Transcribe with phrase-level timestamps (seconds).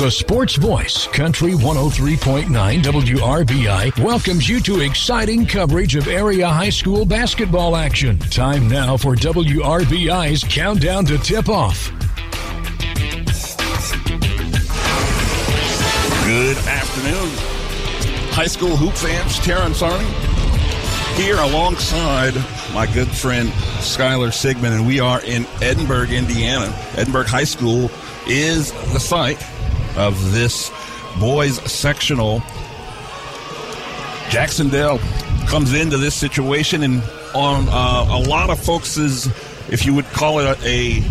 [0.00, 7.04] The Sports Voice, Country 103.9 WRBI, welcomes you to exciting coverage of area high school
[7.04, 8.18] basketball action.
[8.18, 11.90] Time now for WRBI's Countdown to Tip Off.
[16.24, 17.28] Good afternoon,
[18.32, 19.38] high school hoop fans.
[19.40, 22.34] Terrence Arney here alongside
[22.72, 26.74] my good friend Skylar Sigmund, and we are in Edinburgh, Indiana.
[26.96, 27.90] Edinburgh High School
[28.26, 29.44] is the site
[29.96, 30.70] of this
[31.18, 32.40] boys sectional.
[34.30, 34.98] Jac-Cen-Del
[35.48, 37.02] comes into this situation, and
[37.34, 38.96] on uh, a lot of folks'
[39.68, 41.02] if you would call it a, a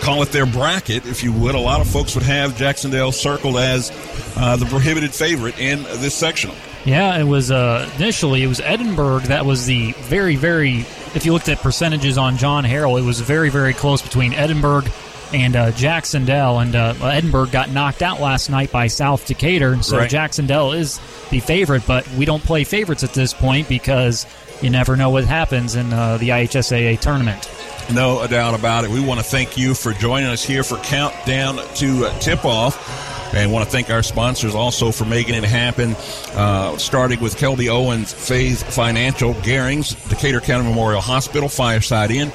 [0.00, 1.54] call it their bracket, if you would.
[1.54, 3.92] A lot of folks would have Jac-Cen-Del circled as
[4.36, 6.56] uh, the prohibited favorite in this sectional.
[6.84, 10.86] Yeah, it was uh, initially it was Edinburgh that was the very very.
[11.14, 14.84] If you looked at percentages on John Harrell, it was very very close between Edinburgh
[15.32, 16.58] and uh, Jac-Cen-Del.
[16.60, 20.10] And uh, Edinburgh got knocked out last night by South Decatur, and so Right.
[20.10, 20.98] Jac-Cen-Del is
[21.30, 21.82] the favorite.
[21.86, 24.26] But we don't play favorites at this point because
[24.62, 27.48] you never know what happens in uh, the IHSAA tournament.
[27.92, 28.90] No doubt about it.
[28.90, 33.06] We want to thank you for joining us here for Countdown to Tip Off.
[33.34, 35.94] And want to thank our sponsors also for making it happen,
[36.34, 42.32] uh, starting with Kelby Owens, Faith Financial, Garings, Decatur County Memorial Hospital, Fireside Inn,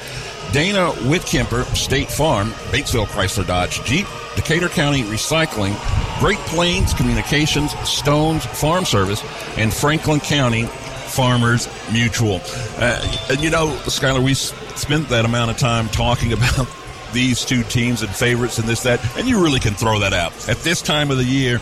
[0.54, 5.74] Dana Whitkemper, State Farm, Batesville Chrysler Dodge Jeep, Decatur County Recycling,
[6.20, 9.24] Great Plains Communications, Stones Farm Service,
[9.58, 10.66] and Franklin County
[11.08, 12.40] Farmers Mutual.
[12.78, 16.68] Uh, and you know, Skylar, we spent that amount of time talking about
[17.14, 20.34] these two teams and favorites and this, that, and you really can throw that out.
[20.48, 21.62] At this time of the year,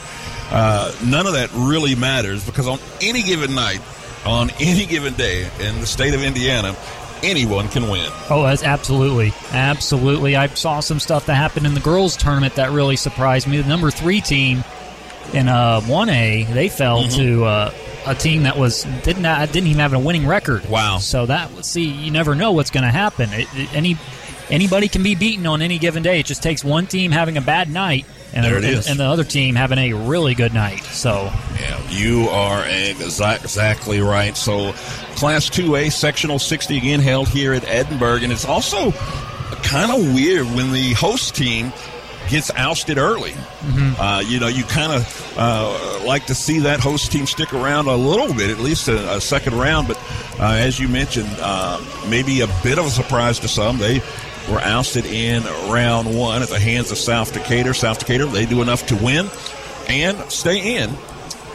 [0.52, 3.81] uh, none of that really matters because on any given night,
[4.25, 6.75] on any given day in the state of Indiana,
[7.23, 8.08] anyone can win.
[8.30, 10.36] Oh, that's absolutely, absolutely.
[10.36, 13.61] I saw some stuff that happened in the girls' tournament that really surprised me.
[13.61, 14.63] The number three team
[15.34, 17.18] in uh, one A, they fell Mm-hmm.
[17.22, 17.73] to uh,
[18.07, 20.68] a team that was didn't didn't even have a winning record.
[20.69, 20.97] Wow.
[20.97, 23.29] So that see, you never know what's going to happen.
[23.31, 23.97] It, it- any
[24.50, 26.19] anybody can be beaten on any given day.
[26.19, 28.06] It just takes one team having a bad night.
[28.34, 28.90] And, There it and, is.
[28.90, 30.84] and the other team having a really good night.
[30.86, 34.38] So Yeah, you are exactly right.
[34.38, 34.72] So,
[35.16, 38.19] Class 2A, Sectional 60 again held here at Edinburgh.
[38.24, 38.92] And it's also
[39.64, 41.74] kind of weird when the host team
[42.30, 43.34] gets ousted early.
[44.00, 47.88] Uh, you know, you kind of uh, like to see that host team stick around
[47.88, 49.88] a little bit, at least a, a second round.
[49.88, 49.98] But
[50.40, 53.78] uh, as you mentioned, uh, maybe a bit of a surprise to some.
[53.78, 54.02] They
[54.50, 57.74] were ousted in round one at the hands of South Decatur.
[57.74, 59.29] South Decatur, they do enough to win
[59.88, 60.90] and stay in.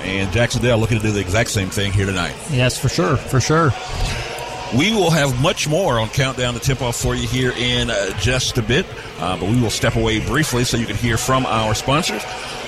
[0.01, 2.35] And Jac-Cen-Del looking to do the exact same thing here tonight.
[2.51, 3.73] yes, for sure, for sure.
[4.77, 8.11] We will have much more on Countdown to Tip Off for you here in uh,
[8.19, 8.85] just a bit,
[9.19, 12.23] uh, but we will step away briefly so you can hear from our sponsors.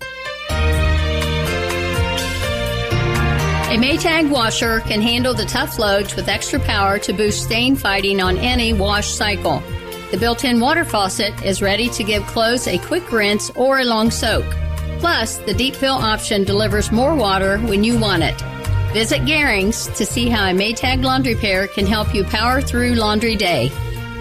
[3.71, 8.19] A Maytag washer can handle the tough loads with extra power to boost stain fighting
[8.19, 9.63] on any wash cycle.
[10.11, 14.11] The built-in water faucet is ready to give clothes a quick rinse or a long
[14.11, 14.43] soak.
[14.99, 18.35] Plus, the deep fill option delivers more water when you want it.
[18.91, 23.37] Visit Garings to see how a Maytag laundry pair can help you power through laundry
[23.37, 23.69] day.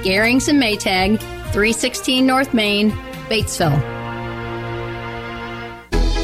[0.04, 1.18] Garings and Maytag,
[1.50, 2.92] 316 North Main,
[3.28, 3.99] Batesville.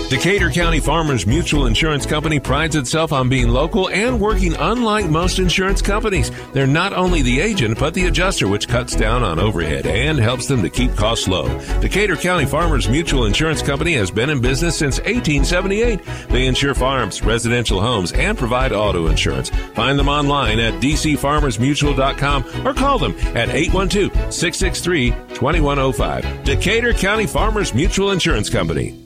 [0.08, 5.40] Decatur County Farmers Mutual Insurance Company prides itself on being local and working unlike most
[5.40, 6.30] insurance companies.
[6.52, 10.46] They're not only the agent, but the adjuster, which cuts down on overhead and helps
[10.46, 11.48] them to keep costs low.
[11.80, 16.00] Decatur County Farmers Mutual Insurance Company has been in business since 1878.
[16.28, 19.50] They insure farms, residential homes, and provide auto insurance.
[19.74, 26.44] Find them online at dcfarmersmutual.com or call them at 812 663 2105.
[26.44, 29.05] Decatur County Farmers Mutual Insurance Company.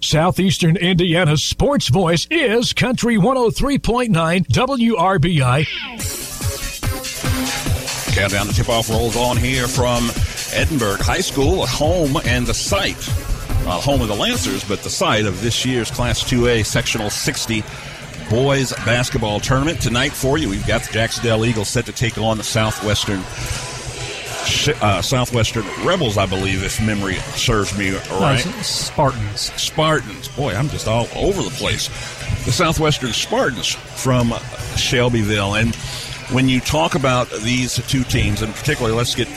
[0.00, 5.66] Southeastern Indiana's sports voice is Country 103.9 WRBI.
[8.14, 10.10] Countdown to tip off rolls on here from
[10.52, 13.02] Edinburgh High School, home and the site.
[13.64, 17.64] Home of the Lancers, but the site of this year's Class 2A Sectional 60
[18.30, 19.80] boys basketball tournament.
[19.80, 23.22] Tonight for you, we've got the Jac-Cen-Del Eagles set to take on the Southwestern
[24.80, 28.44] uh, Southwestern Rebels, I believe, if memory serves me right.
[28.44, 29.52] No, Spartans.
[29.60, 30.28] Spartans.
[30.28, 31.88] Boy, I'm just all over the place.
[32.44, 34.32] The Southwestern Spartans from
[34.76, 35.54] Shelbyville.
[35.54, 35.74] And
[36.30, 39.28] when you talk about these two teams, and particularly let's get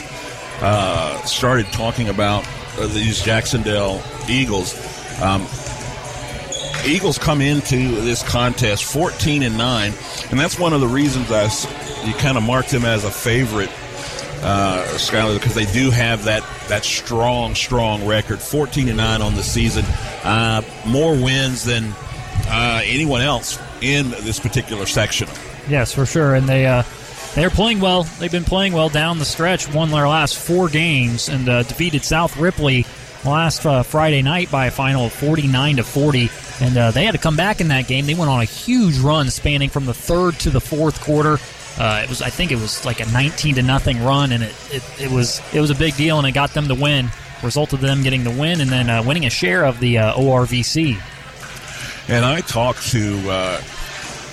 [0.60, 2.44] uh, started talking about
[2.88, 4.74] these Jac-Cen-Del Eagles.
[5.22, 5.46] Um,
[6.86, 9.92] Eagles come into this contest 14 and 9,
[10.30, 11.44] and that's one of the reasons I
[12.06, 13.70] you kind of mark them as a favorite
[14.42, 19.34] uh, Skyler, because they do have that that strong, strong record, 14 and nine on
[19.34, 19.84] the season,
[20.24, 21.92] uh, more wins than
[22.46, 25.28] uh, anyone else in this particular section.
[25.68, 26.66] Yes, for sure, and they.
[26.66, 26.82] Uh,
[27.34, 28.02] they're playing well.
[28.02, 29.72] They've been playing well down the stretch.
[29.72, 32.86] Won their last four games and uh, defeated South Ripley
[33.24, 36.30] last uh, Friday night by a final of 49 to 40.
[36.60, 38.06] And uh, they had to come back in that game.
[38.06, 41.38] They went on a huge run, spanning from the third to the fourth quarter.
[41.78, 44.54] Uh, it was, I think, it was like a 19 to nothing run, and it,
[44.70, 47.10] it, it was it was a big deal, and it got them the win.
[47.42, 50.14] Resulted in them getting the win, and then uh, winning a share of the uh,
[50.14, 51.00] ORVC.
[52.08, 53.62] And I talked to uh,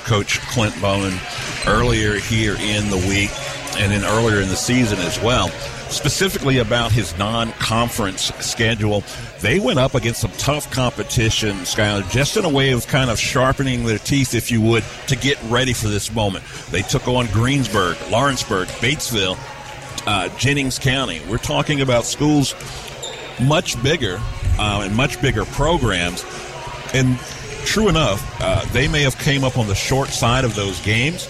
[0.04, 1.18] Coach Clint Bowman
[1.66, 3.32] earlier here in the week,
[3.78, 5.50] and then earlier in the season as well
[5.90, 9.04] specifically about his non-conference schedule.
[9.42, 13.20] They went up against some tough competition, Skyler, just in a way of kind of
[13.20, 16.46] sharpening their teeth, if you would, to get ready for this moment.
[16.72, 19.38] They took on Greensburg, Lawrenceburg, Batesville,
[20.08, 21.22] uh, Jennings County.
[21.30, 22.56] We're talking about schools
[23.42, 24.20] much bigger
[24.58, 26.26] uh, and much bigger programs.
[26.94, 27.20] And
[27.66, 31.28] true enough, uh, they may have came up on the short side of those games,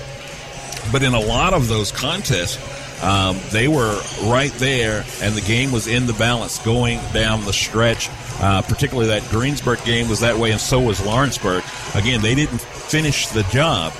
[0.91, 2.57] but in a lot of those contests,
[3.01, 7.53] um, they were right there, and the game was in the balance going down the
[7.53, 8.09] stretch.
[8.39, 11.63] Uh, particularly that Greensburg game was that way, and so was Lawrenceburg.
[11.95, 13.93] Again, they didn't finish the job,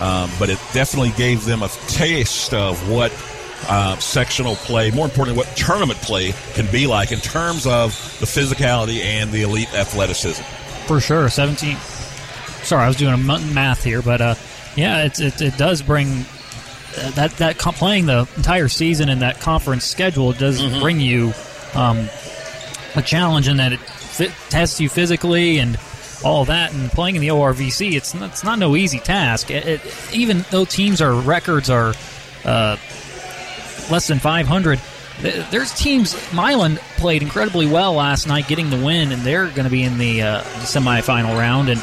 [0.00, 3.10] um, but it definitely gave them a taste of what
[3.68, 8.26] uh, sectional play, more importantly, what tournament play can be like in terms of the
[8.26, 10.42] physicality and the elite athleticism.
[10.86, 11.76] For sure, 17.
[12.62, 14.34] Sorry, I was doing a math here, but uh,
[14.76, 16.24] yeah, it, it, it does bring
[16.96, 20.80] uh, that that playing the entire season in that conference schedule does mm-hmm.
[20.80, 21.32] bring you
[21.74, 22.08] um,
[22.96, 25.78] a challenge in that it fit, tests you physically and
[26.24, 26.72] all that.
[26.72, 29.50] And playing in the ORVC, it's not, it's not no easy task.
[29.50, 31.94] It, it, even though teams are records are
[32.44, 32.76] uh,
[33.90, 34.80] less than 500.
[35.50, 36.16] There's teams.
[36.32, 39.98] Milan played incredibly well last night, getting the win, and they're going to be in
[39.98, 41.68] the, uh, the semifinal round.
[41.68, 41.80] And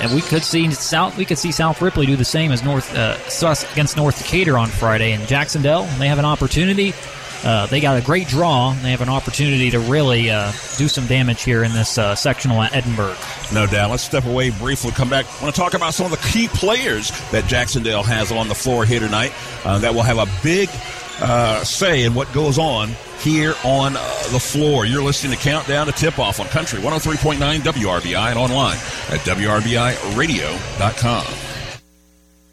[0.00, 2.94] and we could see South we could see South Ripley do the same as North
[2.94, 3.16] uh,
[3.72, 5.12] against North Decatur on Friday.
[5.12, 6.92] And Jac-Cen-Del, they have an opportunity.
[7.44, 8.72] Uh, they got a great draw.
[8.82, 12.62] They have an opportunity to really uh, do some damage here in this uh, sectional
[12.62, 13.16] at Edinburgh.
[13.52, 13.90] No doubt.
[13.90, 14.90] Let's step away briefly.
[14.90, 15.26] Come back.
[15.26, 18.54] I want to talk about some of the key players that Jac-Cen-Del has on the
[18.54, 19.32] floor here tonight.
[19.64, 20.68] Uh, that will have a big
[21.20, 24.86] uh, say in what goes on here on uh, the floor.
[24.86, 31.46] You're listening to Countdown to Tip Off on Country 103.9 WRBI and online at WRBIRadio.com.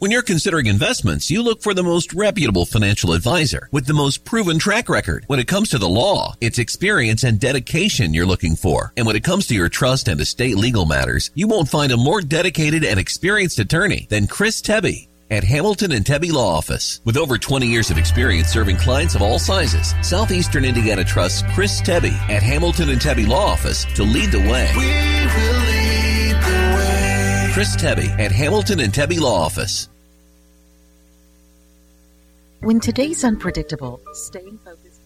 [0.04, 4.26] When you're considering investments, you look for the most reputable financial advisor with the most
[4.26, 5.24] proven track record.
[5.28, 8.92] When it comes to the law, it's experience and dedication you're looking for.
[8.98, 11.96] And when it comes to your trust and estate legal matters, you won't find a
[11.96, 17.00] more dedicated and experienced attorney than Chris Tebby at Hamilton and Tebby Law Office.
[17.04, 21.80] With over 20 years of experience serving clients of all sizes, Southeastern Indiana trusts Chris
[21.80, 24.70] Tebby at Hamilton and Tebby Law Office to lead the way.
[24.76, 27.50] We will lead the way.
[27.52, 29.88] Chris Tebby at Hamilton and Tebby Law Office.
[32.60, 35.00] When today's unpredictable, staying focused.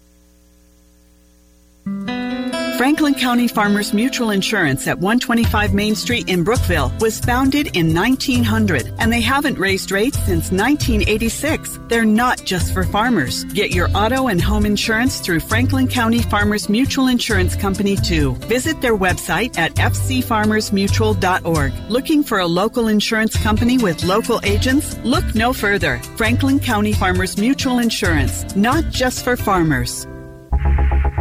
[2.78, 8.94] Franklin County Farmers Mutual Insurance at 125 Main Street in Brookville was founded in 1900
[9.00, 11.80] and they haven't raised rates since 1986.
[11.88, 13.42] They're not just for farmers.
[13.46, 18.36] Get your auto and home insurance through Franklin County Farmers Mutual Insurance Company too.
[18.46, 21.72] Visit their website at fcfarmersmutual.org.
[21.90, 24.96] Looking for a local insurance company with local agents?
[24.98, 25.98] Look no further.
[26.16, 30.06] Franklin County Farmers Mutual Insurance, not just for farmers.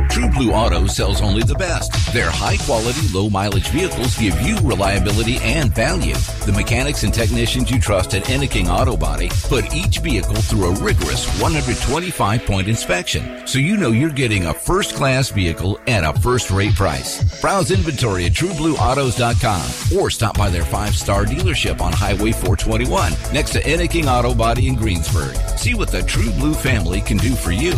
[0.09, 1.91] True Blue Auto sells only the best.
[2.13, 6.15] Their high quality, low mileage vehicles give you reliability and value.
[6.45, 10.73] The mechanics and technicians you trust at Enneking Auto Body put each vehicle through a
[10.81, 16.19] rigorous 125 point inspection, so you know you're getting a first class vehicle at a
[16.19, 17.41] first rate price.
[17.41, 23.51] Browse inventory at trueblueautos.com or stop by their five star dealership on Highway 421 next
[23.51, 25.35] to Enneking Auto Body in Greensburg.
[25.57, 27.73] See what the True Blue family can do for you.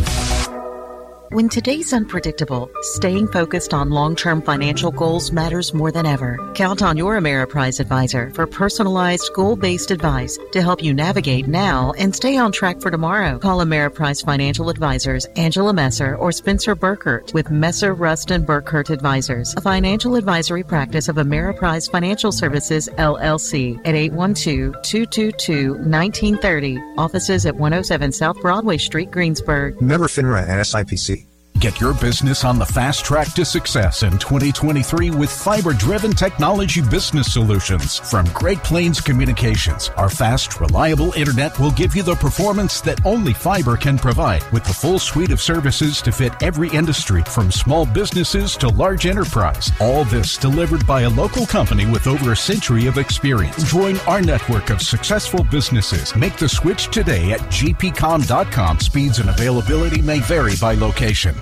[1.32, 6.40] When today's unpredictable, staying focused on long term financial goals matters more than ever.
[6.56, 11.94] Count on your Ameriprise advisor for personalized, goal based advice to help you navigate now
[12.00, 13.38] and stay on track for tomorrow.
[13.38, 19.54] Call Ameriprise Financial Advisors Angela Messer or Spencer Burkert with Messer, Rust, and Burkert Advisors,
[19.56, 26.80] a financial advisory practice of Ameriprise Financial Services, LLC, at 812 222 1930.
[26.98, 29.80] Offices at 107 South Broadway Street, Greensburg.
[29.80, 31.19] Member FINRA and SIPC.
[31.60, 36.82] Get your business on the fast track to success in 2023 with fiber driven technology
[36.82, 39.90] business solutions from Great Plains Communications.
[39.98, 44.64] Our fast, reliable internet will give you the performance that only fiber can provide with
[44.64, 49.70] the full suite of services to fit every industry from small businesses to large enterprise.
[49.82, 53.70] All this delivered by a local company with over a century of experience.
[53.70, 56.16] Join our network of successful businesses.
[56.16, 58.80] Make the switch today at gpcom.com.
[58.80, 61.36] Speeds and availability may vary by location.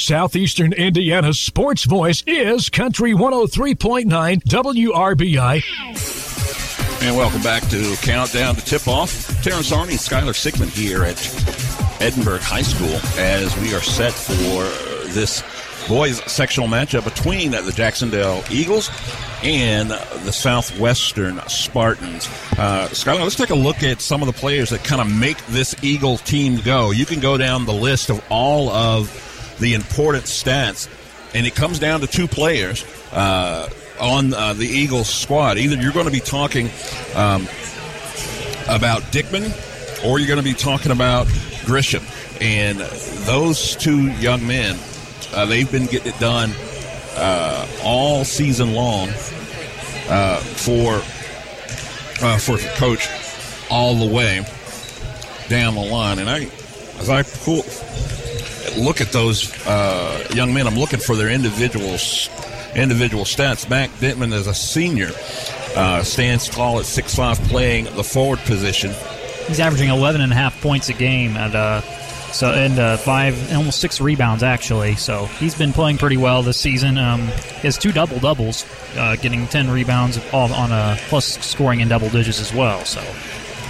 [0.00, 4.04] Southeastern Indiana's sports voice is Country 103.9
[4.44, 5.62] WRBI.
[7.02, 9.26] And welcome back to Countdown to Tip Off.
[9.42, 11.18] Terrence Arney and Skylar Sigmund here at
[12.00, 14.62] Edinburgh High School as we are set for
[15.12, 15.42] this
[15.88, 18.90] boys sectional matchup between the Jac-Cen-Del Eagles
[19.42, 22.28] and the Southwestern Spartans.
[22.52, 25.44] Uh, Skylar, let's take a look at some of the players that kind of make
[25.46, 26.92] this Eagle team go.
[26.92, 29.24] You can go down the list of all of
[29.58, 30.88] the important stats,
[31.34, 33.68] and it comes down to two players uh,
[34.00, 35.58] on uh, the Eagles squad.
[35.58, 36.66] Either you're going to be talking
[37.14, 37.42] um,
[38.68, 39.52] about Dickman,
[40.04, 41.26] or you're going to be talking about
[41.66, 42.04] Grisham,
[42.40, 42.78] and
[43.26, 44.78] those two young men,
[45.34, 46.52] uh, they've been getting it done
[47.16, 49.08] uh, all season long
[50.08, 50.94] uh, for
[52.24, 53.08] uh, for Coach
[53.70, 54.44] all the way
[55.48, 56.48] down the line, and I
[56.98, 57.62] as I pull
[58.76, 62.28] look at those uh, young men, I'm looking for their individuals,
[62.74, 63.68] individual stats.
[63.68, 65.10] Mac Dittman is a senior,
[65.76, 68.92] uh, stands tall at 6'5", playing the forward position.
[69.46, 71.80] He's averaging 11 and a half points a game at uh,
[72.32, 74.96] so and uh, five, almost six rebounds actually.
[74.96, 76.98] So he's been playing pretty well this season.
[76.98, 78.66] Um, he has two double doubles,
[78.96, 82.84] uh, getting 10 rebounds all on a plus scoring in double digits as well.
[82.84, 83.00] So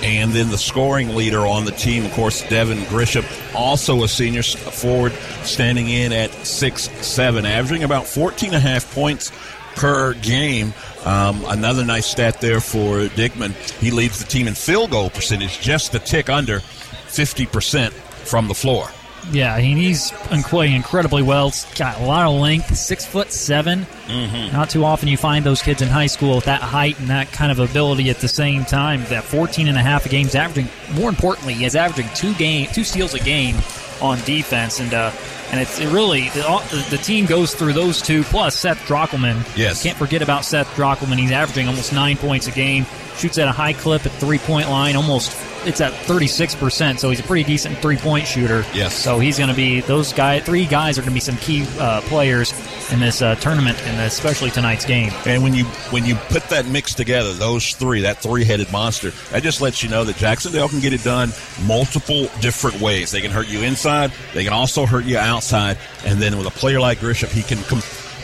[0.02, 3.24] and then the scoring leader on the team, of course, Devin Grisham,
[3.54, 5.12] also a senior forward,
[5.42, 9.32] standing in at six seven, averaging about 14 and a half points
[9.74, 10.72] per game.
[11.04, 13.52] Um, another nice stat there for Dickman.
[13.80, 18.54] He leads the team in field goal percentage, just a tick under 50% from the
[18.54, 18.88] floor.
[19.30, 20.10] Yeah, he's
[20.44, 21.50] playing incredibly well.
[21.50, 24.52] He's got a lot of length, six foot 7 mm-hmm.
[24.52, 27.30] Not too often you find those kids in high school with that height and that
[27.32, 29.04] kind of ability at the same time.
[29.04, 30.70] That 14 and a half a game's averaging.
[30.92, 33.56] More importantly, he's averaging two game, two steals a game
[34.00, 35.10] on defense, and uh,
[35.50, 39.44] and it's it really the, the, team goes through those two plus Seth Drockelman.
[39.56, 41.18] Yes, can't forget about Seth Drockelman.
[41.18, 42.86] He's averaging almost nine points a game.
[43.18, 45.32] Shoots at a high clip at three point line, almost
[45.66, 48.64] it's at 36%, so he's a pretty decent three point shooter.
[48.72, 48.94] Yes.
[48.94, 51.66] So he's going to be, those guys, three guys are going to be some key
[51.78, 52.52] uh, players
[52.92, 55.12] in this uh, tournament, and especially tonight's game.
[55.26, 59.10] And when you when you put that mix together, those three, that three headed monster,
[59.30, 61.30] that just lets you know that Jac-Cen-Del can get it done
[61.64, 63.10] multiple different ways.
[63.10, 66.50] They can hurt you inside, they can also hurt you outside, and then with a
[66.50, 67.58] player like Grisham, he can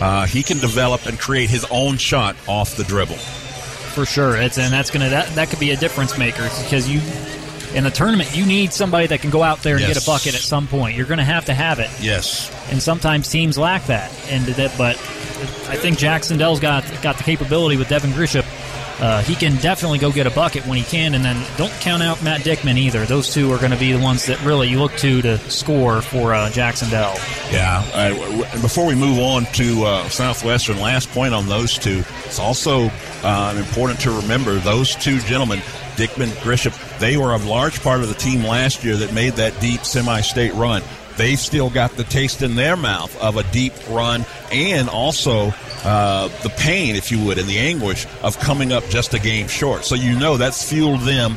[0.00, 3.18] uh, he can develop and create his own shot off the dribble
[3.94, 4.36] for sure.
[4.36, 7.00] It's and that's gonna that that could be a difference maker because you
[7.74, 9.94] in the tournament you need somebody that can go out there and yes.
[9.94, 10.96] get a bucket at some point.
[10.96, 11.90] You're gonna have to have it.
[12.00, 12.50] Yes.
[12.70, 14.12] And sometimes teams lack that.
[14.28, 14.96] And that, but
[15.68, 18.44] I think Jac-Cen-Del's got got the capability with Devin Grisham
[19.00, 21.14] uh, he can definitely go get a bucket when he can.
[21.14, 23.04] And then don't count out Matt Dickman either.
[23.04, 26.00] Those two are going to be the ones that really you look to to score
[26.02, 27.14] for uh, Jac-Cen-Del.
[27.50, 28.52] Yeah.
[28.60, 32.04] Before we move on to uh, Southwestern, last point on those two.
[32.24, 32.90] It's also
[33.22, 35.60] uh, important to remember those two gentlemen,
[35.96, 39.58] Dickman, Grisham, they were a large part of the team last year that made that
[39.60, 40.82] deep semi-state run.
[41.16, 45.52] They've still got the taste in their mouth of a deep run and also
[45.84, 49.48] uh, the pain, if you would, and the anguish of coming up just a game
[49.48, 49.84] short.
[49.84, 51.36] So you know that's fueled them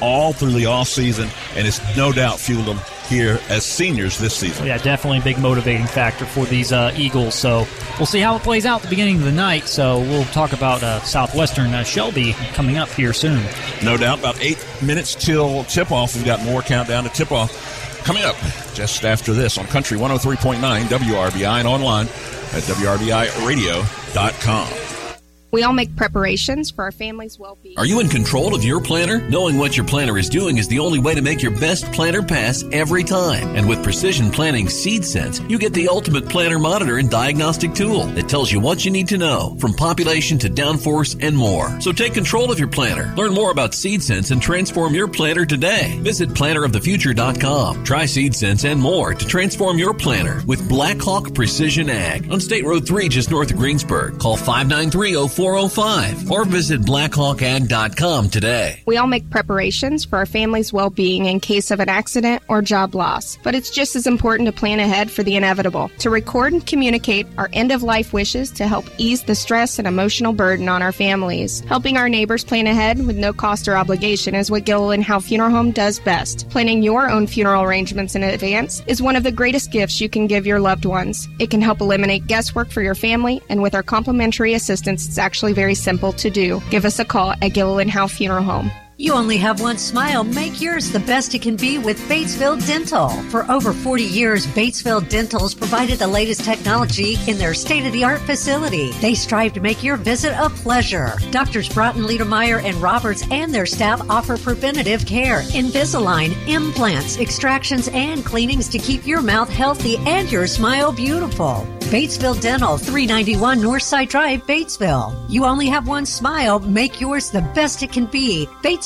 [0.00, 2.78] all through the offseason, and it's no doubt fueled them
[3.08, 4.66] here as seniors this season.
[4.66, 7.34] Yeah, definitely a big motivating factor for these uh, Eagles.
[7.34, 7.66] So
[7.98, 9.66] we'll see how it plays out at the beginning of the night.
[9.66, 13.42] So we'll talk about uh, Southwestern uh, Shelby coming up here soon.
[13.82, 14.18] No doubt.
[14.18, 16.14] About eight minutes till tip off.
[16.14, 18.36] We've got more countdown to tip off coming up
[18.72, 25.05] just after this on Country 103.9 WRBI and online at WRBIRadio.com.
[25.50, 27.78] We all make preparations for our family's well being.
[27.78, 29.26] Are you in control of your planner?
[29.28, 32.22] Knowing what your planner is doing is the only way to make your best planner
[32.22, 33.54] pass every time.
[33.54, 38.06] And with Precision Planting Seed Sense, you get the ultimate planner monitor and diagnostic tool
[38.06, 41.80] that tells you what you need to know, from population to downforce and more.
[41.80, 43.14] So take control of your planner.
[43.16, 45.98] Learn more about Seed Sense and transform your planner today.
[46.00, 47.84] Visit plannerofthefuture.com.
[47.84, 52.64] Try Seed Sense and more to transform your planner with Blackhawk Precision Ag on State
[52.64, 54.18] Road 3 just north of Greensburg.
[54.18, 58.82] Call 593 405 or visit blackhawkag.com today.
[58.84, 62.62] We all make preparations for our family's well being in case of an accident or
[62.62, 66.52] job loss, but it's just as important to plan ahead for the inevitable, to record
[66.52, 70.68] and communicate our end of life wishes to help ease the stress and emotional burden
[70.68, 71.60] on our families.
[71.60, 75.50] Helping our neighbors plan ahead with no cost or obligation is what Gilliland Howe Funeral
[75.50, 76.50] Home does best.
[76.50, 80.26] Planning your own funeral arrangements in advance is one of the greatest gifts you can
[80.26, 81.28] give your loved ones.
[81.38, 85.74] It can help eliminate guesswork for your family, and with our complimentary assistance, actually very
[85.74, 86.62] simple to do.
[86.70, 88.70] Give us a call at Gilliland Howe Funeral Home.
[88.98, 90.24] You only have one smile.
[90.24, 93.10] Make yours the best it can be with Batesville Dental.
[93.30, 98.92] For over 40 years, Batesville Dental's provided the latest technology in their state-of-the-art facility.
[98.92, 101.12] They strive to make your visit a pleasure.
[101.30, 108.24] Doctors Broughton, Liedermeyer, and Roberts and their staff offer preventative care, Invisalign, implants, extractions, and
[108.24, 111.66] cleanings to keep your mouth healthy and your smile beautiful.
[111.86, 115.14] Batesville Dental, 391 Northside Drive, Batesville.
[115.28, 116.58] You only have one smile.
[116.58, 118.46] Make yours the best it can be.
[118.64, 118.85] Batesville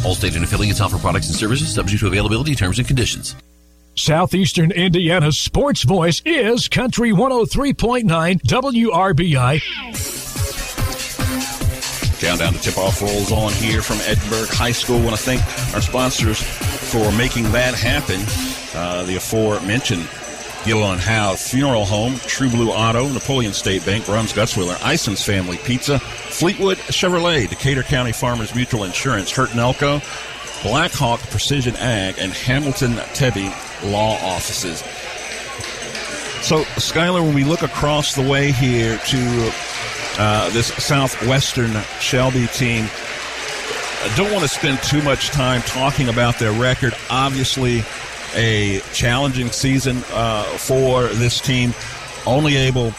[0.00, 3.34] Allstate and affiliates offer products and services subject to availability, terms, and conditions.
[3.94, 8.04] Southeastern Indiana's sports voice is Country 103.9
[8.42, 9.60] WRBI.
[12.20, 15.00] Countdown to tip off rolls on here from Edinburgh High School.
[15.00, 15.40] Want to thank
[15.74, 18.20] our sponsors for making that happen.
[18.74, 20.08] Uh, the aforementioned
[20.64, 25.98] Gilliland Howe Funeral Home, True Blue Auto, Napoleon State Bank, Runs Gutzwiller, Ison's Family Pizza,
[25.98, 29.54] Fleetwood Chevrolet, Decatur County Farmers Mutual Insurance, Hurt
[30.62, 33.48] Blackhawk Precision Ag, and Hamilton Tebby
[33.84, 34.80] Law Offices.
[36.44, 39.52] So, Skylar, when we look across the way here to
[40.18, 42.88] uh, this Southwestern Shelby team,
[44.00, 46.94] I don't want to spend too much time talking about their record.
[47.10, 47.82] Obviously,
[48.38, 51.74] a challenging season uh, for this team,
[52.24, 52.94] only able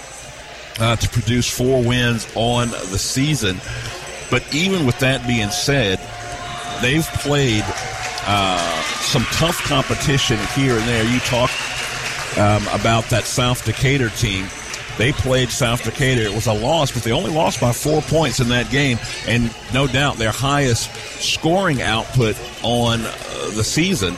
[0.79, 3.57] uh, to produce four wins on the season.
[4.29, 5.99] But even with that being said,
[6.81, 7.63] they've played
[8.27, 11.03] uh, some tough competition here and there.
[11.05, 11.49] You talk
[12.37, 14.45] um, about that South Decatur team.
[14.97, 16.23] They played South Decatur.
[16.23, 18.99] It was a loss, but they only lost by four points in that game.
[19.25, 24.17] And no doubt their highest scoring output on uh, the season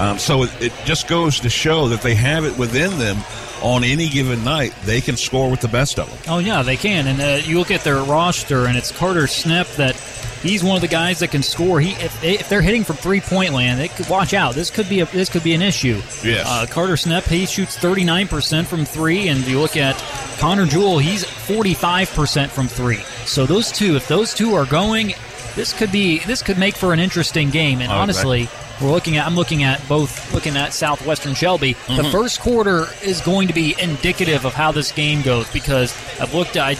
[0.00, 3.18] Um, so it, it just goes to show that they have it within them
[3.62, 4.74] on any given night.
[4.84, 6.18] They can score with the best of them.
[6.34, 7.06] Oh yeah, they can.
[7.06, 9.94] And uh, you look at their roster, and it's Carter Snip that
[10.42, 11.80] he's one of the guys that can score.
[11.80, 14.54] He if, they, if they're hitting from three point land, they could watch out.
[14.54, 16.00] This could be a, this could be an issue.
[16.24, 16.46] Yes.
[16.48, 19.96] Uh, Carter Snip he shoots thirty nine percent from three, and you look at
[20.38, 23.00] Connor Jewell, he's forty five percent from three.
[23.26, 25.12] So those two, if those two are going,
[25.56, 27.82] this could be this could make for an interesting game.
[27.82, 28.48] And Oh, honestly.
[28.80, 29.26] We're looking at.
[29.26, 30.32] I'm looking at both.
[30.32, 31.74] Looking at Southwestern Shelby.
[31.86, 32.12] The Mhm.
[32.12, 36.56] first quarter is going to be indicative of how this game goes because I've looked.
[36.56, 36.76] I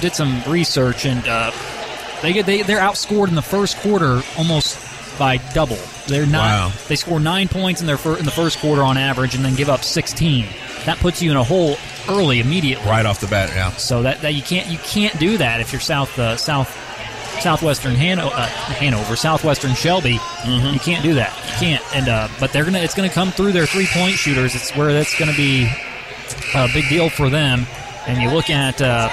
[0.00, 1.50] did some research and uh,
[2.22, 4.78] they get they they're outscored in the first quarter almost
[5.18, 5.78] by double.
[6.06, 6.70] They're not.
[6.70, 6.72] Wow.
[6.88, 9.54] They score nine points in their fir- in the first quarter on average, and then
[9.54, 10.46] give up 16.
[10.86, 12.86] That puts you in a hole early, immediately.
[12.88, 13.70] Right off the bat, yeah.
[13.76, 16.68] So that, that you can't you can't do that if you're South uh, South
[17.40, 20.18] Southwestern Hano- uh, Hanover, Southwestern Shelby.
[20.46, 21.36] You can't do that.
[21.46, 21.96] You can't.
[21.96, 24.54] And uh, but they're gonna it's gonna come through their three point shooters.
[24.54, 25.68] It's where that's gonna be
[26.54, 27.66] a big deal for them.
[28.06, 28.80] And you look at.
[28.80, 29.08] Uh,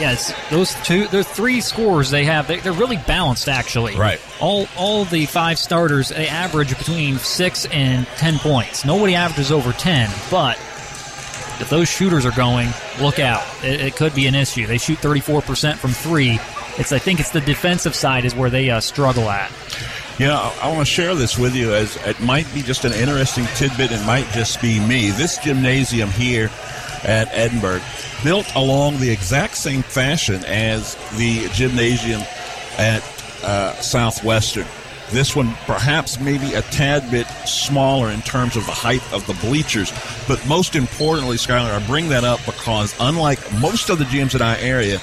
[0.00, 3.94] Yes, those two, the three scores they have, they, they're really balanced actually.
[3.94, 4.20] Right.
[4.40, 8.84] All all the five starters they average between six and ten points.
[8.86, 10.56] Nobody averages over ten, but
[11.60, 13.44] if those shooters are going, look out.
[13.62, 14.66] It, it could be an issue.
[14.66, 16.40] They shoot 34% from three.
[16.78, 19.50] It's I think it's the defensive side is where they uh, struggle at.
[20.18, 22.92] You know, I, want to share this with you as it might be just an
[22.92, 23.90] interesting tidbit.
[23.92, 25.10] It might just be me.
[25.10, 26.50] This gymnasium here
[27.04, 27.80] at Edinburgh,
[28.22, 32.20] built along the exact same fashion as the gymnasium
[32.78, 33.02] at
[33.42, 34.66] uh, Southwestern.
[35.10, 39.34] This one perhaps maybe a tad bit smaller in terms of the height of the
[39.46, 39.92] bleachers.
[40.26, 44.40] But most importantly, Skylar, I bring that up because unlike most of the gyms in
[44.40, 45.00] our area,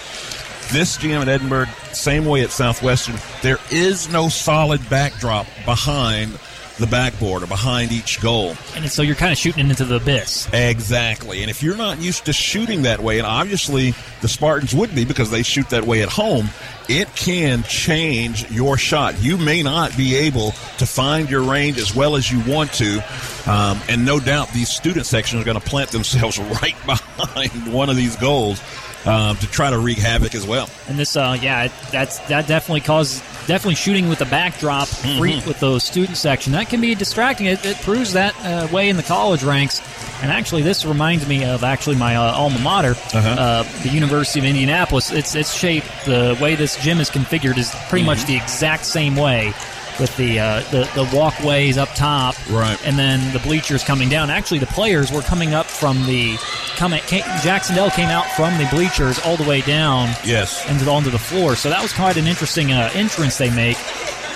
[0.69, 6.37] this gym at Edinburgh, same way at Southwestern, there is no solid backdrop behind
[6.79, 8.55] the backboard or behind each goal.
[8.75, 10.51] And so you're kind of shooting into the abyss.
[10.53, 11.41] Exactly.
[11.41, 15.05] And if you're not used to shooting that way, and obviously the Spartans would be
[15.05, 16.49] because they shoot that way at home,
[16.87, 19.21] it can change your shot.
[19.21, 22.97] You may not be able to find your range as well as you want to.
[23.45, 27.89] Um, and no doubt these student sections are going to plant themselves right behind one
[27.89, 28.61] of these goals
[29.09, 30.69] um, to try to wreak havoc as well.
[30.87, 35.45] And this, uh, yeah, that's that definitely causes definitely shooting with the backdrop free, Mhm.
[35.47, 37.47] with those student section that can be distracting.
[37.47, 39.81] It, it proves that uh, way in the college ranks.
[40.21, 44.45] And actually, this reminds me of actually my uh, alma mater, uh the University of
[44.45, 45.11] Indianapolis.
[45.11, 48.27] It's it's shaped the way this gym is configured is pretty much Mhm.
[48.27, 49.53] the exact same way.
[49.99, 52.77] With the, uh, the the walkways up top, Right.
[52.85, 54.29] and then the bleachers coming down.
[54.29, 56.37] Actually, the players were coming up from the
[56.77, 57.01] coming.
[57.01, 60.65] Came, Jac-Cen-Del came out from the bleachers all the way down Yes.
[60.69, 61.57] into onto the floor.
[61.57, 63.77] So that was quite an interesting uh, entrance they make.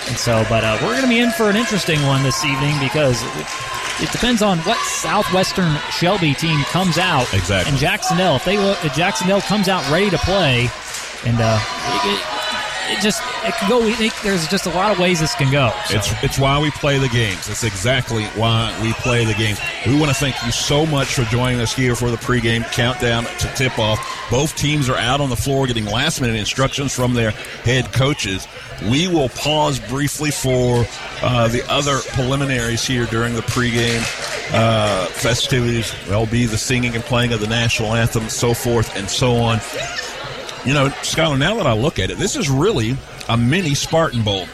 [0.08, 2.78] And so, but uh, we're going to be in for an interesting one this evening
[2.78, 3.46] because it,
[4.02, 7.32] it depends on what Southwestern Shelby team comes out.
[7.32, 7.70] Exactly.
[7.70, 10.68] And Jac-Cen-Del, if they look, if Jac-Cen-Del comes out ready to play,
[11.24, 11.58] and uh,
[12.90, 13.82] it, just it can go.
[13.82, 15.72] It, there's just a lot of ways this can go.
[15.86, 15.96] So.
[15.96, 17.48] It's it's why we play the games.
[17.48, 19.60] It's exactly why we play the games.
[19.86, 23.24] We want to thank you so much for joining us here for the pregame countdown
[23.24, 24.00] to tip off.
[24.30, 28.46] Both teams are out on the floor getting last minute instructions from their head coaches.
[28.90, 30.84] We will pause briefly for
[31.22, 34.02] uh, the other preliminaries here during the pregame
[34.52, 35.92] uh, festivities.
[36.06, 39.60] There'll be the singing and playing of the national anthem, so forth and so on.
[40.64, 42.96] You know, Skylar, now that I look at it, this is really
[43.28, 44.46] a mini Spartan Bowl.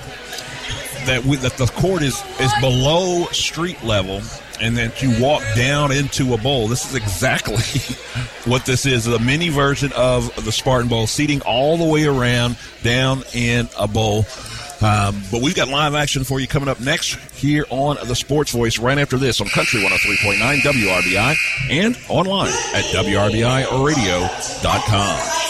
[1.06, 4.20] That we, that the court is is below street level,
[4.60, 6.66] and then you walk down into a bowl.
[6.68, 7.56] This is exactly
[8.50, 12.58] what this is a mini version of the Spartan Bowl, seating all the way around
[12.82, 14.26] down in a bowl.
[14.82, 18.50] Um, but we've got live action for you coming up next here on the Sports
[18.50, 21.36] Voice right after this on Country 103.9 WRBI
[21.70, 25.49] and online at WRBIRadio.com.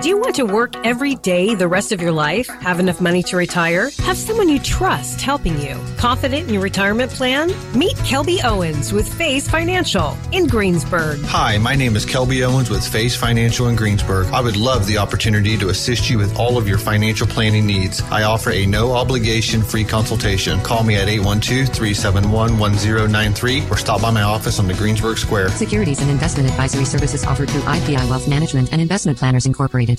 [0.00, 2.48] Do you want to work every day the rest of your life?
[2.48, 3.90] Have enough money to retire?
[3.98, 5.78] Have someone you trust helping you?
[5.98, 7.48] Confident in your retirement plan?
[7.78, 11.20] Meet Kelby Owens with Phase Financial in Greensburg.
[11.24, 14.28] Hi, my name is Kelby Owens with Phase Financial in Greensburg.
[14.28, 18.00] I would love the opportunity to assist you with all of your financial planning needs.
[18.04, 20.62] I offer a no obligation free consultation.
[20.62, 25.50] Call me at 812 371 1093 or stop by my office on the Greensburg Square.
[25.50, 29.89] Securities and investment advisory services offered through IPI Wealth Management and Investment Planners Incorporated.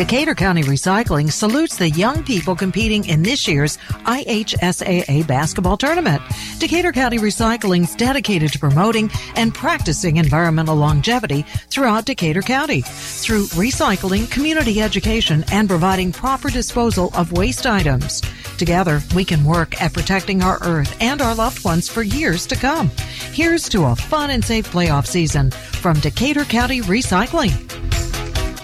[0.00, 6.22] Decatur County Recycling salutes the young people competing in this year's IHSAA basketball tournament.
[6.58, 13.44] Decatur County Recycling is dedicated to promoting and practicing environmental longevity throughout Decatur County through
[13.48, 18.22] recycling, community education, and providing proper disposal of waste items.
[18.56, 22.56] Together, we can work at protecting our earth and our loved ones for years to
[22.56, 22.90] come.
[23.32, 27.66] Here's to a fun and safe playoff season from Decatur County Recycling.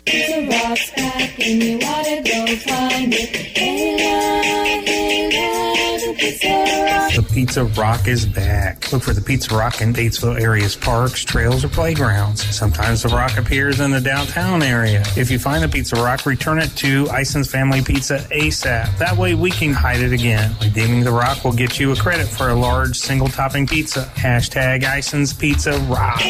[0.06, 0.36] Pizza.
[7.16, 8.92] The Pizza Rock is back.
[8.92, 12.44] Look for the Pizza Rock in Batesville area's parks, trails, or playgrounds.
[12.54, 15.02] Sometimes the rock appears in the downtown area.
[15.16, 18.98] If you find the Pizza Rock, return it to Ison's Family Pizza ASAP.
[18.98, 20.54] That way we can hide it again.
[20.62, 24.04] Redeeming the rock will get you a credit for a large single topping pizza.
[24.14, 26.22] Hashtag Ison's Pizza Rocks.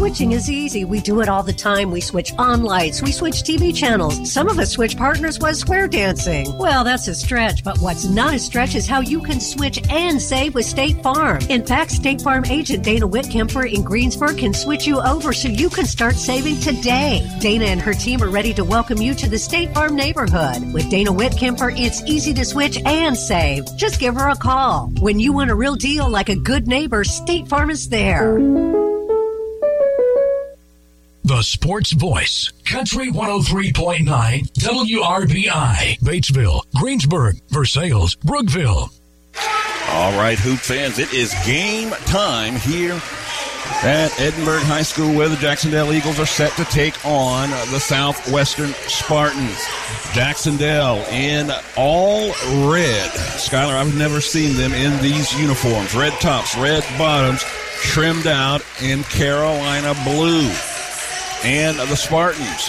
[0.00, 0.86] Switching is easy.
[0.86, 1.90] We do it all the time.
[1.90, 3.02] We switch on lights.
[3.02, 4.32] We switch TV channels.
[4.32, 6.56] Some of us switch partners while square dancing.
[6.56, 10.18] Well, that's a stretch, but what's not a stretch is how you can switch and
[10.18, 11.42] save with State Farm.
[11.50, 15.68] In fact, State Farm agent Dana Whitkemper in Greensburg can switch you over so you
[15.68, 17.20] can start saving today.
[17.38, 20.72] Dana and her team are ready to welcome you to the State Farm neighborhood.
[20.72, 23.66] With Dana Whitkemper, it's easy to switch and save.
[23.76, 24.86] Just give her a call.
[25.00, 28.38] When you want a real deal like a good neighbor, State Farm is there.
[31.42, 34.04] Sports Voice, Country 103.9,
[34.52, 38.90] WRBI, Batesville, Greensburg, Versailles, Brookville.
[39.92, 43.00] All right, Hoop fans, it is game time here
[43.82, 48.72] at Edinburgh High School where the Jac-Cen-Del Eagles are set to take on the Southwestern
[48.88, 49.64] Spartans.
[50.12, 52.28] Jac-Cen-Del in all
[52.70, 53.10] red.
[53.10, 55.94] Skylar, I've never seen them in these uniforms.
[55.94, 57.42] Red tops, red bottoms,
[57.76, 60.50] trimmed out in Carolina blue.
[61.44, 62.68] And the Spartans,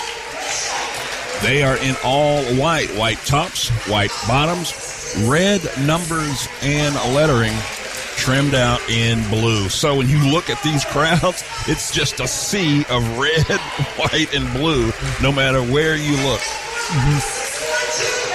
[1.41, 2.89] they are in all white.
[2.91, 4.73] White tops, white bottoms,
[5.25, 7.53] red numbers and lettering
[8.15, 9.67] trimmed out in blue.
[9.69, 13.59] So when you look at these crowds, it's just a sea of red,
[13.97, 16.39] white, and blue no matter where you look.
[16.39, 17.40] Mm-hmm.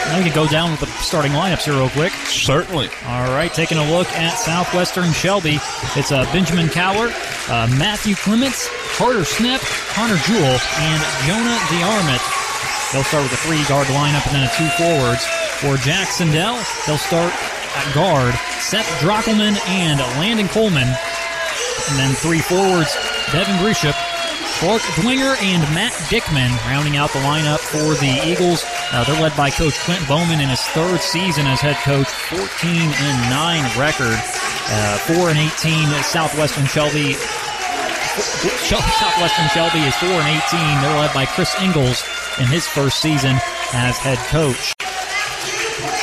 [0.07, 2.12] Now we can go down with the starting lineups here real quick.
[2.31, 2.88] Certainly.
[3.07, 5.59] All right, taking a look at Southwestern Shelby.
[5.97, 7.11] It's uh, Benjamin Cowler,
[7.49, 9.61] uh, Matthew Clements, Carter Snip,
[9.92, 12.23] Connor Jewell, and Jonah DeArmit.
[12.92, 15.25] They'll start with a three-guard lineup and then a two forwards.
[15.59, 16.55] For Jac-Cen-Del,
[16.87, 20.87] they'll start at guard Seth Drockelman and Landon Coleman.
[20.87, 22.95] And then three forwards,
[23.33, 23.95] Devin Grisham,
[24.57, 28.64] Clark Dwenger, and Matt Dickman rounding out the lineup for the Eagles.
[28.90, 32.40] Uh, they're led by Coach Clint Bowman in his third season as head coach, 14
[32.73, 35.92] and 9 record, uh, 4 and 18.
[36.03, 37.12] Southwestern Shelby.
[38.64, 40.81] Southwestern Shelby is 4 and 18.
[40.81, 42.01] They're led by Chris Ingles
[42.40, 43.37] in his first season
[43.77, 44.73] as head coach.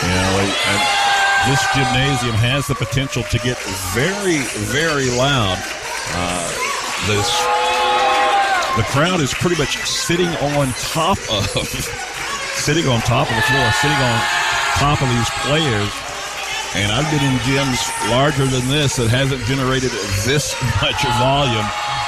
[0.06, 0.30] Yeah,
[1.50, 3.58] this gymnasium has the potential to get
[3.98, 5.58] very, very loud.
[6.13, 6.48] Uh,
[7.08, 7.53] this
[8.77, 11.45] the crowd is pretty much sitting on top of
[12.57, 14.19] sitting on top of the floor, sitting on
[14.77, 15.91] top of these players.
[16.75, 19.91] And I've been in gyms larger than this that hasn't generated
[20.25, 21.65] this much volume.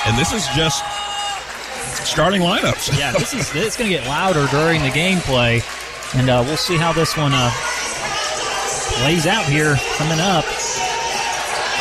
[0.07, 0.81] And this is just
[2.05, 2.97] starting lineups.
[2.97, 5.61] yeah, this is it's going to get louder during the gameplay,
[6.17, 7.51] and uh, we'll see how this one uh,
[9.01, 10.45] plays out here coming up.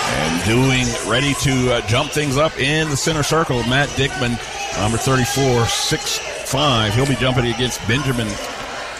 [0.06, 4.36] And doing ready to uh, jump things up in the center circle, Matt Dickman,
[4.78, 6.90] number 34, 6'5.
[6.92, 8.28] He'll be jumping against Benjamin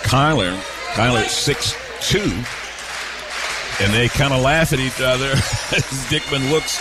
[0.05, 0.57] Kyler.
[0.95, 2.31] Kyler six two,
[3.83, 6.79] and they kind of laugh at each other as Dickman looks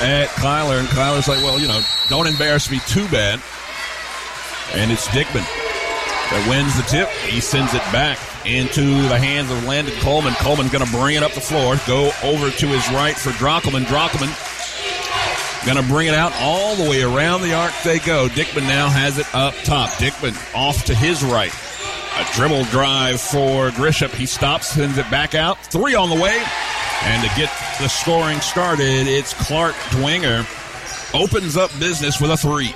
[0.00, 3.42] at Kyler, and Kyler's like, "Well, you know, don't embarrass me too bad."
[4.72, 5.44] And it's Dickman
[6.30, 7.10] that wins the tip.
[7.28, 10.32] He sends it back into the hands of Landon Coleman.
[10.34, 13.84] Coleman going to bring it up the floor, go over to his right for Drockelman.
[13.84, 14.32] Drockelman
[15.66, 18.28] going to bring it out all the way around the arc they go.
[18.28, 19.90] Dickman now has it up top.
[19.90, 21.52] Dickman off to his right.
[22.16, 24.14] A dribble drive for Grisham.
[24.14, 25.58] He stops, sends it back out.
[25.66, 26.40] Three on the way.
[27.02, 27.50] And to get
[27.80, 30.46] the scoring started, it's Clark Dwenger
[31.12, 32.72] opens up business with a three.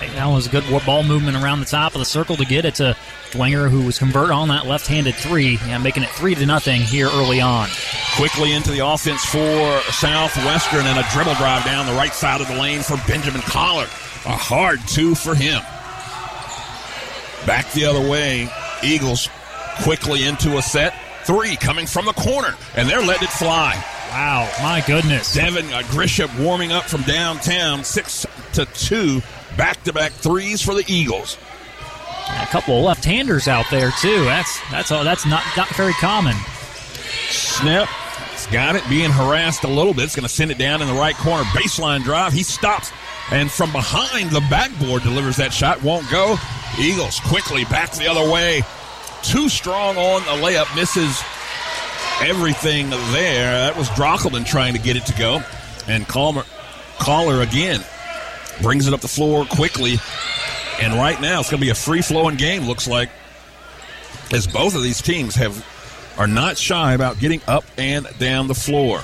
[0.00, 2.76] That was a good ball movement around the top of the circle to get it
[2.76, 2.96] to
[3.30, 7.08] Dwenger, who was convert on that left-handed three, yeah, making it three to nothing here
[7.08, 7.68] early on.
[8.16, 12.48] Quickly into the offense for Southwestern and a dribble drive down the right side of
[12.48, 13.84] the lane for Benjamin Collar.
[14.26, 15.60] A hard two for him.
[17.46, 18.48] Back the other way,
[18.82, 19.28] Eagles
[19.82, 23.82] quickly into a set three coming from the corner, and they're letting it fly.
[24.10, 25.34] Wow, my goodness.
[25.34, 29.20] Devin uh, Grisham warming up from downtown, six to two,
[29.56, 31.38] back to back threes for the Eagles.
[32.28, 34.24] A couple of left-handers out there too.
[34.24, 35.04] That's that's all.
[35.04, 36.34] That's not not very common.
[37.28, 37.88] Snip,
[38.32, 40.04] he's got it, being harassed a little bit.
[40.04, 41.44] It's going to send it down in the right corner.
[41.44, 42.32] Baseline drive.
[42.32, 42.92] He stops,
[43.30, 45.82] and from behind the backboard delivers that shot.
[45.82, 46.36] Won't go.
[46.78, 48.62] Eagles quickly back the other way.
[49.22, 50.74] Too strong on the layup.
[50.74, 51.22] Misses
[52.22, 53.52] everything there.
[53.52, 55.42] That was Drockelman trying to get it to go,
[55.88, 56.44] and Calmer,
[56.98, 57.84] Caller again
[58.62, 59.96] brings it up the floor quickly.
[60.80, 62.64] And right now, it's going to be a free flowing game.
[62.64, 63.08] Looks like
[64.32, 65.64] as both of these teams have
[66.18, 69.02] are not shy about getting up and down the floor.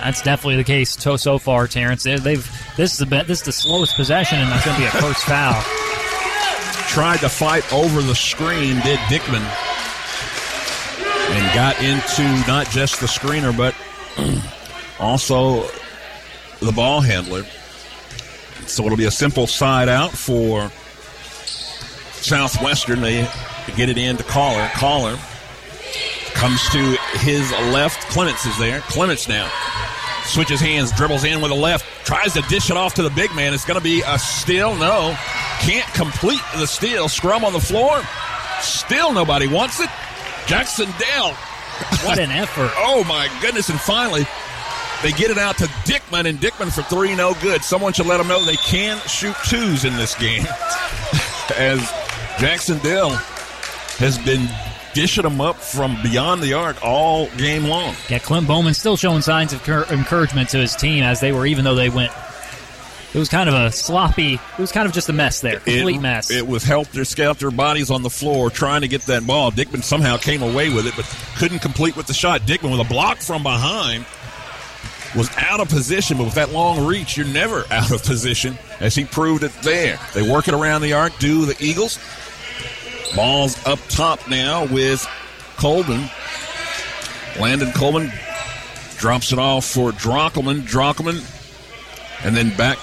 [0.00, 2.02] That's definitely the case so, so far, Terrence.
[2.04, 4.86] They- They've this is the this is the slowest possession, and that's going to be
[4.86, 5.60] a first foul.
[6.88, 9.44] Tried to fight over the screen, did Dickman,
[11.30, 13.74] and got into not just the screener, but
[15.00, 15.68] also
[16.60, 17.44] the ball handler.
[18.70, 20.70] So it'll be a simple side out for
[22.22, 23.00] Southwestern.
[23.00, 23.28] They
[23.76, 24.68] get it in to Caller.
[24.74, 25.18] Caller
[26.34, 28.00] comes to his left.
[28.10, 28.80] Clements is there.
[28.80, 29.50] Clements now
[30.24, 33.34] switches hands, dribbles in with a left, tries to dish it off to the big
[33.34, 33.52] man.
[33.52, 34.74] It's going to be a steal.
[34.76, 35.16] No,
[35.60, 37.08] can't complete the steal.
[37.08, 38.02] Scrum on the floor.
[38.60, 39.90] Still nobody wants it.
[40.46, 41.32] Jackson Dale.
[42.04, 42.70] What an effort.
[42.76, 43.68] oh my goodness.
[43.68, 44.24] And finally,
[45.02, 47.62] they get it out to Dickman, and Dickman for three, no good.
[47.62, 50.44] Someone should let them know they can shoot twos in this game.
[51.56, 51.80] As
[52.38, 54.48] Jac-Cen-Del has been
[54.94, 57.94] dishing them up from beyond the arc all game long.
[58.08, 61.46] Yeah, Clint Bowman still showing signs of cur- encouragement to his team as they were,
[61.46, 62.12] even though they went.
[63.12, 64.34] It was kind of a sloppy.
[64.34, 66.30] It was kind of just a mess there, complete it, mess.
[66.30, 69.50] It was helter skelter bodies on the floor trying to get that ball.
[69.50, 71.04] Dickman somehow came away with it, but
[71.36, 72.42] couldn't complete with the shot.
[72.42, 74.06] Dickman with a block from behind
[75.16, 78.94] was out of position, but with that long reach, you're never out of position, as
[78.94, 79.98] he proved it there.
[80.14, 81.98] They work it around the arc, do the Eagles.
[83.14, 85.06] Ball's up top now with
[85.56, 86.08] Colvin.
[87.38, 88.12] Landon Coleman
[88.98, 90.62] drops it off for Drockelman.
[90.62, 91.24] Drockelman,
[92.24, 92.78] and then back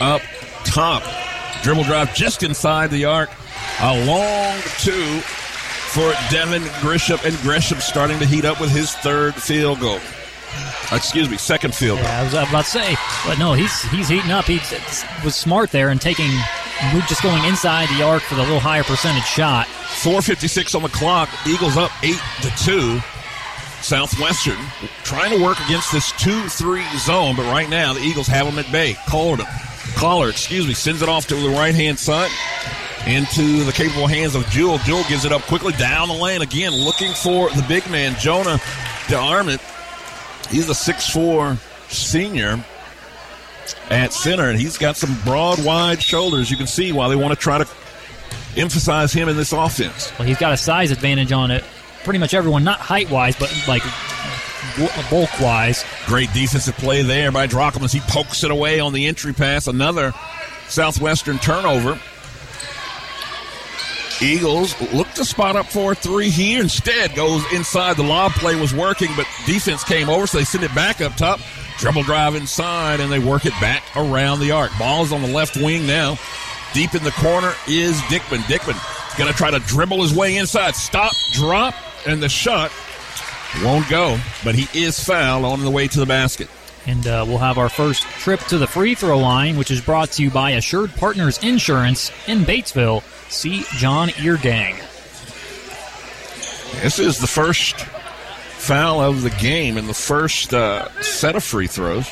[0.00, 0.22] up
[0.64, 1.02] top.
[1.62, 3.30] Dribble drive just inside the arc.
[3.80, 9.34] A long two for Devin Grisham, and Grisham starting to heat up with his third
[9.34, 10.00] field goal.
[10.92, 11.98] Excuse me, second field.
[11.98, 12.96] Yeah, I was about to say,
[13.26, 14.44] but no, he's he's heating up.
[14.44, 14.60] He
[15.24, 16.30] was smart there and taking,
[17.08, 19.66] just going inside the arc for the little higher percentage shot.
[19.66, 21.28] 456 on the clock.
[21.46, 23.00] Eagles up eight to two.
[23.82, 24.58] Southwestern
[25.04, 28.70] trying to work against this 2-3 zone, but right now the Eagles have them at
[28.72, 28.96] bay.
[29.06, 29.44] Caller,
[29.94, 32.30] caller, excuse me, sends it off to the right hand side
[33.06, 34.78] into the capable hands of Jewell.
[34.78, 38.58] Jewell gives it up quickly down the lane again, looking for the big man Jonah
[39.06, 39.60] DeArmond.
[40.50, 41.58] He's a 6'4
[41.90, 42.64] senior
[43.90, 46.50] at center, and he's got some broad, wide shoulders.
[46.50, 47.68] You can see why they want to try to
[48.56, 50.12] emphasize him in this offense.
[50.18, 51.64] Well, he's got a size advantage on it.
[52.04, 53.82] Pretty much everyone, not height wise, but like
[55.10, 55.84] bulk wise.
[56.06, 59.66] Great defensive play there by Drockelman as he pokes it away on the entry pass.
[59.66, 60.12] Another
[60.68, 61.98] Southwestern turnover.
[64.20, 66.60] Eagles look to spot up for a three here.
[66.60, 67.96] Instead, goes inside.
[67.96, 71.16] The lob play was working, but defense came over, so they send it back up
[71.16, 71.40] top.
[71.78, 74.70] Dribble drive inside, and they work it back around the arc.
[74.78, 76.18] Ball's on the left wing now.
[76.72, 78.40] Deep in the corner is Dickman.
[78.42, 78.76] Dickman
[79.18, 80.74] going to try to dribble his way inside.
[80.74, 81.74] Stop, drop,
[82.06, 82.70] and the shot
[83.62, 86.48] won't go, but he is fouled on the way to the basket.
[86.86, 90.12] And uh, we'll have our first trip to the free throw line, which is brought
[90.12, 93.02] to you by Assured Partners Insurance in Batesville.
[93.30, 94.95] See John Eargang.
[96.82, 101.66] This is the first foul of the game in the first uh, set of free
[101.66, 102.04] throws.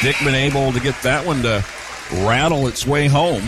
[0.00, 1.64] Dickman able to get that one to
[2.24, 3.42] rattle its way home.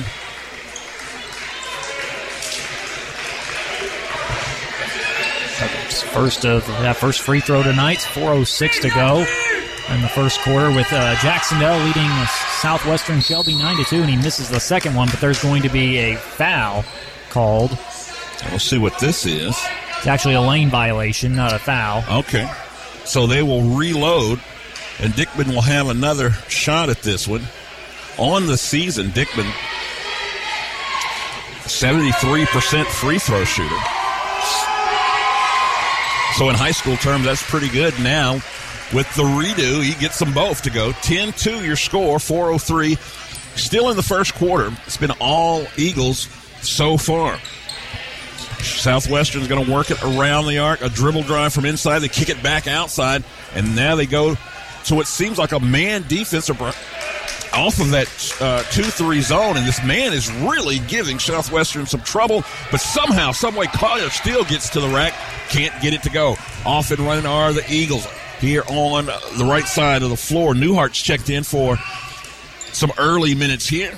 [6.12, 7.98] First of that first free throw tonight.
[7.98, 9.24] 4:06 to go
[9.94, 12.08] in the first quarter with uh, Jacksonville leading
[12.60, 15.08] Southwestern Shelby 9 to 2, and he misses the second one.
[15.08, 16.84] But there's going to be a foul
[17.30, 17.76] called.
[18.50, 19.56] We'll see what this is.
[19.98, 22.04] It's actually a lane violation, not a foul.
[22.20, 22.50] Okay,
[23.04, 24.40] so they will reload
[25.00, 27.42] And Dickman will have another shot at this one.
[28.18, 29.50] On the season, Dickman,
[31.64, 33.74] 73% free throw shooter.
[36.36, 37.94] So in high school terms, that's pretty good.
[38.00, 38.34] Now,
[38.94, 40.92] with the redo, he gets them both to go.
[40.92, 42.96] 10 2 your score, 403.
[43.56, 44.70] Still in the first quarter.
[44.86, 46.28] It's been all Eagles
[46.62, 47.38] so far.
[48.62, 52.00] Southwestern's going to work it around the arc, a dribble drive from inside.
[52.00, 54.36] They kick it back outside, and now they go
[54.84, 58.06] to what seems like a man defense off of that
[58.40, 63.66] uh, 2-3 zone, and this man is really giving Southwestern some trouble, but somehow, someway,
[63.66, 65.12] Collier still gets to the rack,
[65.48, 66.36] can't get it to go.
[66.64, 68.06] Off and running are the Eagles
[68.40, 70.54] here on the right side of the floor.
[70.54, 71.76] Newhart's checked in for
[72.72, 73.94] some early minutes here.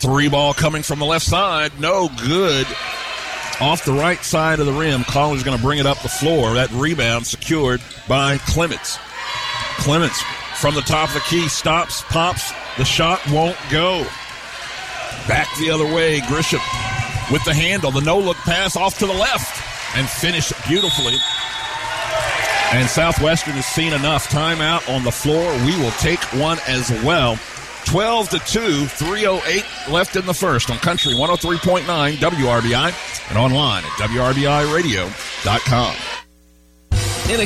[0.00, 2.66] Three ball coming from the left side, no good.
[3.60, 6.54] Off the right side of the rim, Collier's going to bring it up the floor.
[6.54, 8.98] That rebound secured by Clements.
[9.78, 10.22] Clements
[10.60, 14.06] from the top of the key stops, pops, the shot won't go.
[15.26, 16.20] Back the other way.
[16.20, 16.62] Grisham
[17.32, 17.90] with the handle.
[17.90, 19.62] The no look pass off to the left
[19.96, 21.16] and finish beautifully.
[22.72, 24.28] And Southwestern has seen enough.
[24.28, 25.52] Timeout on the floor.
[25.66, 27.38] We will take one as well.
[27.86, 33.90] 12 to 2, 308 left in the first on Country 103.9 WRBI and online at
[33.92, 36.27] WRBIRadio.com.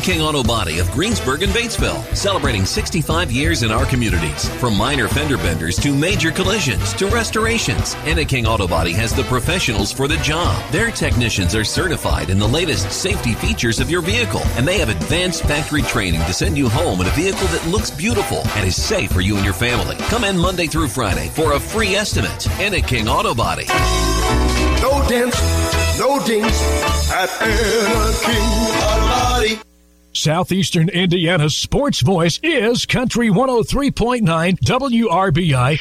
[0.01, 4.49] King Auto Body of Greensburg and Batesville, celebrating 65 years in our communities.
[4.57, 7.95] From minor fender benders to major collisions to restorations,
[8.29, 10.57] King Auto Body has the professionals for the job.
[10.71, 14.89] Their technicians are certified in the latest safety features of your vehicle, and they have
[14.89, 18.81] advanced factory training to send you home in a vehicle that looks beautiful and is
[18.81, 19.97] safe for you and your family.
[20.07, 22.47] Come in Monday through Friday for a free estimate.
[22.87, 23.67] King Auto Body.
[24.81, 25.41] No dents,
[25.99, 26.59] no dings
[27.13, 27.29] at
[28.25, 28.43] King
[28.81, 29.72] Auto Body.
[30.15, 34.21] Southeastern Indiana's sports voice is Country 103.9
[34.59, 35.79] WRBI.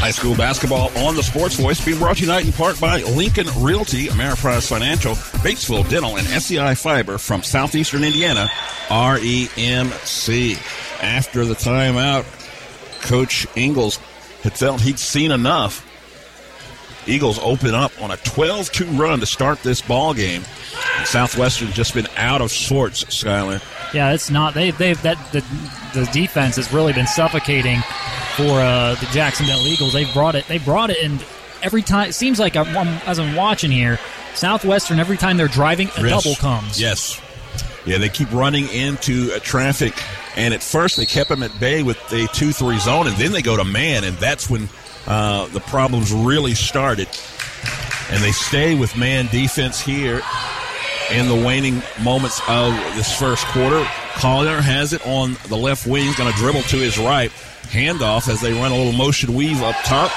[0.00, 3.02] High school basketball on the Sports Voice being brought to you tonight in part by
[3.02, 8.48] Lincoln Realty, Ameriprise Financial, Batesville Dental, and SEI Fiber from Southeastern Indiana,
[8.88, 10.56] REMC.
[11.02, 12.24] After the timeout,
[13.02, 13.98] Coach Ingles
[14.42, 15.86] had felt he'd seen enough.
[17.06, 20.42] Eagles open up on a 12-2 run to start this ball game.
[21.04, 23.62] Southwestern's just been out of sorts, Skyler.
[23.94, 24.54] Yeah, it's not.
[24.54, 25.40] They they've that the
[25.94, 27.80] the defense has really been suffocating
[28.36, 29.92] for uh, the Jacksonville Eagles.
[29.92, 30.46] They brought it.
[30.48, 31.24] They brought it, and
[31.62, 32.66] every time it seems like I'm,
[33.06, 33.98] as I'm watching here,
[34.34, 36.24] Southwestern every time they're driving, a yes.
[36.24, 36.80] double comes.
[36.80, 37.20] Yes.
[37.86, 39.94] Yeah, they keep running into uh, traffic,
[40.36, 43.42] and at first they kept them at bay with the two-three zone, and then they
[43.42, 44.68] go to man, and that's when
[45.06, 47.08] uh, the problems really started.
[48.10, 50.22] And they stay with man defense here
[51.10, 53.86] in the waning moments of this first quarter.
[54.16, 56.12] Collier has it on the left wing.
[56.16, 57.30] Going to dribble to his right.
[57.70, 60.12] Handoff as they run a little motion weave up top.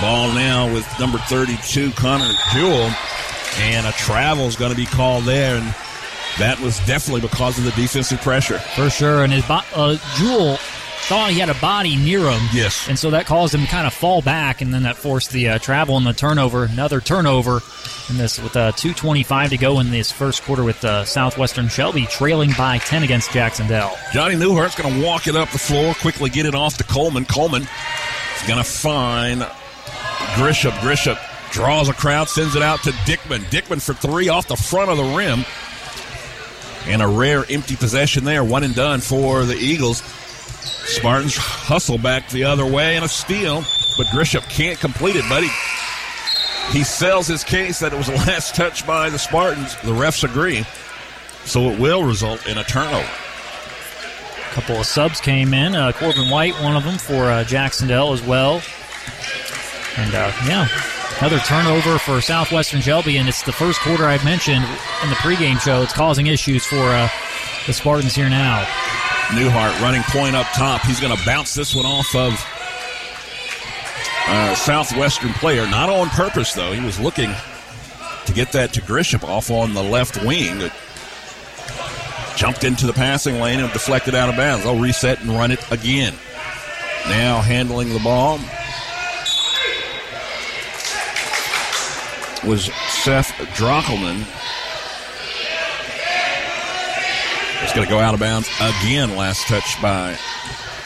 [0.00, 2.90] Ball now with number 32, Connor Jewell.
[3.58, 5.56] And a travel is going to be called there.
[5.56, 5.74] And
[6.38, 8.58] that was definitely because of the defensive pressure.
[8.58, 9.22] For sure.
[9.22, 10.58] And his uh, Jewell
[11.08, 12.40] thought he had a body near him.
[12.52, 12.88] Yes.
[12.88, 15.50] And so that caused him to kind of fall back, and then that forced the
[15.50, 16.64] uh, travel and the turnover.
[16.64, 17.60] Another turnover
[18.08, 22.06] in this with uh, 2.25 to go in this first quarter with uh, Southwestern Shelby
[22.06, 23.92] trailing by 10 against Jacksonville.
[24.12, 27.26] Johnny Newhart's going to walk it up the floor, quickly get it off to Coleman.
[27.26, 29.42] Coleman is going to find
[30.36, 30.70] Grisham.
[30.80, 31.18] Grisham
[31.52, 33.40] draws a crowd, sends it out to Dickman.
[33.50, 35.44] Dickman for three off the front of the rim.
[36.86, 40.02] And a rare empty possession there, one and done for the Eagles.
[40.64, 43.62] Spartans hustle back the other way and a steal,
[43.96, 45.48] but Grisham can't complete it, buddy.
[46.70, 49.74] He sells his case that it was the last touch by the Spartans.
[49.76, 50.64] The refs agree.
[51.44, 53.06] So it will result in a turnover.
[53.06, 55.74] A couple of subs came in.
[55.74, 58.62] Uh, Corbin White, one of them for uh, Jacksonville as well.
[59.96, 60.66] And uh, yeah,
[61.18, 63.18] another turnover for Southwestern Shelby.
[63.18, 64.64] And it's the first quarter I've mentioned
[65.02, 65.82] in the pregame show.
[65.82, 67.08] It's causing issues for uh,
[67.66, 68.66] the Spartans here now.
[69.28, 70.82] Newhart running point up top.
[70.82, 72.32] He's going to bounce this one off of
[74.26, 75.66] uh, Southwestern player.
[75.66, 76.72] Not on purpose, though.
[76.72, 77.30] He was looking
[78.26, 80.70] to get that to Grisham off on the left wing.
[82.36, 84.64] Jumped into the passing lane and deflected out of bounds.
[84.64, 86.14] They'll reset and run it again.
[87.08, 88.38] Now handling the ball
[92.44, 94.24] was Seth Drockelman.
[97.64, 99.16] It's going to go out of bounds again.
[99.16, 100.18] Last touch by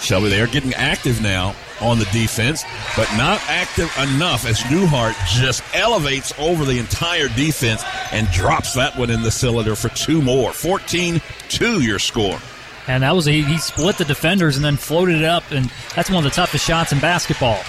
[0.00, 0.28] Shelby.
[0.28, 2.62] They are getting active now on the defense,
[2.96, 8.96] but not active enough as Newhart just elevates over the entire defense and drops that
[8.96, 10.52] one in the cylinder for two more.
[10.52, 12.38] 14 2 your score.
[12.86, 16.10] And that was he, he split the defenders and then floated it up, and that's
[16.10, 17.60] one of the toughest shots in basketball.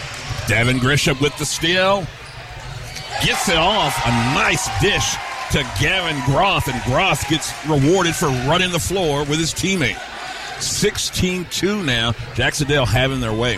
[0.47, 2.05] Devin Grisham with the steal.
[3.25, 3.99] Gets it off.
[4.05, 5.15] A nice dish
[5.51, 9.99] to Gavin Groth, and Groth gets rewarded for running the floor with his teammate.
[10.61, 12.13] 16 2 now.
[12.33, 13.57] Jacksonville having their way.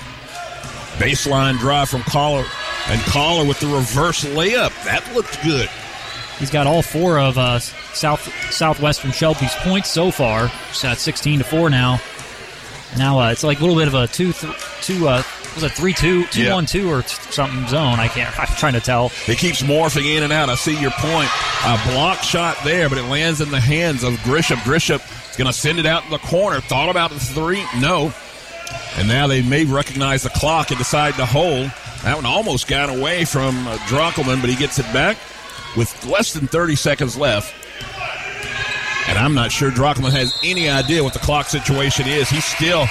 [0.97, 2.45] Baseline drive from Collar,
[2.87, 4.71] and Collar with the reverse layup.
[4.85, 5.69] That looked good.
[6.37, 8.21] He's got all four of uh, South
[8.51, 10.51] Southwestern Shelby's points so far.
[10.69, 11.99] It's at 16 to four now.
[12.97, 14.33] Now uh, it's like a little bit of a two,
[14.81, 15.23] two, uh,
[15.55, 16.53] was it three, two, two, Yeah.
[16.53, 17.99] one, two, or something zone?
[17.99, 18.37] I can't.
[18.39, 19.11] I'm trying to tell.
[19.27, 20.49] It keeps morphing in and out.
[20.49, 21.29] I see your point.
[21.65, 24.57] A block shot there, but it lands in the hands of Grisham.
[24.57, 24.99] Grisham
[25.29, 26.61] is going to send it out in the corner.
[26.61, 27.63] Thought about the three.
[27.79, 28.13] No.
[28.97, 31.71] And now they may recognize the clock and decide to hold.
[32.03, 35.17] That one almost got away from uh, Drockelman, but he gets it back
[35.77, 37.53] with less than 30 seconds left.
[39.07, 42.29] And I'm not sure Drockelman has any idea what the clock situation is.
[42.29, 42.85] He still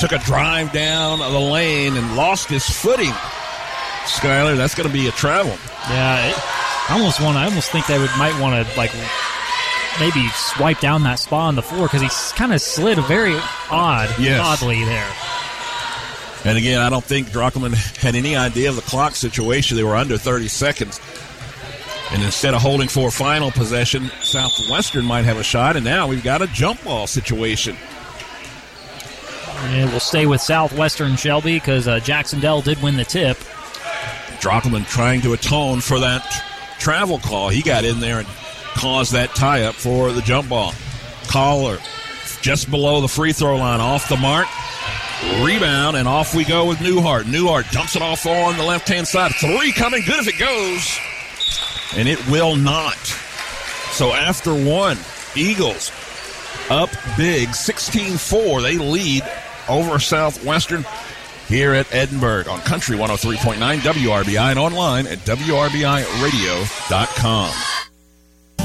[0.00, 3.12] took a drive down the lane and lost his footing.
[4.04, 5.52] Skyler, that's going to be a travel.
[5.90, 6.34] Yeah, it,
[6.90, 7.36] I almost want.
[7.36, 8.92] I almost think they would might want to like
[10.00, 13.36] maybe swipe down that spot on the floor because he kind of slid very
[13.70, 14.40] odd, Yes.
[14.42, 15.08] oddly there.
[16.44, 19.76] And again, I don't think Drockelman had any idea of the clock situation.
[19.76, 20.98] They were under 30 seconds.
[22.12, 25.76] And instead of holding for a final possession, Southwestern might have a shot.
[25.76, 27.76] And now we've got a jump ball situation.
[29.62, 33.36] And we'll stay with Southwestern Shelby because uh, Jacksonville did win the tip.
[34.40, 36.24] Drockelman trying to atone for that
[36.78, 37.50] travel call.
[37.50, 38.28] He got in there and
[38.74, 40.72] caused that tie up for the jump ball.
[41.28, 41.78] Caller
[42.40, 44.46] just below the free throw line, off the mark.
[45.42, 47.24] Rebound, and off we go with Newhart.
[47.24, 49.32] Newhart dumps it off on the left hand side.
[49.34, 50.98] Three coming good if it goes.
[51.94, 52.96] And it will not.
[53.92, 54.96] So after one,
[55.36, 55.92] Eagles
[56.70, 58.62] up big, 16 4.
[58.62, 59.22] They lead
[59.70, 60.84] over Southwestern
[61.46, 67.54] here at Edinburgh on Country 103.9 WRBI and online at WRBIRadio.com.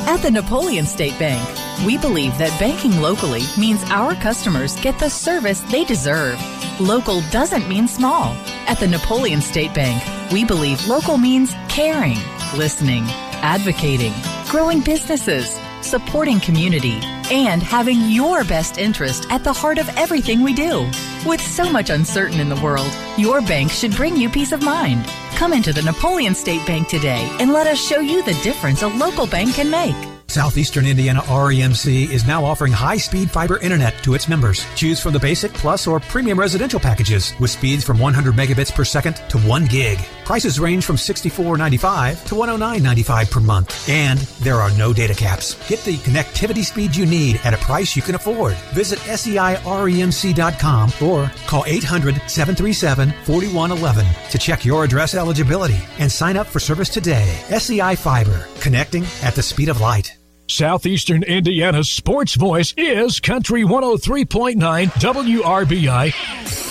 [0.07, 1.41] At the Napoleon State Bank,
[1.83, 6.39] we believe that banking locally means our customers get the service they deserve.
[6.79, 8.33] Local doesn't mean small.
[8.67, 12.19] At the Napoleon State Bank, we believe local means caring,
[12.55, 13.03] listening,
[13.41, 14.13] advocating,
[14.47, 16.99] growing businesses, supporting community,
[17.31, 20.89] and having your best interest at the heart of everything we do.
[21.25, 25.05] With so much uncertain in the world, your bank should bring you peace of mind.
[25.35, 28.87] Come into the Napoleon State Bank today and let us show you the difference a
[28.87, 29.95] local bank can make.
[30.27, 34.65] Southeastern Indiana REMC is now offering high-speed fiber internet to its members.
[34.75, 38.83] Choose from the basic, plus, or premium residential packages with speeds from 100 megabits per
[38.83, 39.99] second to 1 gig.
[40.25, 43.87] Prices range from $64.95 to $109.95 per month.
[43.87, 45.53] And there are no data caps.
[45.69, 48.55] Get the connectivity speed you need at a price you can afford.
[48.73, 56.89] Visit SEIREMC.com or call 800-737-4111 to check your address eligibility and sign up for service
[56.89, 57.39] today.
[57.57, 60.11] SEI Fiber, connecting at the speed of light.
[60.47, 66.64] Southeastern Indiana's sports voice is Country 103.9 WRBI.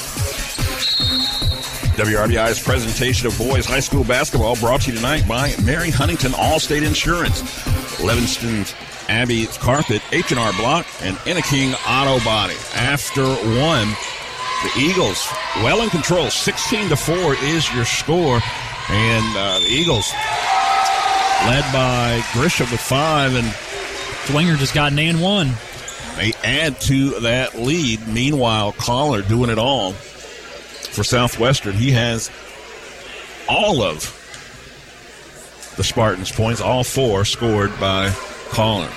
[1.95, 6.85] WRBI's presentation of boys high school basketball brought to you tonight by Mary Huntington Allstate
[6.85, 7.41] Insurance,
[8.03, 8.75] Livingston's
[9.09, 12.57] Abbey Carpet, H&R Block, and Enneking Auto Body.
[12.75, 13.89] After one,
[14.65, 15.25] the Eagles
[15.59, 16.31] well in control.
[16.31, 18.41] 16 to 4 is your score.
[18.91, 20.13] And uh, the Eagles
[21.47, 23.47] led by Grisham with five and
[24.27, 25.53] Dwenger just got an and one.
[26.17, 28.09] They add to that lead.
[28.09, 29.95] Meanwhile, Collar doing it all
[30.95, 31.75] for Southwestern.
[31.75, 32.31] He has
[33.49, 34.21] all of
[35.77, 38.11] the Spartans' points, all four scored by
[38.51, 38.89] Collar.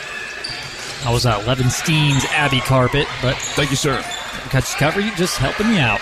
[1.05, 4.01] I was at Levinstein's Abbey Carpet, but thank you, sir.
[4.49, 6.01] Catch cover, you just helping me out.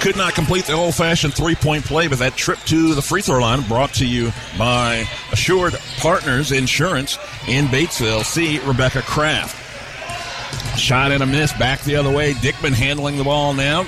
[0.00, 3.20] Could not complete the old fashioned three point play, but that trip to the free
[3.20, 7.18] throw line brought to you by Assured Partners Insurance
[7.48, 8.24] in Batesville.
[8.24, 9.56] See Rebecca Kraft.
[10.78, 12.34] Shot and a miss back the other way.
[12.34, 13.86] Dickman handling the ball now.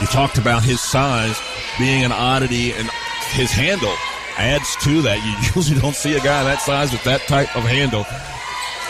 [0.00, 1.40] You talked about his size
[1.78, 2.88] being an oddity, and
[3.32, 3.94] his handle
[4.36, 5.24] adds to that.
[5.24, 8.04] You usually don't see a guy that size with that type of handle.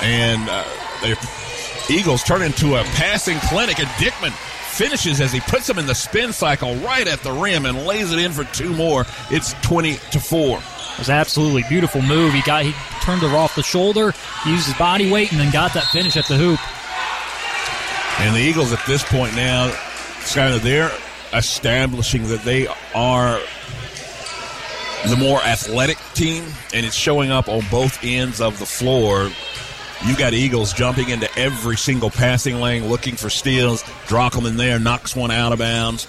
[0.03, 0.65] And uh,
[1.03, 1.17] the
[1.95, 4.33] Eagles turn into a passing clinic, and Dickman
[4.77, 8.13] finishes as he puts him in the spin cycle right at the rim and lays
[8.13, 9.07] it in for two more.
[9.31, 10.59] It's 20 to 4.
[10.59, 12.33] It was absolutely beautiful move.
[12.33, 14.13] He got he turned her off the shoulder,
[14.45, 16.59] used his body weight, and then got that finish at the hoop.
[18.21, 19.75] And the Eagles at this point now,
[20.27, 20.91] Skyler, they're
[21.33, 23.41] establishing that they are
[25.09, 29.31] the more athletic team, and it's showing up on both ends of the floor.
[30.05, 33.83] You've got Eagles jumping into every single passing lane, looking for steals.
[34.09, 36.07] Drockelman there knocks one out of bounds.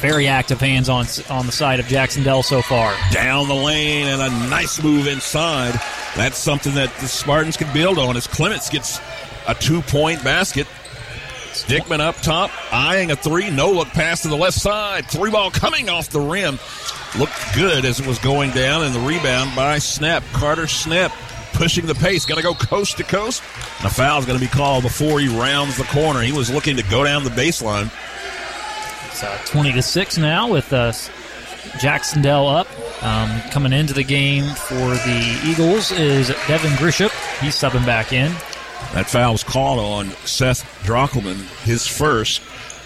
[0.00, 2.94] Very active hands on on the side of Jac-Cen-Del so far.
[3.12, 5.74] Down the lane and a nice move inside.
[6.16, 9.00] That's something that the Spartans can build on as Clements gets
[9.48, 10.66] a two point basket.
[11.64, 13.50] Dickman up top, eyeing a three.
[13.50, 15.06] No look pass to the left side.
[15.06, 16.58] Three ball coming off the rim.
[17.18, 20.22] Looked good as it was going down, and the rebound by Snap.
[20.32, 21.12] Carter Snap
[21.52, 22.24] pushing the pace.
[22.24, 23.42] Going to go coast to coast.
[23.78, 26.20] And a foul's going to be called before he rounds the corner.
[26.20, 27.90] He was looking to go down the baseline.
[29.08, 30.92] It's uh, 20 to 6 now with uh,
[31.78, 32.68] Jac-Cen-Del up.
[33.02, 37.10] Um, coming into the game for the Eagles is Devin Grisham.
[37.40, 38.32] He's subbing back in.
[38.94, 42.42] That foul was called on Seth Drockelman, his first,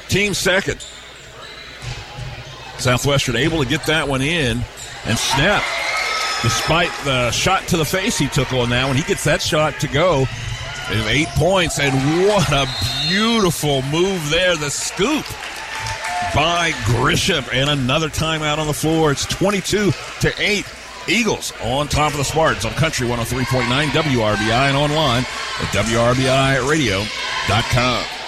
[0.08, 0.84] team second.
[2.78, 4.62] Southwestern able to get that one in
[5.04, 5.64] and snap.
[6.42, 9.80] Despite the shot to the face he took on that one, he gets that shot
[9.80, 10.26] to go.
[11.08, 11.92] Eight points, and
[12.28, 12.66] what a
[13.08, 14.54] beautiful move there.
[14.56, 15.26] The scoop
[16.34, 19.10] by Grisham, and another timeout on the floor.
[19.10, 19.90] It's 22
[20.20, 20.64] to 8.
[21.08, 28.25] Eagles on top of the Spartans on Country 103.9 WRBI and online at WRBIRadio.com.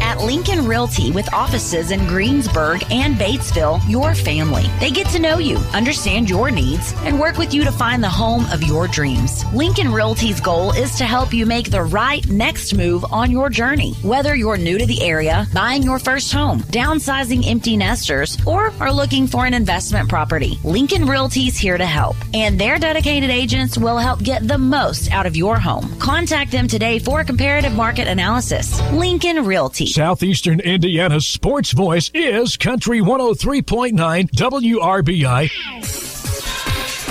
[0.00, 4.64] At Lincoln Realty, with offices in Greensburg and Batesville, your family.
[4.80, 8.08] They get to know you, understand your needs, and work with you to find the
[8.08, 9.44] home of your dreams.
[9.54, 13.94] Lincoln Realty's goal is to help you make the right next move on your journey.
[14.02, 18.92] Whether you're new to the area, buying your first home, downsizing empty nesters, or are
[18.92, 22.16] looking for an investment property, Lincoln Realty's here to help.
[22.34, 25.98] And their dedicated agents will help get the most out of your home.
[25.98, 28.80] Contact them today for a comparative market analysis.
[28.92, 29.77] Lincoln Realty.
[29.86, 33.92] Southeastern Indiana's sports voice is Country 103.9
[34.30, 35.50] WRBI.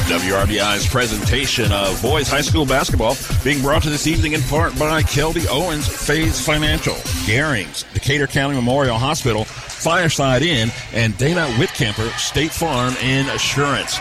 [0.07, 5.01] WRBI's presentation of boys high school basketball being brought to this evening in part by
[5.03, 6.95] Kelby Owens, Phase Financial,
[7.25, 13.97] Garings, Decatur County Memorial Hospital, Fireside Inn, and Dana Whitkemper State Farm Insurance.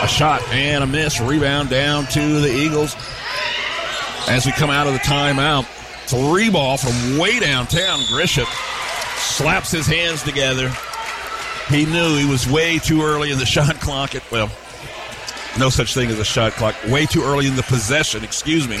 [0.00, 2.94] A shot and a miss, rebound down to the Eagles
[4.28, 5.66] as we come out of the timeout.
[6.08, 8.00] Three ball from way downtown.
[8.00, 8.46] Grisham
[9.18, 10.72] slaps his hands together.
[11.68, 14.14] He knew he was way too early in the shot clock.
[14.14, 14.50] At, well,
[15.58, 16.74] no such thing as a shot clock.
[16.86, 18.80] Way too early in the possession, excuse me.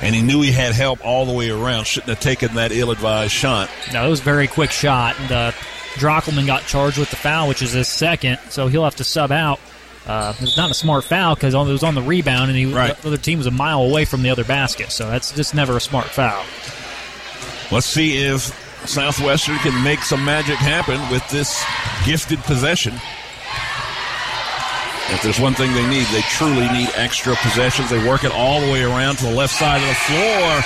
[0.00, 1.86] And he knew he had help all the way around.
[1.86, 3.68] Shouldn't have taken that ill advised shot.
[3.92, 5.18] No, it was a very quick shot.
[5.18, 5.52] And uh,
[5.94, 9.32] Drockelman got charged with the foul, which is his second, so he'll have to sub
[9.32, 9.58] out.
[10.06, 12.96] Uh, it's not a smart foul because it was on the rebound, and he, right.
[12.96, 14.90] the other team was a mile away from the other basket.
[14.90, 16.44] So that's just never a smart foul.
[17.70, 18.42] Let's see if
[18.88, 21.62] Southwestern can make some magic happen with this
[22.04, 22.94] gifted possession.
[25.12, 27.90] If there's one thing they need, they truly need extra possessions.
[27.90, 30.62] They work it all the way around to the left side of the floor.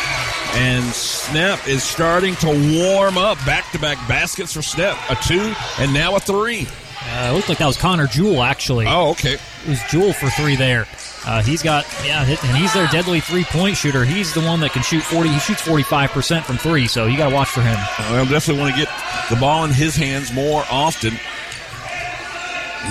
[0.56, 2.46] And Snap is starting to
[2.78, 3.38] warm up.
[3.44, 4.98] Back to back baskets for Snap.
[5.10, 6.68] A two, and now a three.
[7.06, 8.86] Uh, it looked like that was Connor Jewell, actually.
[8.86, 9.34] Oh, okay.
[9.34, 10.86] It was Jewell for three there.
[11.26, 14.04] Uh, he's got, yeah, and he's their deadly three point shooter.
[14.04, 15.28] He's the one that can shoot 40.
[15.30, 17.78] He shoots 45% from three, so you got to watch for him.
[18.10, 18.90] Well, definitely want to get
[19.30, 21.14] the ball in his hands more often.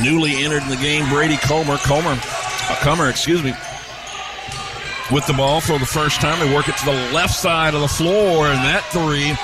[0.01, 1.77] Newly entered in the game, Brady Comer.
[1.77, 3.53] Comer, uh, Comer, excuse me,
[5.11, 6.39] with the ball for the first time.
[6.39, 9.35] They work it to the left side of the floor, and that three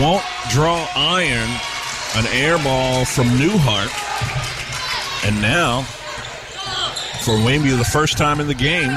[0.00, 1.50] won't draw iron.
[2.16, 3.92] An air ball from Newhart.
[5.26, 5.82] And now,
[7.22, 8.96] for Wayneview, the first time in the game,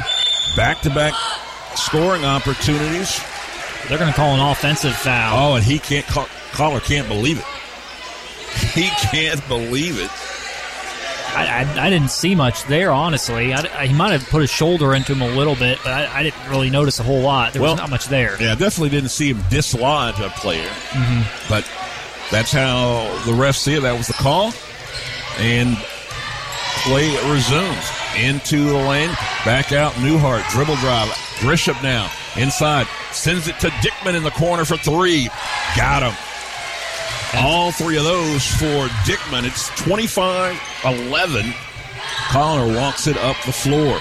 [0.56, 1.14] back to back
[1.76, 3.20] scoring opportunities.
[3.88, 5.54] They're going to call an offensive foul.
[5.54, 7.46] Oh, and he can't call, caller can't believe it.
[8.74, 10.12] He can't believe it.
[11.36, 13.54] I, I, I, didn't see much there, honestly.
[13.54, 16.50] I, he might have put his shoulder into him a little bit, but I, didn't
[16.50, 17.54] really notice a whole lot.
[17.54, 18.42] There well, was not much there.
[18.42, 20.68] Yeah, definitely didn't see him dislodge a player.
[20.68, 21.50] Mm-hmm.
[21.50, 21.70] But
[22.32, 23.82] that's how the refs see it.
[23.82, 24.54] That was the call.
[25.40, 25.78] And
[26.84, 29.10] play resumes into the lane.
[29.46, 29.94] Back out.
[29.94, 30.48] Newhart.
[30.52, 31.10] Dribble drive.
[31.40, 32.12] Grisham now.
[32.38, 32.88] Inside.
[33.12, 35.30] Sends it to Dickman in the corner for three.
[35.76, 36.16] Got him.
[37.42, 39.46] All three of those for Dickman.
[39.46, 41.54] It's 25 11.
[42.30, 44.00] Connor walks it up the floor.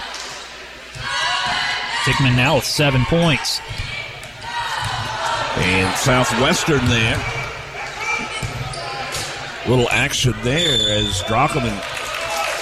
[2.05, 3.61] Dickman now with seven points.
[5.57, 7.38] And Southwestern there.
[9.69, 11.77] Little action there as Drockelman,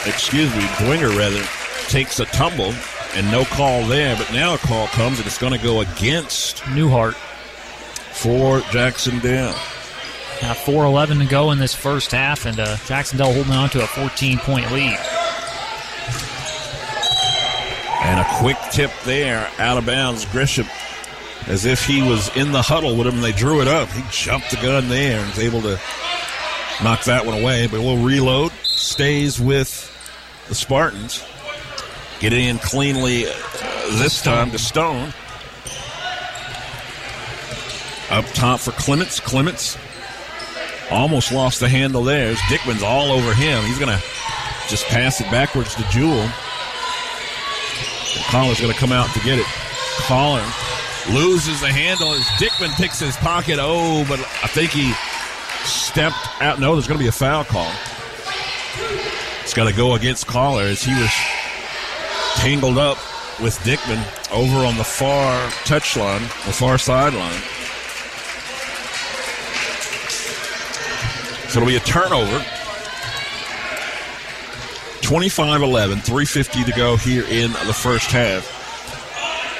[0.09, 1.43] excuse me, Dwenger rather,
[1.89, 2.75] takes a tumble
[3.15, 4.17] and no call there.
[4.17, 7.15] But now a call comes and it's going to go against Newhart
[8.13, 9.55] for Jac-Cen-Del.
[10.43, 13.87] Now 4-11 to go in this first half, and uh, Jacksonville holding on to a
[13.87, 14.99] 14-point lead.
[18.03, 20.27] And a Quick tip there, out of bounds.
[20.27, 20.69] Grisham,
[21.49, 23.89] as if he was in the huddle with him, they drew it up.
[23.91, 25.81] He jumped the gun there and was able to
[26.83, 27.67] knock that one away.
[27.67, 28.53] But we'll reload.
[28.63, 29.93] Stays with
[30.49, 31.25] the Spartans.
[32.21, 33.33] Get it in cleanly uh,
[33.99, 35.13] this time to Stone.
[38.11, 39.21] Up top for Clements.
[39.21, 39.77] Clements
[40.91, 42.35] almost lost the handle there.
[42.49, 43.65] Dickman's all over him.
[43.65, 44.03] He's going to
[44.69, 46.31] just pass it backwards to Jewell.
[48.29, 49.47] Collar's going to come out to get it.
[50.07, 50.45] Collar
[51.11, 53.59] loses the handle as Dickman picks his pocket.
[53.61, 54.93] Oh, but I think he
[55.97, 56.61] stepped out.
[56.61, 57.73] No, there's going to be a foul call.
[59.41, 61.11] It's got to go against Collar as he was
[62.35, 62.99] tangled up
[63.41, 67.41] with Dickman over on the far touchline, the far sideline.
[71.49, 72.45] So it'll be a turnover.
[75.01, 78.53] 25 11, 350 to go here in the first half.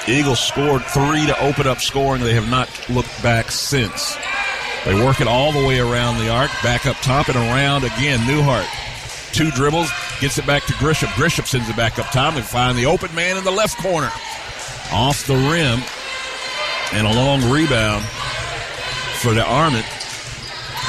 [0.07, 2.21] Eagles scored three to open up scoring.
[2.21, 4.15] They have not looked back since.
[4.87, 8.19] They work it all the way around the arc, back up top and around again.
[8.19, 8.65] Newhart,
[9.33, 11.09] two dribbles, gets it back to Grisham.
[11.09, 14.09] Grisham sends it back up top and find the open man in the left corner.
[14.93, 15.81] Off the rim
[16.93, 18.05] and a long rebound
[19.19, 19.83] for DeArmond.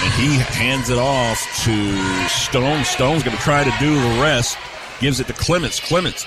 [0.01, 2.85] And he hands it off to Stone.
[2.85, 4.57] Stone's going to try to do the rest.
[5.01, 5.81] Gives it to Clements.
[5.81, 6.25] Clements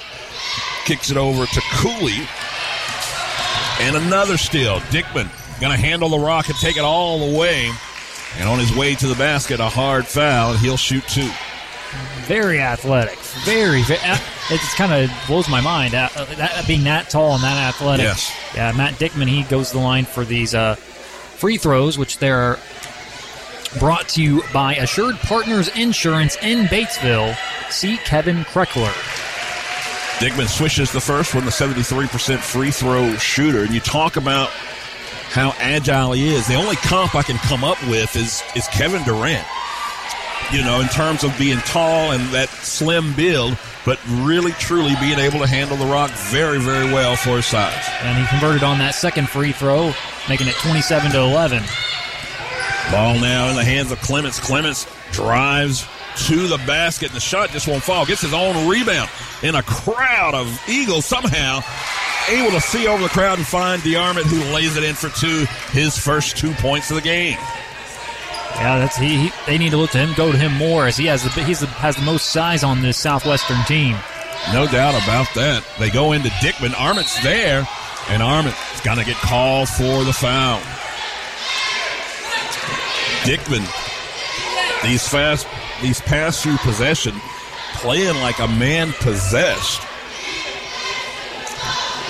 [0.83, 2.27] kicks it over to Cooley.
[3.79, 4.81] And another steal.
[4.91, 5.29] Dickman
[5.61, 7.71] going to handle the rock and take it all the way.
[8.37, 11.29] And on his way to the basket, a hard foul, he'll shoot two.
[12.21, 13.19] Very athletic.
[13.43, 14.17] Very, very uh,
[14.49, 15.93] it just kind of blows my mind.
[15.93, 18.05] Uh, uh, that, being that tall and that athletic.
[18.05, 18.33] Yes.
[18.55, 22.57] Yeah, Matt Dickman, he goes to the line for these uh, free throws, which they're
[23.79, 27.37] brought to you by Assured Partners Insurance in Batesville.
[27.69, 28.93] See Kevin Kreckler.
[30.19, 33.63] Dickman swishes the first one, the 73% free throw shooter.
[33.63, 34.51] And you talk about
[35.31, 36.47] how agile he is.
[36.47, 39.47] The only comp I can come up with is, is Kevin Durant.
[40.51, 45.17] You know, in terms of being tall and that slim build, but really, truly being
[45.17, 47.87] able to handle the rock very, very well for his size.
[48.01, 49.93] And he converted on that second free throw,
[50.27, 51.63] making it 27 to 11.
[52.91, 54.39] Ball now in the hands of Clements.
[54.41, 55.87] Clements drives
[56.27, 58.05] to the basket, and the shot just won't fall.
[58.05, 59.09] Gets his own rebound
[59.43, 61.61] in a crowd of Eagles somehow.
[62.29, 65.45] Able to see over the crowd and find DeArmond, who lays it in for two,
[65.71, 67.37] his first two points of the game.
[68.55, 69.31] Yeah, that's he, he.
[69.45, 71.61] They need to look to him, go to him more, as he has the he's
[71.61, 73.97] the, has the most size on this Southwestern team.
[74.53, 75.63] No doubt about that.
[75.79, 76.73] They go into Dickman.
[76.79, 77.67] Arment's there,
[78.09, 80.59] and Arment's going to get called for the foul.
[83.23, 83.65] Dickman,
[84.83, 85.47] these fast,
[85.81, 87.13] these pass through possession,
[87.75, 89.81] playing like a man possessed.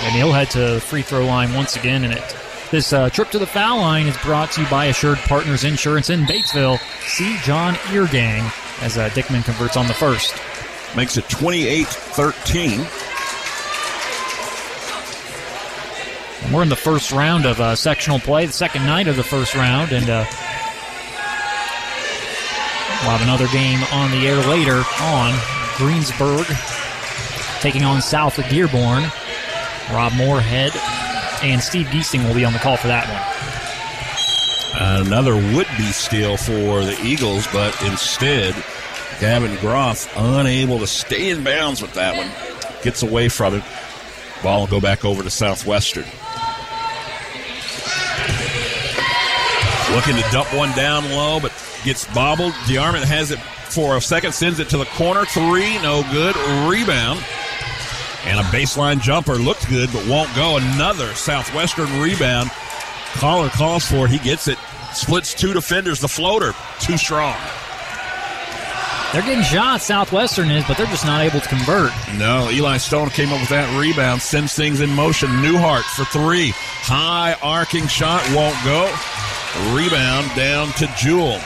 [0.02, 2.36] And he'll head to the free throw line once again, and it.
[2.72, 6.10] This uh, trip to the foul line is brought to you by Assured Partners Insurance
[6.10, 6.78] in Batesville.
[7.06, 8.50] See John Eargang
[8.82, 10.34] as uh, Dickman converts on the first.
[10.96, 12.80] Makes it 28 13.
[16.52, 19.54] We're in the first round of uh, sectional play, the second night of the first
[19.54, 20.24] round, and uh,
[23.02, 25.38] we'll have another game on the air later on.
[25.76, 26.46] Greensburg
[27.60, 29.04] taking on South of Dearborn.
[29.90, 30.72] Rob Moorhead
[31.42, 35.06] and Steve Giesing will be on the call for that one.
[35.06, 38.54] Another would-be steal for the Eagles, but instead,
[39.20, 42.30] Gavin Groff unable to stay in bounds with that one.
[42.82, 43.64] Gets away from it.
[44.42, 46.06] Ball will go back over to Southwestern.
[49.94, 51.52] Looking to dump one down low, but
[51.84, 52.52] gets bobbled.
[52.64, 55.24] DeArmond has it for a second, sends it to the corner.
[55.26, 56.34] Three, no good.
[56.68, 57.22] Rebound.
[58.24, 60.56] And a baseline jumper looked good, but won't go.
[60.56, 62.50] Another Southwestern rebound.
[63.14, 64.10] Caller calls for it.
[64.10, 64.58] He gets it.
[64.94, 66.00] Splits two defenders.
[66.00, 67.36] The floater, too strong.
[69.12, 71.92] They're getting shots, Southwestern is, but they're just not able to convert.
[72.16, 75.28] No, Eli Stone came up with that rebound, sends things in motion.
[75.42, 76.54] Newhart for three.
[76.56, 78.88] High arcing shot, won't go.
[79.76, 81.38] Rebound down to Jewell.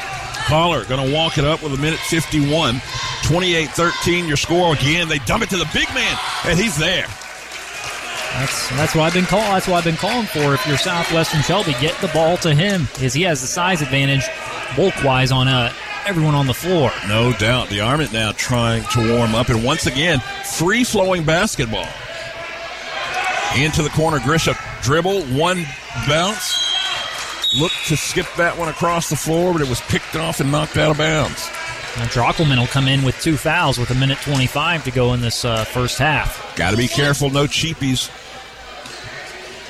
[0.47, 2.81] Caller going to walk it up with a minute 51.
[3.27, 5.09] 28 13, your score again.
[5.09, 7.07] They dump it to the big man, and he's there.
[8.39, 9.47] That's that's what I've been calling.
[9.47, 10.55] That's what I've been calling for.
[10.55, 14.25] If you're Southwestern Shelby, get the ball to him, as he has the size advantage,
[14.77, 15.73] bulk wise on uh,
[16.07, 16.93] everyone on the floor.
[17.09, 17.67] No doubt.
[17.67, 21.89] DeArmond now trying to warm up, and once again, free flowing basketball.
[23.57, 25.65] Into the corner, Grisham dribble, one
[26.07, 26.63] bounce,
[27.59, 30.77] looked to skip that one across the floor, but it was picked off and knocked
[30.77, 31.51] out of bounds.
[31.97, 35.23] Now, Drockelman will come in with two fouls with a minute 25 to go in
[35.23, 36.55] this uh, first half.
[36.55, 38.11] Got to be careful, no cheapies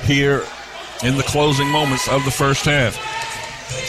[0.05, 0.45] here
[1.05, 2.99] in the closing moments of the first half.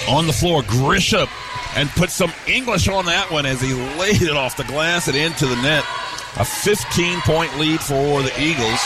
[0.07, 1.27] On the floor, Grisham,
[1.75, 5.17] and put some English on that one as he laid it off the glass and
[5.17, 5.83] into the net.
[6.37, 8.79] A 15 point lead for the Eagles.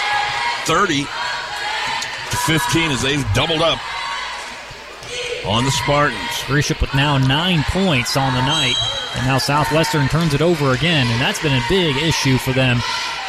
[0.63, 3.79] 30 to 15 as they've doubled up
[5.45, 6.19] on the Spartans.
[6.47, 8.75] Grisham with now nine points on the night.
[9.15, 12.79] And now Southwestern turns it over again, and that's been a big issue for them.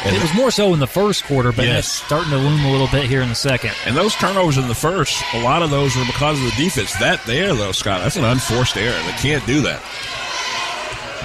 [0.05, 1.79] And it was more so in the first quarter, but Yes.
[1.79, 3.71] it's starting to loom a little bit here in the second.
[3.85, 6.93] And those turnovers in the first, a lot of those were because of the defense.
[6.99, 8.97] That there, though, Scott, that's an unforced error.
[9.03, 9.81] They can't do that.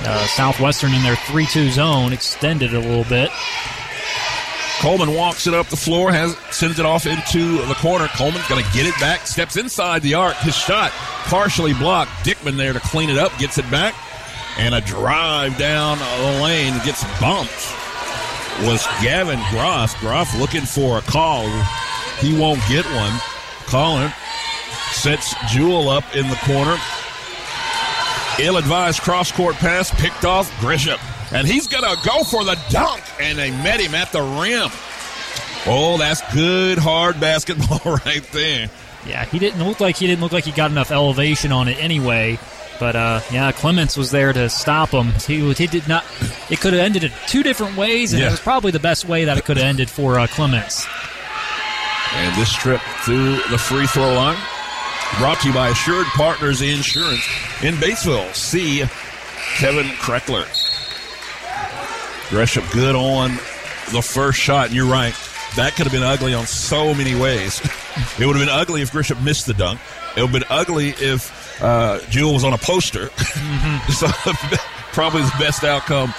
[0.04, 3.30] Uh, Southwestern in their 3 2 zone extended a little bit.
[4.80, 8.06] Coleman walks it up the floor, has sends it off into the corner.
[8.08, 10.36] Coleman's going to get it back, steps inside the arc.
[10.36, 10.92] His shot
[11.24, 12.12] partially blocked.
[12.24, 13.92] Dickman there to clean it up, gets it back,
[14.58, 17.74] and a drive down the lane gets bumped.
[18.66, 19.98] Was Gavin Groff?
[20.00, 21.48] Groff looking for a call.
[22.18, 23.12] He won't get one.
[23.66, 24.12] Caller
[24.90, 26.76] sets Jewell up in the corner.
[28.40, 30.98] Ill-advised cross-court pass picked off Grisham.
[31.32, 34.70] And he's going to go for the dunk, and they met him at the rim.
[35.66, 38.70] Oh, that's good, hard basketball right there.
[39.06, 41.82] Yeah, he didn't look like he didn't look like he got enough elevation on it
[41.82, 42.38] anyway.
[42.80, 45.08] But uh, yeah, Clements was there to stop him.
[45.26, 46.04] He he did not.
[46.50, 48.28] It could have ended in two different ways, and Yeah.
[48.28, 50.86] it was probably the best way that it could have ended for uh, Clements.
[52.14, 54.38] And this trip through the free throw line
[55.18, 57.26] brought to you by Assured Partners Insurance
[57.62, 58.34] in Batesville.
[58.34, 58.84] See
[59.56, 60.46] Kevin Kreckler.
[62.28, 63.32] Grisham good on
[63.92, 64.66] the first shot.
[64.66, 65.14] And you're right.
[65.56, 67.60] That could have been ugly on so many ways.
[68.18, 69.80] it would have been ugly if Grisham missed the dunk.
[70.16, 73.08] It would have been ugly if uh, was on a poster.
[73.92, 74.06] so
[74.92, 76.12] probably the best outcome.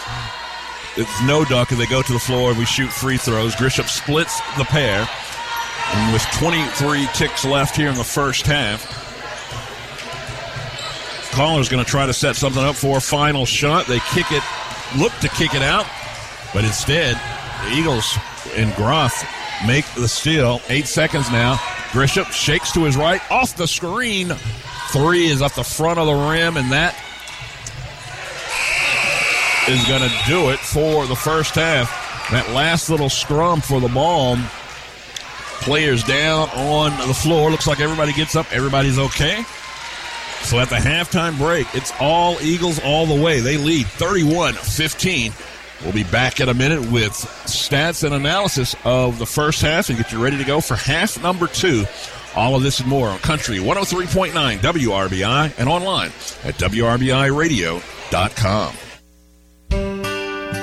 [0.97, 3.55] It's no dunk, and they go to the floor and we shoot free throws.
[3.55, 5.07] Grisham splits the pair.
[5.91, 8.85] And with 23 ticks left here in the first half,
[11.31, 13.87] Caller's going to try to set something up for a final shot.
[13.87, 14.43] They kick it,
[14.97, 15.85] look to kick it out,
[16.53, 17.19] but instead,
[17.63, 18.17] the Eagles
[18.55, 19.25] and Groth
[19.65, 20.61] make the steal.
[20.69, 21.55] Eight seconds now.
[21.91, 24.31] Grisham shakes to his right, off the screen.
[24.91, 26.95] Three is up the front of the rim, and that
[29.69, 32.29] is going to do it for the first half.
[32.31, 34.37] That last little scrum for the ball.
[35.61, 37.51] Players down on the floor.
[37.51, 38.51] Looks like everybody gets up.
[38.51, 39.43] Everybody's okay.
[40.41, 43.41] So at the halftime break, it's all Eagles all the way.
[43.41, 45.33] They lead 31 15.
[45.83, 47.13] We'll be back in a minute with
[47.45, 51.21] stats and analysis of the first half and get you ready to go for half
[51.21, 51.85] number two.
[52.35, 56.09] All of this and more on Country 103.9 WRBI and online
[56.43, 58.73] at WRBIRadio.com.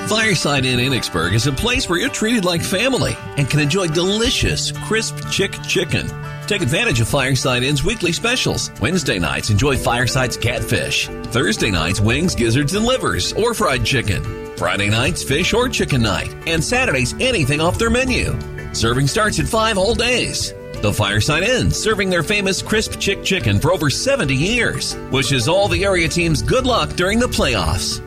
[0.07, 4.71] Fireside Inn Enochsburg is a place where you're treated like family and can enjoy delicious,
[4.71, 6.09] crisp chick chicken.
[6.47, 8.71] Take advantage of Fireside Inn's weekly specials.
[8.79, 11.07] Wednesday nights, enjoy Fireside's catfish.
[11.07, 14.23] Thursday nights, wings, gizzards, and livers, or fried chicken.
[14.55, 16.33] Friday nights, fish or chicken night.
[16.47, 18.33] And Saturdays, anything off their menu.
[18.73, 20.53] Serving starts at 5 all days.
[20.81, 24.95] The Fireside Inn, serving their famous crisp chick chicken for over 70 years.
[25.11, 27.99] Wishes all the area teams good luck during the playoffs.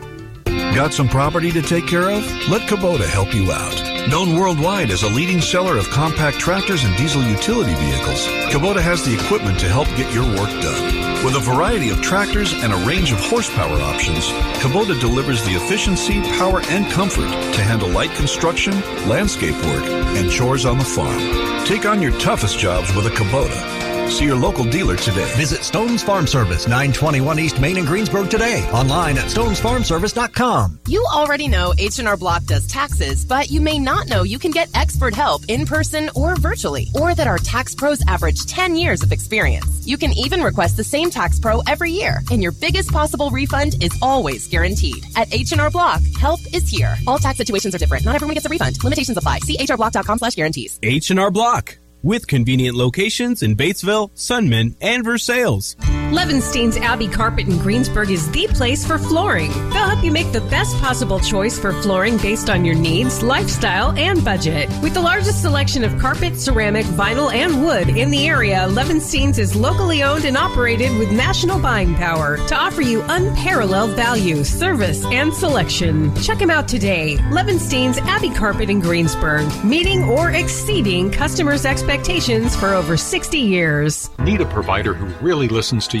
[0.73, 2.23] Got some property to take care of?
[2.47, 3.90] Let Kubota help you out.
[4.09, 9.05] Known worldwide as a leading seller of compact tractors and diesel utility vehicles, Kubota has
[9.05, 11.23] the equipment to help get your work done.
[11.23, 14.29] With a variety of tractors and a range of horsepower options,
[14.59, 18.73] Kubota delivers the efficiency, power, and comfort to handle light construction,
[19.07, 19.85] landscape work,
[20.17, 21.19] and chores on the farm.
[21.65, 23.90] Take on your toughest jobs with a Kubota.
[24.09, 25.25] See your local dealer today.
[25.35, 28.63] Visit Stone's Farm Service, 921 East Main in Greensburg today.
[28.71, 30.79] Online at stonesfarmservice.com.
[30.87, 34.69] You already know H&R Block does taxes, but you may not know you can get
[34.75, 39.11] expert help in person or virtually, or that our tax pros average 10 years of
[39.11, 39.87] experience.
[39.87, 43.81] You can even request the same tax pro every year, and your biggest possible refund
[43.83, 45.03] is always guaranteed.
[45.15, 46.95] At H&R Block, help is here.
[47.07, 48.05] All tax situations are different.
[48.05, 48.83] Not everyone gets a refund.
[48.83, 49.39] Limitations apply.
[49.39, 50.79] See hrblock.com slash guarantees.
[50.83, 55.75] H&R Block with convenient locations in Batesville, Sunman, and Versailles.
[56.11, 59.49] Levinstein's Abbey Carpet in Greensburg is the place for flooring.
[59.69, 63.97] They'll help you make the best possible choice for flooring based on your needs, lifestyle,
[63.97, 64.69] and budget.
[64.83, 69.55] With the largest selection of carpet, ceramic, vinyl, and wood in the area, Levinstein's is
[69.55, 75.33] locally owned and operated with national buying power to offer you unparalleled value, service, and
[75.33, 76.13] selection.
[76.17, 77.15] Check them out today.
[77.29, 84.09] Levinstein's Abbey Carpet in Greensburg, meeting or exceeding customers' expectations for over 60 years.
[84.19, 86.00] Need a provider who really listens to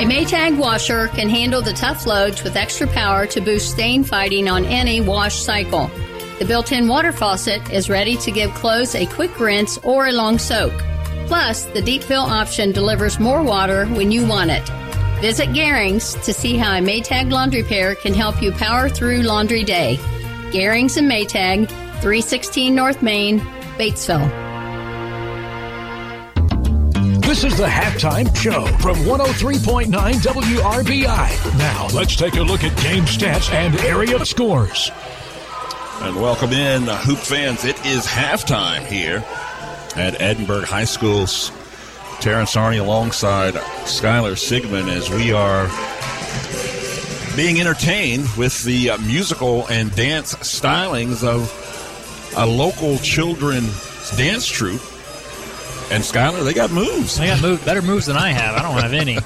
[0.00, 4.48] A Maytag washer can handle the tough loads with extra power to boost stain fighting
[4.48, 5.90] on any wash cycle.
[6.38, 10.12] The built in water faucet is ready to give clothes a quick rinse or a
[10.12, 10.72] long soak.
[11.26, 14.66] Plus, the deep fill option delivers more water when you want it.
[15.20, 19.64] Visit Garings to see how a Maytag laundry pair can help you power through laundry
[19.64, 19.96] day.
[20.50, 21.68] Garings and Maytag,
[22.00, 23.40] 316 North Main,
[23.76, 24.49] Batesville.
[27.40, 31.58] This is the halftime show from 103.9 WRBI.
[31.58, 34.90] Now, let's take a look at game stats and area scores.
[36.02, 37.64] And welcome in, Hoop fans.
[37.64, 39.24] It is halftime here
[39.96, 41.50] at Edinburgh High School's
[42.20, 45.66] Terrence Arney alongside Skylar Sigmund as we are
[47.36, 54.82] being entertained with the uh, musical and dance stylings of a local children's dance troupe.
[55.90, 57.18] And Skylar, they got moves.
[57.18, 58.56] They got move, better moves than I have.
[58.56, 59.18] I don't have any.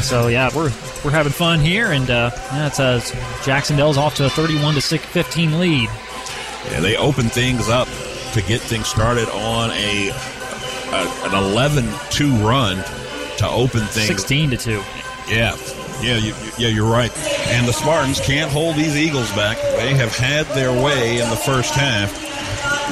[0.00, 0.72] So yeah, we're
[1.04, 3.00] we're having fun here, and uh, yeah, it's uh,
[3.44, 5.88] Jacksonville's off to a 31 to 6, 15 lead.
[6.70, 7.88] Yeah, they open things up
[8.32, 12.76] to get things started on a, a an 11-2 run
[13.36, 14.82] to open things 16 to two.
[15.28, 15.56] Yeah,
[16.00, 17.14] yeah, you, yeah, you're right.
[17.48, 19.58] And the Spartans can't hold these Eagles back.
[19.76, 22.31] They have had their way in the first half.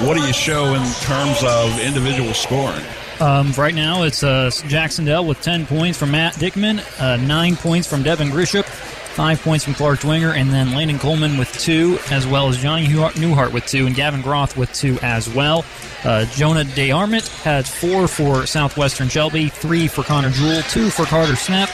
[0.02, 2.82] What do you show in terms of individual scoring?
[3.20, 7.86] Um, right now, it's uh, Jacksonville with 10 points from Matt Dickman, uh, 9 points
[7.86, 12.26] from Devin Grisham, 5 points from Clark Dwenger, and then Landon Coleman with 2, as
[12.26, 15.66] well as Johnny Newhart with 2, and Gavin Groth with 2 as well.
[16.02, 21.36] Uh, Jonah DeArmond had 4 for Southwestern Shelby, 3 for Connor Jewell, 2 for Carter
[21.36, 21.68] Snap,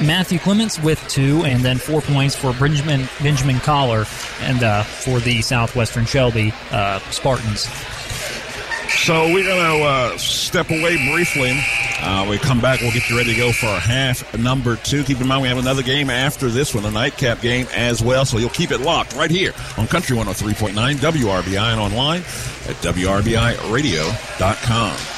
[0.00, 4.04] Matthew Clements with two, and then four points for Benjamin Benjamin Collar,
[4.40, 7.68] and uh, for the Southwestern Shelby uh, Spartans.
[8.90, 11.58] So we're going to uh, step away briefly.
[12.00, 15.02] Uh, we come back, we'll get you ready to go for our half number two.
[15.04, 18.24] Keep in mind, we have another game after this one, a nightcap game as well.
[18.24, 25.17] So you'll keep it locked right here on Country 103.9 WRBI and online at WRBIRadio.com.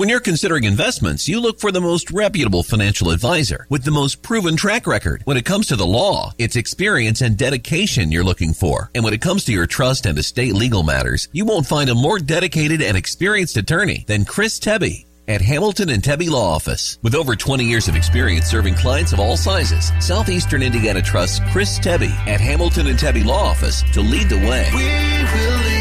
[0.00, 4.22] When you're considering investments, you look for the most reputable financial advisor with the most
[4.22, 5.20] proven track record.
[5.26, 8.90] When it comes to the law, it's experience and dedication you're looking for.
[8.94, 11.94] And when it comes to your trust and estate legal matters, you won't find a
[11.94, 16.98] more dedicated and experienced attorney than Chris Tebby at Hamilton and Tebby Law Office.
[17.02, 21.78] With over 20 years of experience serving clients of all sizes, Southeastern Indiana trusts Chris
[21.78, 25.79] Tebby at Hamilton and Tebby Law Office to lead the way.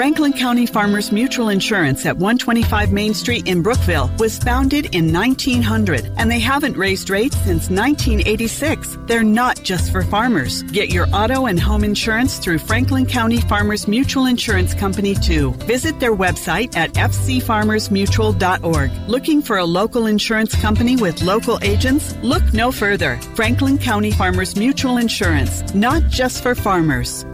[0.00, 6.10] Franklin County Farmers Mutual Insurance at 125 Main Street in Brookville was founded in 1900
[6.16, 8.96] and they haven't raised rates since 1986.
[9.04, 10.62] They're not just for farmers.
[10.62, 15.52] Get your auto and home insurance through Franklin County Farmers Mutual Insurance Company too.
[15.66, 18.90] Visit their website at fcfarmersmutual.org.
[19.06, 22.16] Looking for a local insurance company with local agents?
[22.22, 23.18] Look no further.
[23.34, 27.26] Franklin County Farmers Mutual Insurance, not just for farmers.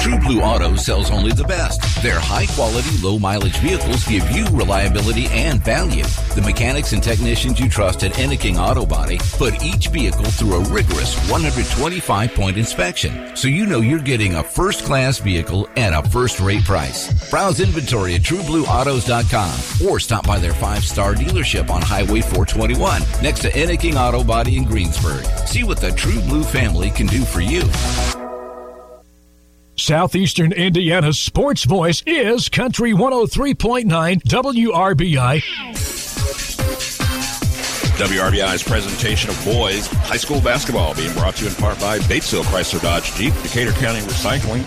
[0.00, 2.02] True Blue Auto sells only the best.
[2.02, 6.04] Their high quality, low mileage vehicles give you reliability and value.
[6.34, 10.64] The mechanics and technicians you trust at Enneking Auto Body put each vehicle through a
[10.70, 16.08] rigorous 125 point inspection, so you know you're getting a first class vehicle at a
[16.08, 17.30] first rate price.
[17.30, 23.40] Browse inventory at trueblueautos.com or stop by their five star dealership on Highway 421 next
[23.40, 25.24] to Enneking Auto Body in Greensburg.
[25.46, 27.62] See what the True Blue family can do for you.
[29.80, 35.40] Southeastern Indiana's sports voice is Country 103.9 WRBI.
[37.96, 42.42] WRBI's presentation of boys high school basketball being brought to you in part by Batesville
[42.44, 44.64] Chrysler Dodge Jeep, Decatur County Recycling,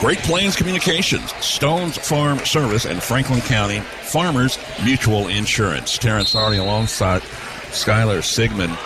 [0.00, 5.98] Great Plains Communications, Stones Farm Service, and Franklin County Farmers Mutual Insurance.
[5.98, 7.22] Terrence Hardy alongside
[7.70, 8.76] Skylar Sigmund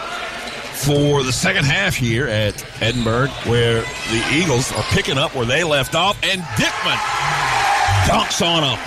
[0.85, 5.63] for the second half here at Edinburgh, where the Eagles are picking up where they
[5.63, 6.97] left off, and Dickman
[8.09, 8.79] dunks on them.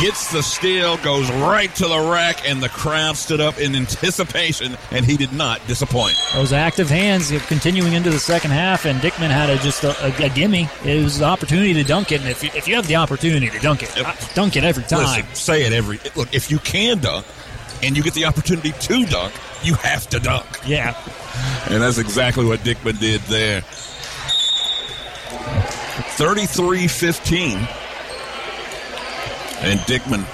[0.00, 4.76] Gets the steal, goes right to the rack, and the crowd stood up in anticipation,
[4.90, 6.16] and he did not disappoint.
[6.32, 10.26] Those active hands continuing into the second half, and Dickman had a, just a, a,
[10.26, 10.68] a gimme.
[10.84, 13.48] It was the opportunity to dunk it, and if you, if you have the opportunity
[13.50, 14.16] to dunk it, yep.
[14.34, 15.00] dunk it every time.
[15.00, 15.98] Listen, say it every.
[16.16, 17.24] Look, if you can dunk,
[17.82, 19.32] and you get the opportunity to dunk,
[19.64, 20.46] you have to dunk.
[20.66, 20.96] Yeah.
[21.68, 23.62] And that's exactly what Dickman did there.
[26.16, 27.58] 33 15.
[29.60, 30.24] And Dickman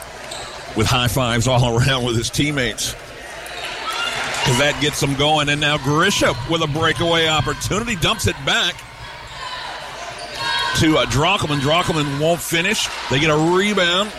[0.76, 2.92] with high fives all around with his teammates.
[2.92, 5.48] Because that gets them going.
[5.48, 8.74] And now Grisham with a breakaway opportunity dumps it back
[10.76, 11.60] to uh, Drockelman.
[11.60, 12.88] Drockelman won't finish.
[13.10, 14.10] They get a rebound.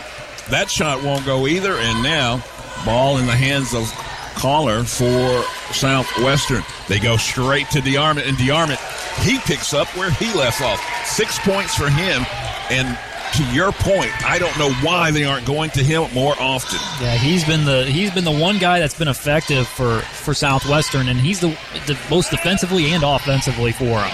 [0.50, 1.74] That shot won't go either.
[1.74, 2.42] And now,
[2.84, 3.92] ball in the hands of
[4.34, 6.62] Collar for Southwestern.
[6.88, 8.78] They go straight to DeArmond, and DeArmond,
[9.24, 10.80] he picks up where he left off.
[11.06, 12.24] Six points for him.
[12.70, 12.98] And
[13.34, 16.78] to your point, I don't know why they aren't going to him more often.
[17.00, 21.08] Yeah, he's been the he's been the one guy that's been effective for for Southwestern,
[21.08, 21.48] and he's the,
[21.86, 24.10] the most defensively and offensively for him.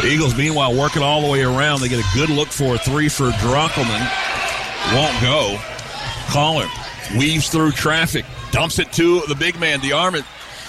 [0.00, 1.80] The Eagles, meanwhile, working all the way around.
[1.80, 4.10] They get a good look for a three for Drockelman.
[4.94, 5.58] Won't go.
[6.28, 6.66] Collar
[7.16, 8.24] weaves through traffic,
[8.56, 9.80] dumps it to the big man.
[9.80, 10.24] DeArmond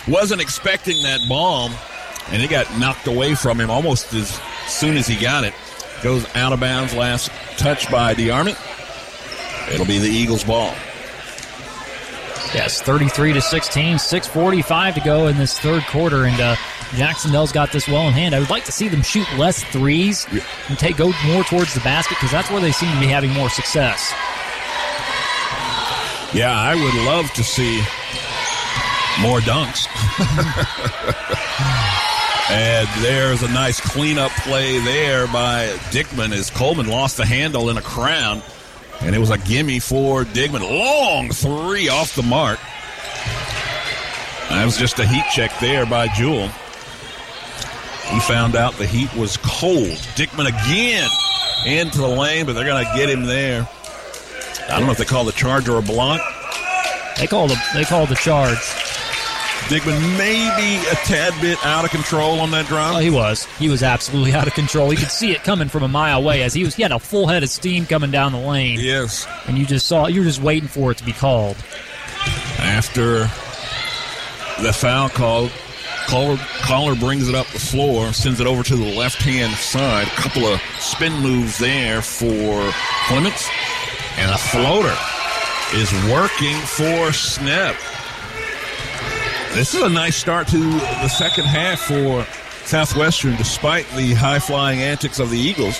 [0.10, 1.74] wasn't expecting that bomb,
[2.32, 5.54] and it got knocked away from him almost as soon as he got it.
[6.04, 6.94] Goes out of bounds.
[6.94, 8.58] Last touch by DeArmond.
[9.74, 10.74] It'll be the Eagles' ball.
[12.54, 16.58] Yes, 33 to 16, 6:45 to go in this third quarter, and uh,
[16.96, 18.36] Jacksonville's got this well in hand.
[18.36, 20.28] I would like to see them shoot less threes
[20.68, 23.32] and take go more towards the basket because that's where they seem to be having
[23.32, 24.14] more success.
[26.34, 27.78] Yeah, I would love to see
[29.22, 29.88] more dunks.
[32.52, 37.78] and there's a nice cleanup play there by Dickman as Coleman lost the handle in
[37.78, 38.42] a crown.
[39.02, 40.62] And it was a gimme for Dickman.
[40.62, 42.60] Long three off the mark.
[44.50, 46.50] That was just a heat check there by Jewell.
[48.10, 49.98] He found out the heat was cold.
[50.16, 51.10] Dickman again
[51.66, 53.68] into the lane, but they're going to get him there.
[54.64, 56.22] I don't know if they call the charge or a block.
[57.18, 58.58] They call the they call the charge.
[59.68, 62.96] Dickman maybe a tad bit out of control on that drive.
[62.96, 63.46] Oh, he was.
[63.58, 64.94] He was absolutely out of control.
[64.94, 66.76] You could see it coming from a mile away as he was.
[66.76, 68.80] He had a full head of steam coming down the lane.
[68.80, 69.28] Yes.
[69.46, 70.08] And you just saw.
[70.08, 71.58] You were just waiting for it to be called.
[72.60, 73.30] After
[74.62, 75.50] the foul call,
[76.08, 80.08] Collar, Collar brings it up the floor, sends it over to the left hand side.
[80.08, 82.72] A couple of spin moves there for
[83.08, 83.50] Clements.
[84.18, 84.96] And a floater
[85.74, 87.76] is working for Snep.
[89.54, 92.26] This is a nice start to the second half for
[92.66, 95.80] Southwestern, despite the high flying antics of the Eagles.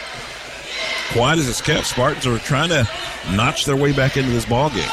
[1.12, 2.88] Quiet as it's kept, Spartans are trying to
[3.32, 4.90] notch their way back into this ball game.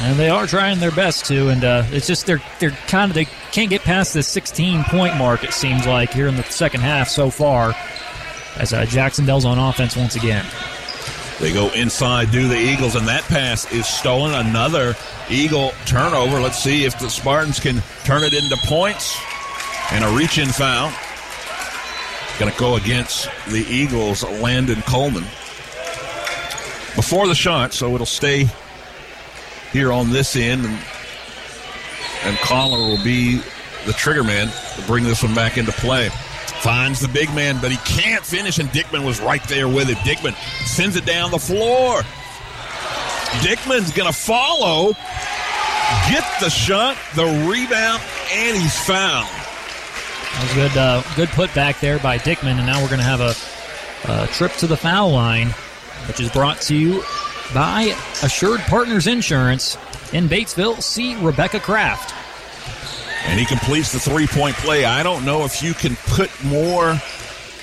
[0.00, 3.14] And they are trying their best to, and uh, it's just they're they're kind of
[3.14, 5.42] they can't get past the 16 point mark.
[5.42, 7.74] It seems like here in the second half so far,
[8.56, 10.46] as uh, Jacksonville's on offense once again.
[11.40, 14.34] They go inside, do the Eagles, and that pass is stolen.
[14.34, 14.96] Another
[15.30, 16.40] Eagle turnover.
[16.40, 19.16] Let's see if the Spartans can turn it into points.
[19.92, 20.92] And a reach in foul.
[22.38, 25.24] Going to go against the Eagles, Landon Coleman.
[26.94, 28.48] Before the shot, so it'll stay
[29.72, 30.64] here on this end.
[30.64, 30.78] And,
[32.24, 33.40] and Collar will be
[33.86, 36.10] the trigger man to bring this one back into play.
[36.60, 39.96] Finds the big man, but he can't finish, and Dickman was right there with it.
[39.98, 40.34] Dickman
[40.66, 42.02] sends it down the floor.
[43.42, 44.92] Dickman's going to follow,
[46.10, 48.02] get the shot, the rebound,
[48.32, 49.28] and he's fouled.
[49.28, 53.04] That was good, uh, good put back there by Dickman, and now we're going to
[53.04, 55.48] have a uh, trip to the foul line,
[56.06, 57.02] which is brought to you
[57.54, 59.76] by Assured Partners Insurance
[60.12, 60.82] in Batesville.
[60.82, 62.14] See Rebecca Kraft.
[63.26, 64.84] And he completes the three point play.
[64.84, 66.94] I don't know if you can put more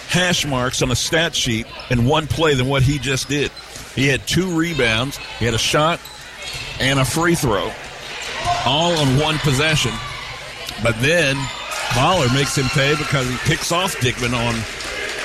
[0.09, 3.51] hash marks on a stat sheet in one play than what he just did.
[3.95, 5.99] He had two rebounds, he had a shot
[6.79, 7.71] and a free throw,
[8.65, 9.91] all on one possession.
[10.83, 11.37] But then
[11.93, 14.55] Collar makes him pay because he picks off Dickman on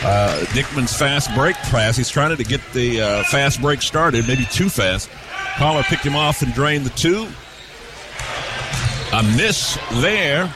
[0.02, 1.96] uh, Dickman's fast break pass.
[1.96, 5.10] He's trying to get the uh, fast break started, maybe too fast.
[5.56, 7.28] Collar picked him off and drained the two.
[9.20, 10.52] A miss there.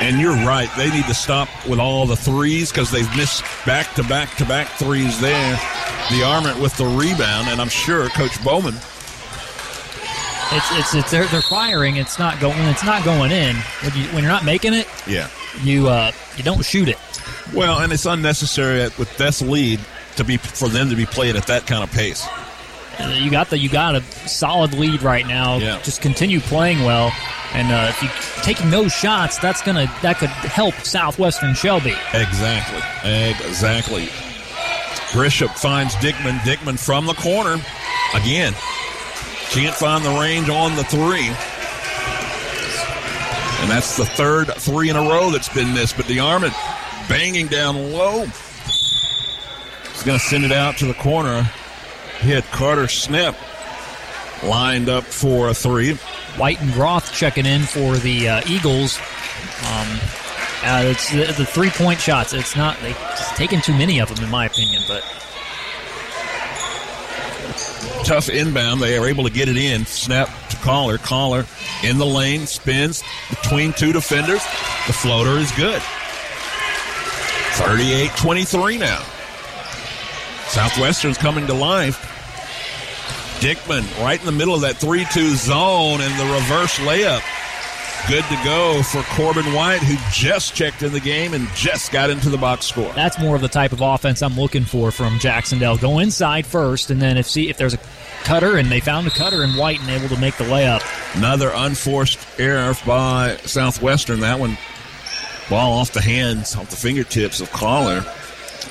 [0.00, 0.68] And you're right.
[0.76, 4.44] They need to stop with all the threes because they've missed back to back to
[4.44, 5.56] back threes there.
[6.08, 8.74] DeArmond with the rebound, and I'm sure Coach Bowman.
[10.52, 11.96] It's it's, it's they're, they're firing.
[11.96, 12.58] It's not going.
[12.68, 13.56] It's not going in.
[13.56, 15.28] When, you, when you're not making it, Yeah.
[15.62, 16.98] you uh, you don't shoot it.
[17.54, 19.80] Well, and it's unnecessary with this lead
[20.16, 22.26] to be for them to be playing at that kind of pace.
[23.00, 25.56] You got the you got a solid lead right now.
[25.58, 25.80] Yeah.
[25.82, 27.12] Just continue playing well,
[27.52, 28.08] and uh, if you
[28.42, 31.94] taking those shots, that's gonna that could help Southwestern Shelby.
[32.12, 32.82] Exactly.
[33.48, 34.06] Exactly.
[35.14, 36.38] Grisham finds Dickman.
[36.40, 37.56] Dickman from the corner.
[38.14, 38.52] Again.
[39.50, 41.28] Can't find the range on the three.
[43.60, 45.96] And that's the third three in a row that's been missed.
[45.96, 46.52] But DeArmond
[47.08, 48.24] banging down low.
[49.92, 51.48] He's going to send it out to the corner.
[52.18, 53.34] Had Carter Snip
[54.42, 55.94] lined up for a three.
[56.36, 58.98] White and Groth checking in for the uh, Eagles.
[58.98, 60.00] Um,
[60.64, 62.32] uh, it's the, the three point shots.
[62.32, 62.94] It's not they
[63.36, 64.82] taking too many of them, in my opinion.
[64.88, 65.02] But
[68.04, 68.80] tough inbound.
[68.80, 69.86] They are able to get it in.
[69.86, 70.98] Snap to Collar.
[70.98, 71.46] Collar
[71.82, 74.42] in the lane, spins between two defenders.
[74.86, 75.82] The floater is good.
[77.56, 79.04] 38 23 now.
[80.48, 82.10] Southwestern's coming to life.
[83.40, 87.22] Dickman right in the middle of that 3 2 zone and the reverse layup.
[88.06, 92.10] Good to go for Corbin White, who just checked in the game and just got
[92.10, 92.92] into the box score.
[92.92, 95.78] that's more of the type of offense I'm looking for from Jacksonville.
[95.78, 97.78] Go inside first, and then if see if there's a
[98.22, 100.82] cutter, and they found a cutter in White and able to make the layup.
[101.16, 104.20] Another unforced error by Southwestern.
[104.20, 104.58] That one,
[105.48, 108.04] ball off the hands, off the fingertips of Collar.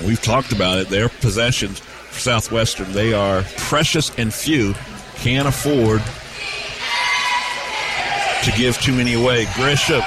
[0.02, 0.90] We've talked about it.
[0.90, 4.74] Their possessions for Southwestern, they are precious and few.
[5.16, 6.02] Can't afford
[8.44, 9.46] to give too many away.
[9.46, 10.04] Grisham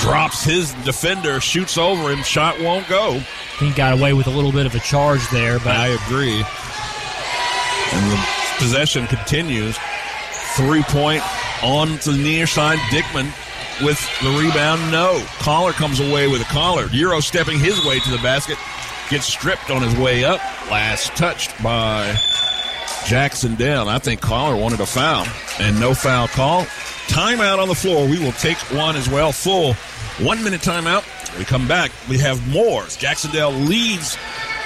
[0.00, 3.20] drops his defender, shoots over him, shot won't go.
[3.58, 6.42] He got away with a little bit of a charge there, but I agree.
[7.92, 8.26] And the
[8.58, 9.76] possession continues.
[10.56, 11.22] Three point
[11.62, 12.78] on to the near side.
[12.90, 13.26] Dickman
[13.84, 14.90] with the rebound.
[14.90, 15.24] No.
[15.38, 16.86] Collar comes away with a collar.
[16.92, 18.58] Euro stepping his way to the basket.
[19.10, 20.40] Gets stripped on his way up.
[20.70, 22.14] Last touched by
[23.06, 23.88] Jac-Cen-Del.
[23.88, 25.26] I think Collar wanted a foul.
[25.58, 26.62] And no foul call.
[27.08, 28.06] Timeout on the floor.
[28.06, 29.32] We will take one as well.
[29.32, 29.74] Full
[30.24, 31.02] one minute timeout.
[31.38, 31.90] We come back.
[32.08, 32.84] We have more.
[32.86, 34.16] Jacksonville leads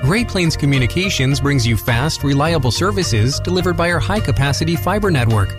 [0.03, 5.57] Great Plains Communications brings you fast, reliable services delivered by our high capacity fiber network.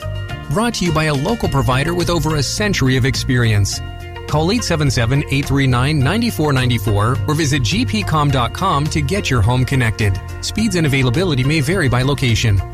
[0.50, 3.80] Brought to you by a local provider with over a century of experience.
[4.28, 10.20] Call 877 839 9494 or visit gpcom.com to get your home connected.
[10.42, 12.73] Speeds and availability may vary by location.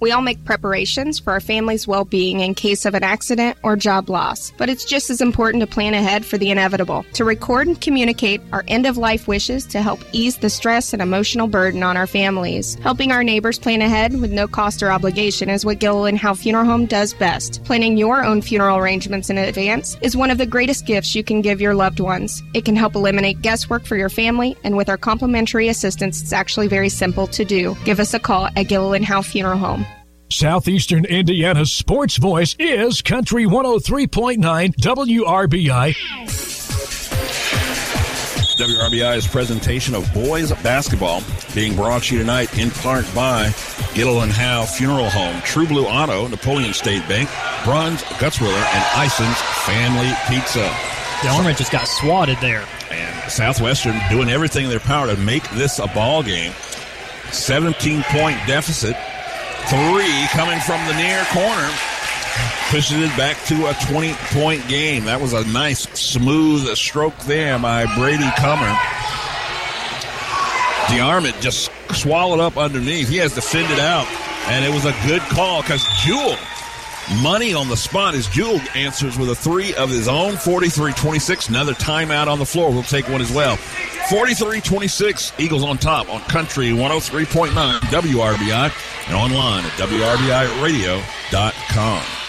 [0.00, 3.74] We all make preparations for our family's well being in case of an accident or
[3.74, 7.04] job loss, but it's just as important to plan ahead for the inevitable.
[7.14, 11.02] To record and communicate our end of life wishes to help ease the stress and
[11.02, 12.76] emotional burden on our families.
[12.76, 16.64] Helping our neighbors plan ahead with no cost or obligation is what Gilliland Howe Funeral
[16.64, 17.64] Home does best.
[17.64, 21.42] Planning your own funeral arrangements in advance is one of the greatest gifts you can
[21.42, 22.40] give your loved ones.
[22.54, 26.68] It can help eliminate guesswork for your family, and with our complimentary assistance, it's actually
[26.68, 27.76] very simple to do.
[27.84, 29.87] Give us a call at Gilliland Howe Funeral Home.
[30.30, 34.36] Southeastern Indiana's sports voice is Country 103.9
[34.76, 35.94] WRBI.
[38.58, 41.22] WRBI's presentation of boys basketball
[41.54, 43.50] being brought to you tonight in part by
[43.94, 47.30] Gilliland Howe Funeral Home, True Blue Auto, Napoleon State Bank,
[47.64, 50.70] Bruns-Gutzwiller, and Ison's Family Pizza.
[51.22, 52.66] The Delmer just got swatted there.
[52.90, 56.52] And Southwestern doing everything in their power to make this a ball game.
[57.32, 58.94] 17 point deficit.
[59.66, 61.70] Three coming from the near corner.
[62.70, 65.04] pushes it back to a 20 point game.
[65.04, 68.74] That was a nice, smooth stroke there by Brady Comer.
[70.88, 73.08] DeArmond just swallowed up underneath.
[73.08, 74.06] He has to fend it out.
[74.48, 76.36] And it was a good call because Jewell,
[77.22, 81.48] money on the spot as Jewell answers with a three of his own, 43 26.
[81.48, 82.70] Another timeout on the floor.
[82.70, 83.56] We'll take one as well.
[84.10, 88.72] 43 26, Eagles on top on Country 103.9 WRBI
[89.08, 92.27] and online at WRBIRadio.com.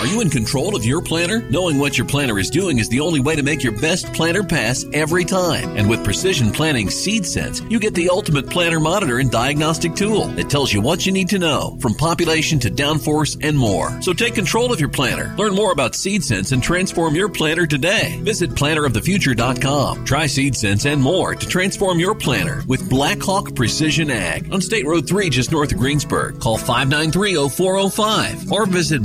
[0.00, 1.42] Are you in control of your planter?
[1.50, 4.42] Knowing what your planter is doing is the only way to make your best planter
[4.42, 5.76] pass every time.
[5.76, 10.28] And with Precision Planting Seed Sense, you get the ultimate planter monitor and diagnostic tool
[10.28, 14.00] that tells you what you need to know, from population to downforce and more.
[14.00, 15.34] So take control of your planter.
[15.36, 18.18] Learn more about Seed Sense and transform your planter today.
[18.22, 20.06] Visit planterofthefuture.com.
[20.06, 24.86] Try Seed Sense and more to transform your planter with Blackhawk Precision Ag on State
[24.86, 26.40] Road 3 just north of Greensburg.
[26.40, 29.02] Call 593-0405 or visit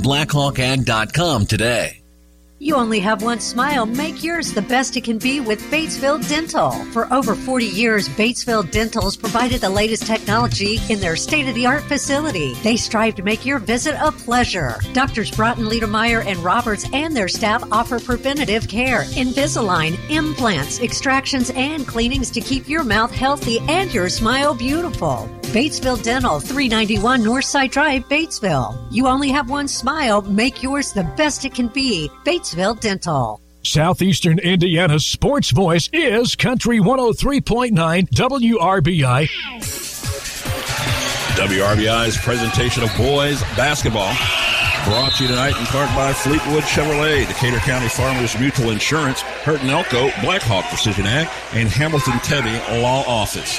[0.86, 2.02] blackhawkag.com today.
[2.58, 3.84] You only have one smile.
[3.84, 6.70] Make yours the best it can be with Batesville Dental.
[6.86, 11.54] For over 40 years, Batesville Dental has provided the latest technology in their state of
[11.54, 12.54] the art facility.
[12.62, 14.76] They strive to make your visit a pleasure.
[14.94, 21.86] Doctors Broughton, Liedermeyer, and Roberts and their staff offer preventative care, Invisalign, implants, extractions, and
[21.86, 25.28] cleanings to keep your mouth healthy and your smile beautiful.
[25.56, 28.76] Batesville Dental, 391 Northside Drive, Batesville.
[28.90, 30.20] You only have one smile.
[30.20, 32.10] Make yours the best it can be.
[32.26, 33.40] Batesville Dental.
[33.62, 39.28] Southeastern Indiana's sports voice is Country 103.9 WRBI.
[41.36, 44.14] WRBI's presentation of boys basketball.
[44.84, 49.62] Brought to you tonight in part by Fleetwood Chevrolet, Decatur County Farmers Mutual Insurance, Hurt
[49.62, 53.58] and Elko, Blackhawk Precision Ag, and Hamilton Tebby Law Office.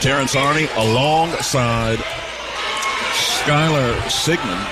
[0.00, 1.98] Terrence Arney alongside
[3.12, 4.66] Skylar Sigmund.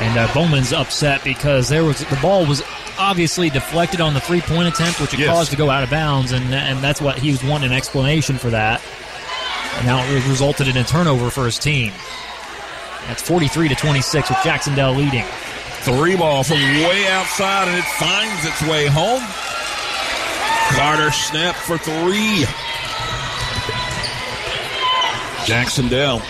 [0.00, 2.62] And uh, Bowman's upset because there was the ball was
[2.98, 5.28] obviously deflected on the three point attempt, which it Yes.
[5.30, 8.36] caused to go out of bounds, and and that's what he was wanting an explanation
[8.36, 8.82] for that.
[9.76, 11.92] And now it resulted in a turnover for his team.
[13.06, 15.24] That's 43 to 26 with Jacksonville leading.
[15.82, 19.22] Three ball from way outside, and it finds its way home.
[20.76, 22.44] Carter snap for three.
[25.44, 26.22] Jacksonville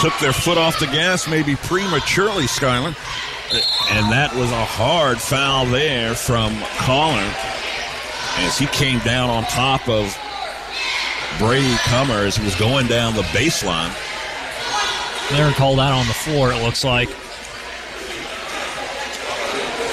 [0.00, 2.94] took their foot off the gas, maybe prematurely, Skyler.
[3.90, 7.32] And that was a hard foul there from Collar
[8.38, 10.16] as he came down on top of
[11.38, 13.94] Brady Comer as he was going down the baseline.
[15.30, 17.08] They're called out on the floor, it looks like.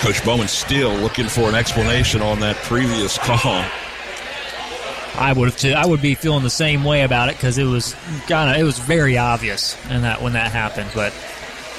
[0.01, 3.63] Coach Bowman still looking for an explanation on that previous call.
[5.15, 5.73] I would have too.
[5.73, 7.95] I would be feeling the same way about it because it was
[8.27, 10.89] kind of it was very obvious and that when that happened.
[10.95, 11.13] But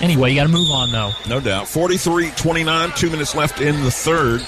[0.01, 1.13] anyway, you got to move on though.
[1.29, 1.69] No doubt.
[1.69, 4.43] 43 29, two minutes left in the third.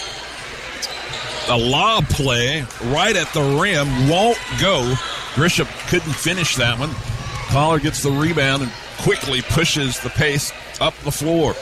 [1.49, 4.95] A lob play right at the rim won't go.
[5.35, 6.91] Grisham couldn't finish that one.
[7.49, 11.55] Collar gets the rebound and quickly pushes the pace up the floor.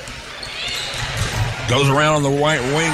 [1.69, 2.93] Goes around on the right wing,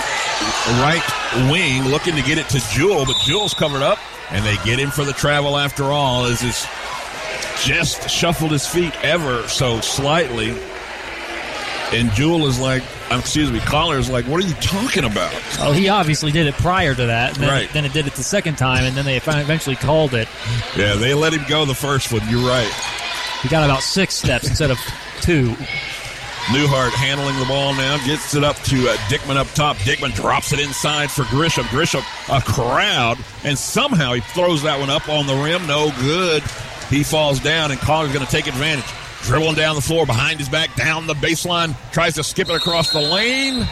[0.80, 3.98] right wing, looking to get it to Jewell, but Jewell's covered up,
[4.32, 6.24] and they get him for the travel after all.
[6.26, 6.66] As his
[7.64, 10.50] just shuffled his feet ever so slightly,
[11.92, 15.34] and Jewell is like, um, excuse me, Collar is like, what are you talking about?
[15.58, 17.34] Oh, he obviously did it prior to that.
[17.34, 17.72] And then, Right.
[17.72, 20.28] Then it did it the second time, and then they eventually called it.
[20.76, 22.22] Yeah, they let him go the first one.
[22.28, 22.70] You're right.
[23.42, 24.78] He got about six steps instead of
[25.20, 25.56] two.
[26.46, 29.76] Newhart handling the ball now, gets it up to uh, Dickman up top.
[29.78, 31.64] Dickman drops it inside for Grisham.
[31.64, 35.66] Grisham, a crowd, and somehow he throws that one up on the rim.
[35.66, 36.42] No good.
[36.88, 38.90] He falls down, and Collar's going to take advantage.
[39.22, 42.90] Dribbling down the floor behind his back, down the baseline, tries to skip it across
[42.90, 43.66] the lane.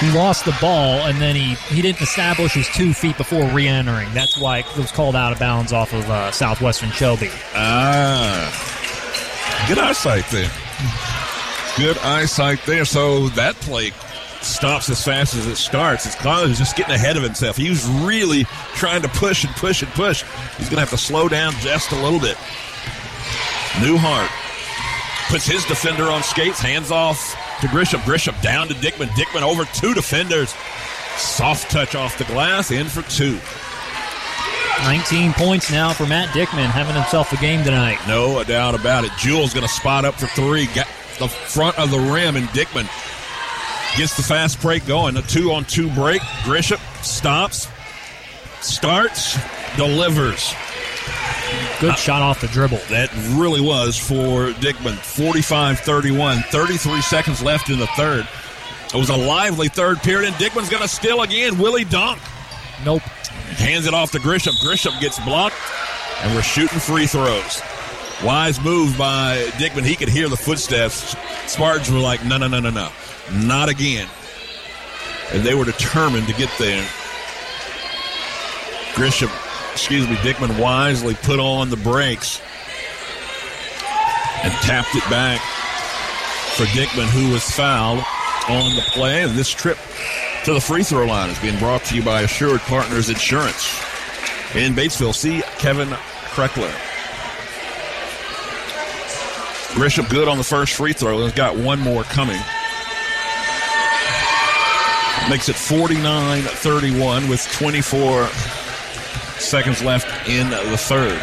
[0.00, 4.12] He lost the ball, and then he, he didn't establish his two feet before re-entering.
[4.14, 7.30] That's why it was called out of bounds off of uh, Southwestern Shelby.
[7.54, 10.50] Ah, good eyesight there.
[11.76, 12.84] Good eyesight there.
[12.84, 13.92] So that play
[14.42, 16.06] stops as fast as it starts.
[16.06, 17.56] It's Collins just getting ahead of himself.
[17.56, 18.44] He was really
[18.74, 20.22] trying to push and push and push.
[20.56, 22.36] He's going to have to slow down just a little bit.
[23.80, 24.28] Newhart
[25.28, 28.00] puts his defender on skates, hands off to Grisham.
[28.00, 29.08] Grisham down to Dickman.
[29.08, 30.54] Dickman over two defenders.
[31.16, 33.38] Soft touch off the glass, in for two.
[34.84, 37.98] 19 points now for Matt Dickman, having himself a game tonight.
[38.06, 39.10] No doubt about it.
[39.18, 40.66] Jewell's going to spot up for three.
[40.66, 40.86] Got
[41.18, 42.88] the front of the rim, and Dickman
[43.96, 45.16] gets the fast break going.
[45.16, 46.22] A two on two break.
[46.42, 47.68] Grisham stops,
[48.60, 49.38] starts,
[49.76, 50.54] delivers.
[51.80, 52.80] Good shot off the dribble.
[52.90, 54.96] That really was for Dickman.
[54.96, 58.26] 45 31, 33 seconds left in the third.
[58.92, 61.58] It was a lively third period, and Dickman's going to steal again.
[61.58, 62.20] Willie Dunk.
[62.84, 63.02] Nope.
[63.58, 64.52] Hands it off to Grisham.
[64.60, 65.56] Grisham gets blocked,
[66.22, 67.60] and we're shooting free throws.
[68.24, 69.84] Wise move by Dickman.
[69.84, 71.16] He could hear the footsteps.
[71.46, 72.90] Spartans were like, no, no, no, no, no.
[73.32, 74.08] Not again.
[75.32, 76.82] And they were determined to get there.
[78.94, 79.30] Grisham,
[79.72, 82.40] excuse me, Dickman wisely put on the brakes
[84.42, 85.40] and tapped it back
[86.56, 88.04] for Dickman, who was fouled
[88.48, 89.22] on the play.
[89.22, 89.78] And this trip
[90.48, 93.78] to the free throw line is being brought to you by Assured Partners Insurance.
[94.54, 96.72] In Batesville, see Kevin Kreckler.
[99.74, 101.22] Grisham good on the first free throw.
[101.22, 102.40] He's got one more coming.
[105.28, 108.28] Makes it 49 31 with 24
[109.38, 111.20] seconds left in the third.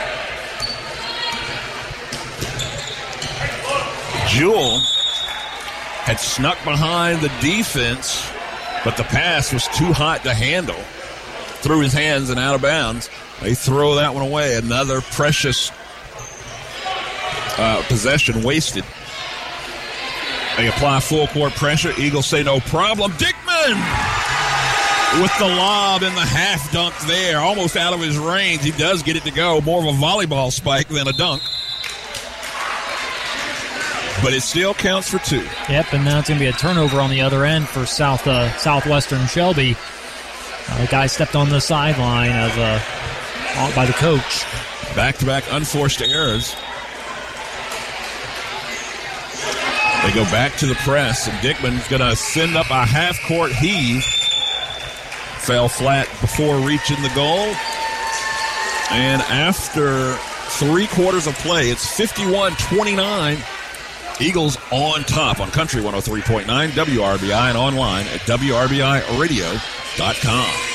[4.30, 4.82] Jewell
[6.04, 8.30] had snuck behind the defense,
[8.86, 10.80] but the pass was too hot to handle.
[11.62, 13.10] Through his hands and out of bounds.
[13.42, 14.56] They throw that one away.
[14.56, 15.72] Another precious
[17.58, 18.86] uh, possession wasted.
[20.58, 21.92] They apply full court pressure.
[21.98, 23.12] Eagles say no problem.
[23.14, 23.76] Dickman
[25.22, 28.64] with the lob and the half dunk there, almost out of his range.
[28.64, 29.60] He does get it to go.
[29.62, 31.42] More of a volleyball spike than a dunk.
[34.24, 35.46] But it still counts for two.
[35.70, 38.26] Yep, and now it's going to be a turnover on the other end for South
[38.28, 39.76] uh, Southwestern Shelby.
[40.68, 44.46] Uh, the guy stepped on the sideline of uh, by the coach.
[44.96, 46.56] Back to back unforced errors.
[50.06, 53.52] They go back to the press, and Dickman's going to send up a half court
[53.52, 54.04] heave.
[55.40, 57.54] Fell flat before reaching the goal.
[58.92, 60.14] And after
[60.58, 63.38] three quarters of play, it's 51 29.
[64.22, 70.75] Eagles on top on Country 103.9 WRBI and online at WRBIRadio.com.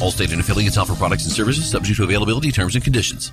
[0.00, 3.32] Allstate and affiliates offer products and services subject to availability, terms, and conditions.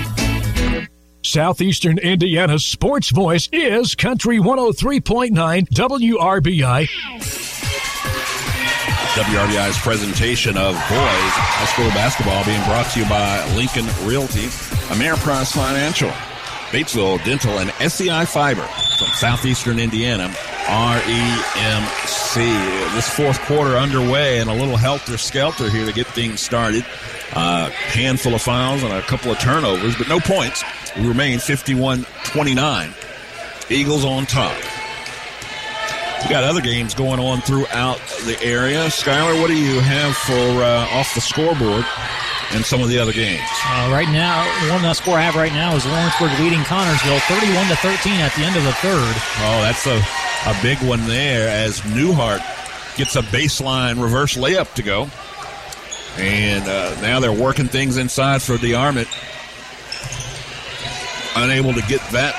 [1.31, 5.31] Southeastern Indiana's sports voice is Country 103.9
[5.69, 6.89] WRBI.
[9.13, 14.47] WRBI's presentation of boys high school basketball being brought to you by Lincoln Realty,
[14.91, 16.09] Ameriprise Financial,
[16.71, 18.67] Batesville Dental, and SEI Fiber
[18.99, 20.35] from Southeastern Indiana,
[20.71, 22.35] REMC.
[22.95, 26.85] This fourth quarter underway and a little helter skelter here to get things started.
[27.33, 30.63] A uh, handful of fouls and a couple of turnovers, but no points.
[30.95, 32.93] We remain 51 29.
[33.69, 34.55] Eagles on top.
[36.23, 38.85] We got other games going on throughout the area.
[38.85, 41.85] Skylar, what do you have for uh, off the scoreboard
[42.53, 43.41] and some of the other games?
[43.65, 47.67] Uh, right now, one the score I have right now is Lawrenceburg leading Connersville 31
[47.67, 49.15] to 13 at the end of the third.
[49.43, 50.01] Oh, that's a,
[50.49, 52.41] a big one there as Newhart
[52.95, 55.09] gets a baseline reverse layup to go.
[56.17, 59.07] And uh, now they're working things inside for DeArmond.
[61.35, 62.35] Unable to get that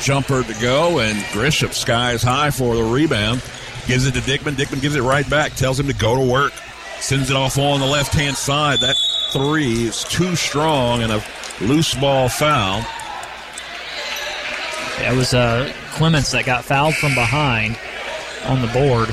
[0.00, 3.42] jumper to go, and Grisham skies high for the rebound.
[3.86, 4.54] Gives it to Dickman.
[4.54, 5.54] Dickman gives it right back.
[5.54, 6.52] Tells him to go to work.
[7.00, 8.80] Sends it off on the left hand side.
[8.80, 8.96] That
[9.32, 11.24] three is too strong and a
[11.60, 12.84] loose ball foul.
[14.98, 17.78] It was uh, Clements that got fouled from behind
[18.44, 19.08] on the board.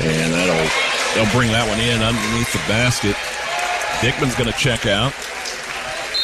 [0.00, 3.16] And that'll they'll bring that one in underneath the basket.
[4.02, 5.12] Dickman's going to check out.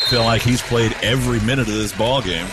[0.09, 2.47] Feel like he's played every minute of this ball game.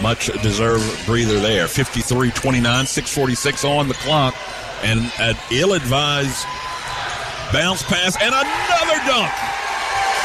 [0.00, 1.66] Much deserved breather there.
[1.66, 4.34] 53 29, 646 on the clock.
[4.82, 6.46] And an ill advised
[7.52, 9.32] bounce pass and another dunk.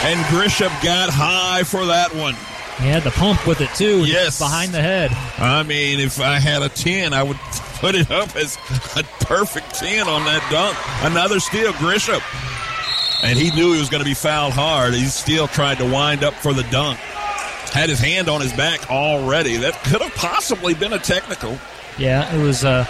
[0.04, 2.36] And Grisham got high for that one.
[2.78, 4.06] He had the pump with it too.
[4.06, 4.40] Yes.
[4.40, 5.12] Behind the head.
[5.38, 7.38] I mean, if I had a 10, I would
[7.80, 8.58] put it up as
[8.98, 10.78] a perfect 10 on that dunk.
[11.10, 12.22] Another steal, Grisham.
[13.24, 14.94] And he knew he was going to be fouled hard.
[14.94, 16.98] He still tried to wind up for the dunk.
[16.98, 19.58] Had his hand on his back already.
[19.58, 21.58] That could have possibly been a technical.
[21.98, 22.88] Yeah, it was a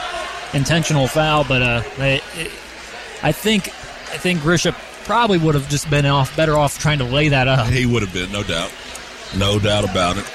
[0.54, 2.52] intentional foul, but uh, they, it,
[3.22, 3.70] I think
[4.14, 4.74] I think Grisham
[5.06, 7.68] probably would have just been off better off trying to lay that up.
[7.68, 8.72] He would have been, no doubt.
[9.36, 10.26] No doubt about it.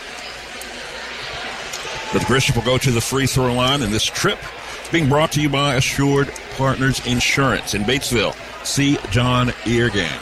[2.13, 4.39] But Grisham will go to the free throw line, and this trip
[4.83, 8.35] is being brought to you by Assured Partners Insurance in Batesville.
[8.67, 10.19] See John Eargang.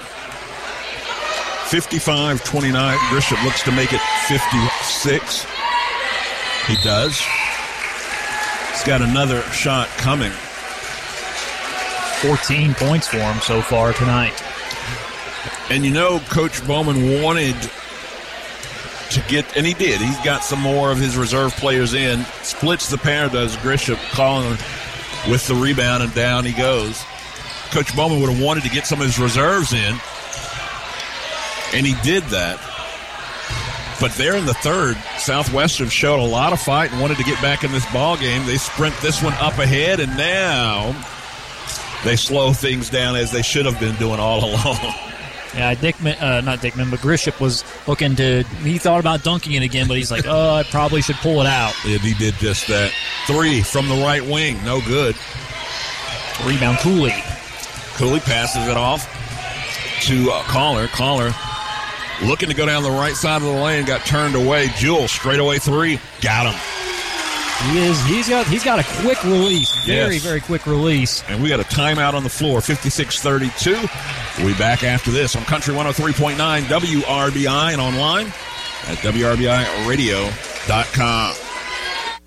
[1.70, 2.98] 55 29.
[2.98, 5.46] Grisham looks to make it 56.
[6.66, 7.18] He does.
[8.72, 10.32] He's got another shot coming.
[12.22, 14.42] 14 points for him so far tonight.
[15.70, 17.56] And you know, Coach Bowman wanted
[19.10, 20.00] to get, and he did.
[20.00, 22.24] He's got some more of his reserve players in.
[22.42, 24.50] Splits the pair, does Grisham, calling
[25.30, 27.02] with the rebound, and down he goes.
[27.70, 29.98] Coach Bowman would have wanted to get some of his reserves in,
[31.74, 32.60] and he did that.
[34.00, 37.40] But there in the third, Southwestern showed a lot of fight and wanted to get
[37.40, 38.44] back in this ball game.
[38.46, 40.94] They sprint this one up ahead, and now
[42.06, 44.78] they slow things down as they should have been doing all along.
[45.54, 48.42] Yeah, Dickman, uh, not Dickman, but Grisham was looking to.
[48.62, 51.46] He thought about dunking it again, but he's like, "Oh, I probably should pull it
[51.46, 52.92] out." And he did just that.
[53.26, 55.16] Three from the right wing, no good.
[56.44, 57.12] Rebound, Cooley.
[57.96, 59.08] Cooley passes it off
[60.02, 60.88] to uh, Collar.
[60.88, 61.32] Collar
[62.22, 64.68] looking to go down the right side of the lane, got turned away.
[64.76, 66.85] Jewell straightaway three, got him.
[67.70, 67.98] He is.
[68.04, 68.46] He's got.
[68.46, 69.74] He's got a quick release.
[69.86, 70.22] Very, Yes.
[70.22, 71.22] very quick release.
[71.28, 73.72] And we got a timeout on the floor, 56-32.
[74.38, 78.26] We'll be back after this on Country 103.9 WRBI and online
[78.88, 81.34] at WRBIRadio.com.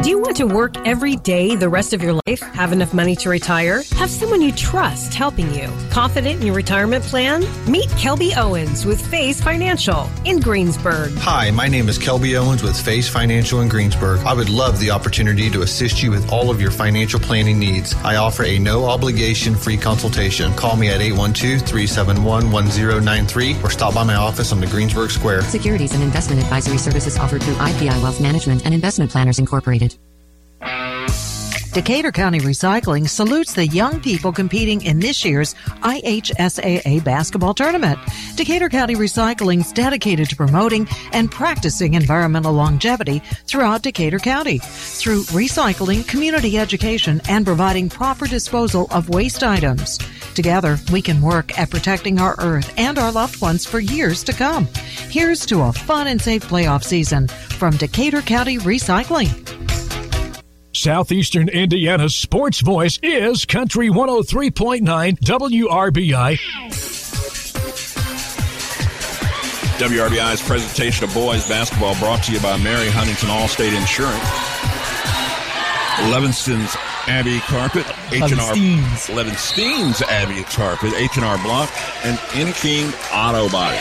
[0.01, 2.39] Do you want to work every day the rest of your life?
[2.39, 3.83] Have enough money to retire?
[3.97, 5.67] Have someone you trust helping you?
[5.91, 7.41] Confident in your retirement plan?
[7.69, 11.11] Meet Kelby Owens with Phase Financial in Greensburg.
[11.17, 14.21] Hi, my name is Kelby Owens with Face Financial in Greensburg.
[14.21, 17.93] I would love the opportunity to assist you with all of your financial planning needs.
[17.95, 20.53] I offer a no obligation free consultation.
[20.53, 25.41] Call me at 812 371 1093 or stop by my office on the Greensburg Square.
[25.41, 29.98] Securities and investment advisory services offered through IPI Wealth Management and Investment Planners Incorporated.
[31.71, 35.53] Decatur County Recycling salutes the young people competing in this year's
[35.83, 37.99] IHSAA basketball tournament.
[38.35, 45.21] Decatur County Recycling is dedicated to promoting and practicing environmental longevity throughout Decatur County through
[45.25, 49.99] recycling, community education, and providing proper disposal of waste items.
[50.33, 54.33] Together, we can work at protecting our earth and our loved ones for years to
[54.33, 54.67] come.
[55.09, 59.45] Here's to a fun and safe playoff season from Decatur County Recycling.
[60.79, 64.79] Southeastern Indiana's sports voice is Country 103.9
[65.19, 66.37] WRBI.
[69.77, 74.23] WRBI's presentation of boys basketball brought to you by Mary Huntington Allstate Insurance.
[76.13, 76.77] Levinstein's
[77.09, 79.07] Abbey Carpet, H&R Levinstein's.
[79.09, 81.69] Levinstein's Abbey Carpet, H&R Block,
[82.05, 83.79] and Enneking Auto Body.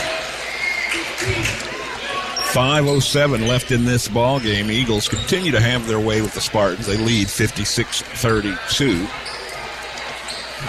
[2.53, 4.71] 507 left in this ball game.
[4.71, 6.87] Eagles continue to have their way with the Spartans.
[6.87, 9.07] They lead 56-32.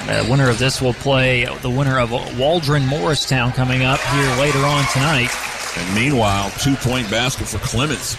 [0.06, 4.58] The winner of this will play the winner of Waldron Morristown coming up here later
[4.58, 5.30] on tonight.
[5.78, 8.18] And meanwhile, two point basket for Clements.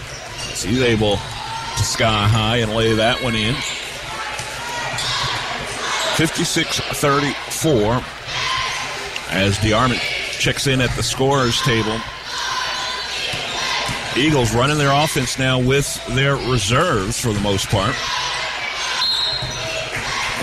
[0.57, 3.53] So he's able to sky high and lay that one in.
[6.17, 8.01] 56 34
[9.29, 9.99] as DeArmond
[10.39, 11.99] checks in at the scorer's table.
[14.17, 17.95] Eagles running their offense now with their reserves for the most part.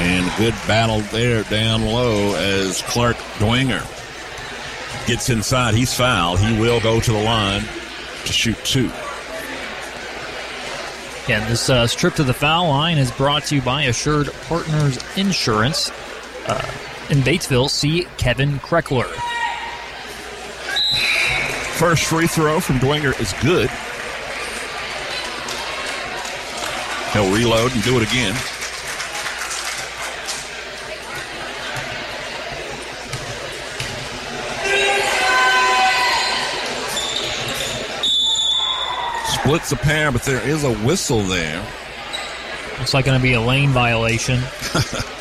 [0.01, 3.87] And good battle there down low as Clark Dwenger
[5.07, 5.75] gets inside.
[5.75, 6.39] He's fouled.
[6.39, 7.63] He will go to the line
[8.25, 8.91] to shoot two.
[11.29, 15.91] Yeah, this uh, to the foul line is brought to you by Assured Partners Insurance.
[16.47, 16.67] Uh,
[17.11, 19.09] in Batesville, see Kevin Kreckler.
[21.79, 23.71] First free throw from Dwenger is good.
[27.13, 28.35] He'll reload and do it again.
[39.29, 41.65] Splits a pair, but there is a whistle there.
[42.81, 44.41] Looks like going to be a lane violation.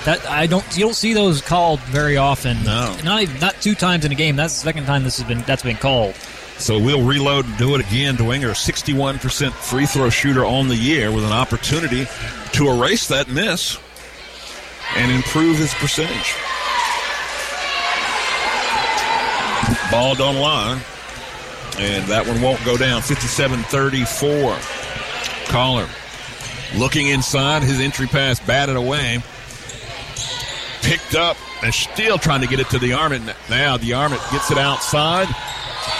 [0.05, 2.63] that I don't you don't see those called very often.
[2.63, 4.35] No, not even, not two times in a game.
[4.35, 6.15] That's the second time this has been that's been called.
[6.59, 8.17] So we'll reload and do it again.
[8.17, 12.07] Dwenger, 61% free throw shooter on the year, with an opportunity
[12.53, 13.77] to erase that miss
[14.95, 16.35] and improve his percentage.
[19.91, 20.81] Ball don't line.
[21.79, 23.01] And that one won't go down.
[23.01, 24.57] 57 34.
[25.45, 25.87] Collar
[26.75, 27.63] looking inside.
[27.63, 29.21] His entry pass batted away.
[30.81, 33.13] Picked up and still trying to get it to the arm.
[33.13, 33.35] Armit.
[33.49, 35.27] Now DeArmond gets it outside.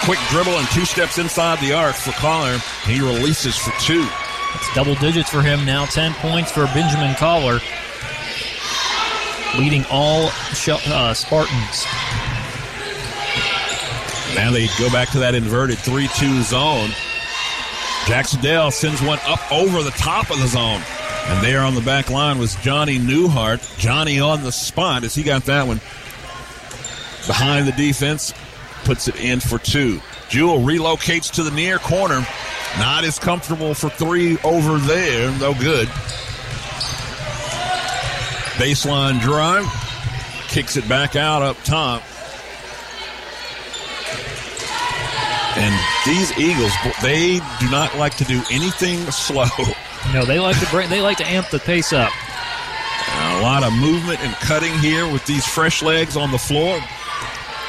[0.08, 2.56] Quick dribble and two steps inside the arc for Collar.
[2.86, 4.08] He releases for two.
[4.54, 5.84] It's double digits for him now.
[5.84, 7.60] 10 points for Benjamin Collar.
[9.58, 11.84] Leading all uh, Spartans.
[14.34, 16.88] Now they go back to that inverted 3 2 zone.
[18.06, 20.80] Jac-Cen-Del sends one up over the top of the zone.
[21.26, 23.76] And there on the back line was Johnny Newhart.
[23.76, 25.82] Johnny on the spot as he got that one
[27.26, 28.32] behind the defense,
[28.84, 30.00] puts it in for two.
[30.28, 32.26] Jewell relocates to the near corner.
[32.78, 35.88] Not as comfortable for three over there, though good.
[38.58, 39.66] Baseline drive.
[40.48, 42.02] Kicks it back out up top.
[45.56, 45.74] And
[46.06, 46.72] these Eagles,
[47.02, 49.46] they do not like to do anything slow.
[50.12, 52.12] No, they like to bring, they like to amp the pace up.
[53.10, 56.78] A lot of movement and cutting here with these fresh legs on the floor.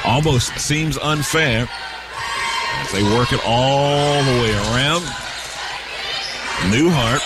[0.04, 1.68] Almost seems unfair
[2.80, 5.02] as they work it all the way around.
[6.72, 7.20] Newhart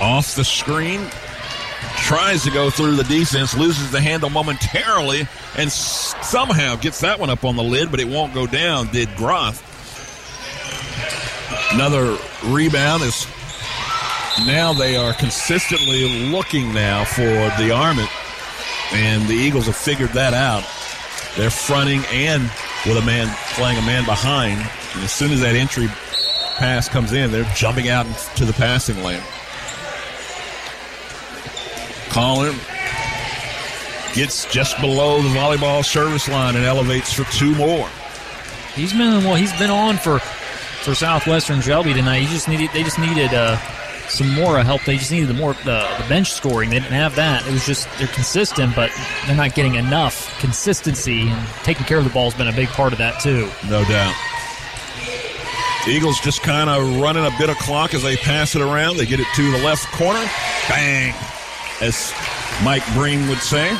[0.00, 1.00] off the screen,
[1.98, 5.20] tries to go through the defense, loses the handle momentarily,
[5.56, 8.88] and s- somehow gets that one up on the lid, but it won't go down.
[8.88, 9.62] Did Groth.
[11.72, 12.16] Another
[12.46, 13.26] rebound is
[14.46, 17.22] now they are consistently looking now for
[17.62, 18.08] the Armit,
[18.92, 20.64] and the Eagles have figured that out.
[21.36, 22.42] They're fronting and
[22.86, 25.88] with a man playing a man behind, and as soon as that entry
[26.56, 28.06] pass comes in, they're jumping out
[28.36, 29.22] to the passing lane.
[32.10, 32.52] Collar
[34.14, 37.88] gets just below the volleyball service line and elevates for two more.
[38.74, 39.34] He's been well.
[39.34, 42.20] He's been on for for Southwestern Shelby tonight.
[42.20, 42.70] He just needed.
[42.72, 43.56] They just needed uh,
[44.08, 44.84] some more help.
[44.84, 46.70] They just needed the more the, the bench scoring.
[46.70, 47.46] They didn't have that.
[47.46, 48.90] It was just they're consistent, but
[49.26, 51.28] they're not getting enough consistency.
[51.28, 53.50] And taking care of the ball has been a big part of that too.
[53.68, 54.14] No doubt.
[55.88, 58.98] Eagles just kind of running a bit of clock as they pass it around.
[58.98, 60.24] They get it to the left corner.
[60.68, 61.12] Bang!
[61.80, 62.12] As
[62.62, 63.76] Mike Breen would say.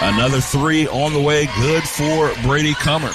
[0.00, 1.46] Another three on the way.
[1.60, 3.12] Good for Brady Comer.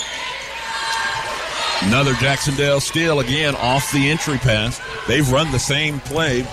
[1.84, 4.80] Another Jacksonville steal again off the entry pass.
[5.08, 6.46] They've run the same play.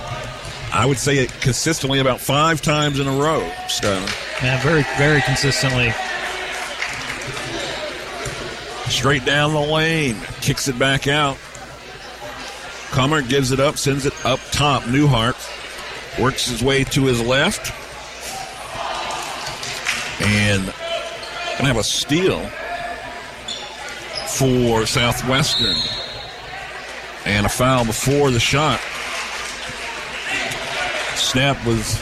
[0.72, 4.08] I would say it consistently about five times in a row, Sterling.
[4.42, 5.92] Yeah, very, very consistently.
[8.90, 10.16] Straight down the lane.
[10.40, 11.38] Kicks it back out.
[12.90, 14.82] Comer gives it up, sends it up top.
[14.84, 15.36] Newhart
[16.18, 17.72] works his way to his left.
[20.20, 20.64] And
[21.58, 22.40] gonna have a steal
[24.28, 25.76] for Southwestern.
[27.28, 28.80] And a foul before the shot.
[31.14, 32.00] Snap was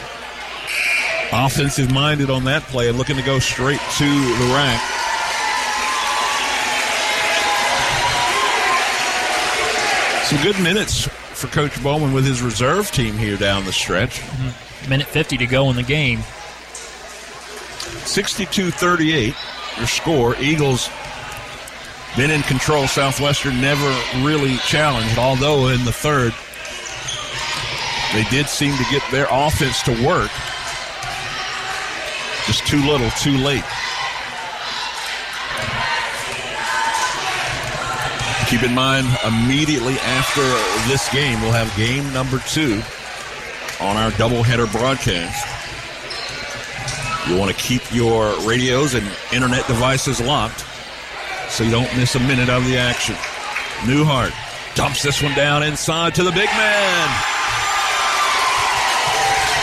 [1.32, 4.80] offensive minded on that play and looking to go straight to the rack.
[10.26, 14.20] Some good minutes for Coach Bowman with his reserve team here down the stretch.
[14.20, 14.90] Mm-hmm.
[14.90, 16.20] Minute 50 to go in the game.
[18.04, 19.34] 62 38,
[19.76, 20.36] your score.
[20.36, 20.88] Eagles
[22.16, 22.86] been in control.
[22.86, 23.86] Southwestern never
[24.24, 26.32] really challenged, although in the third,
[28.14, 30.30] they did seem to get their offense to work.
[32.46, 33.64] Just too little, too late.
[38.48, 40.42] Keep in mind, immediately after
[40.88, 42.80] this game, we'll have game number two
[43.80, 45.44] on our doubleheader broadcast.
[47.28, 50.64] You want to keep your radios and internet devices locked
[51.48, 53.14] so you don't miss a minute of the action.
[53.84, 54.32] Newhart
[54.74, 57.08] dumps this one down inside to the big man.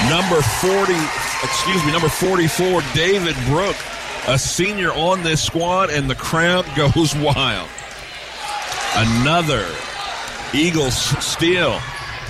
[0.09, 0.93] Number 40,
[1.43, 3.75] excuse me, number 44, David Brook,
[4.27, 7.69] a senior on this squad, and the crowd goes wild.
[8.95, 9.67] Another
[10.53, 11.79] Eagles steal.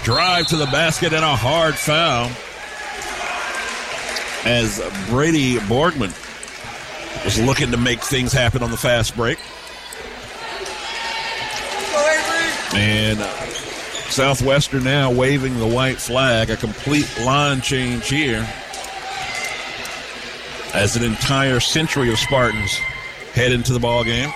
[0.03, 2.29] Drive to the basket and a hard foul
[4.45, 6.11] as Brady Borgman
[7.23, 9.39] was looking to make things happen on the fast break.
[12.75, 13.29] And uh,
[14.09, 18.47] Southwestern now waving the white flag, a complete line change here
[20.73, 22.73] as an entire century of Spartans
[23.33, 24.31] head into the ball game.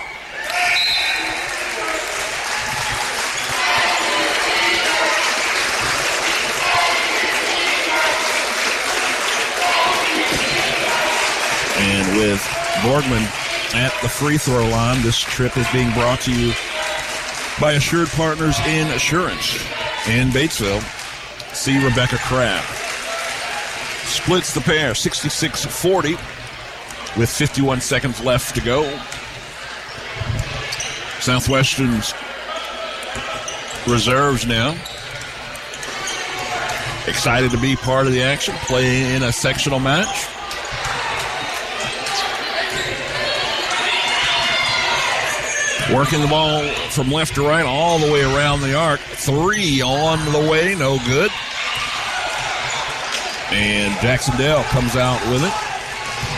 [12.78, 13.22] Borgman
[13.74, 16.52] at the free throw line, this trip is being brought to you
[17.60, 19.56] by Assured Partners in Assurance
[20.08, 20.82] in Batesville.
[21.54, 22.64] See Rebecca Crabb.
[24.06, 26.12] Splits the pair 66 40
[27.18, 28.84] with 51 seconds left to go.
[31.20, 32.14] Southwestern's
[33.86, 34.70] reserves now.
[37.06, 40.28] Excited to be part of the action, play in a sectional match.
[45.94, 49.00] Working the ball from left to right all the way around the arc.
[49.00, 51.30] Three on the way, no good.
[53.50, 55.52] And Jacksonville comes out with it.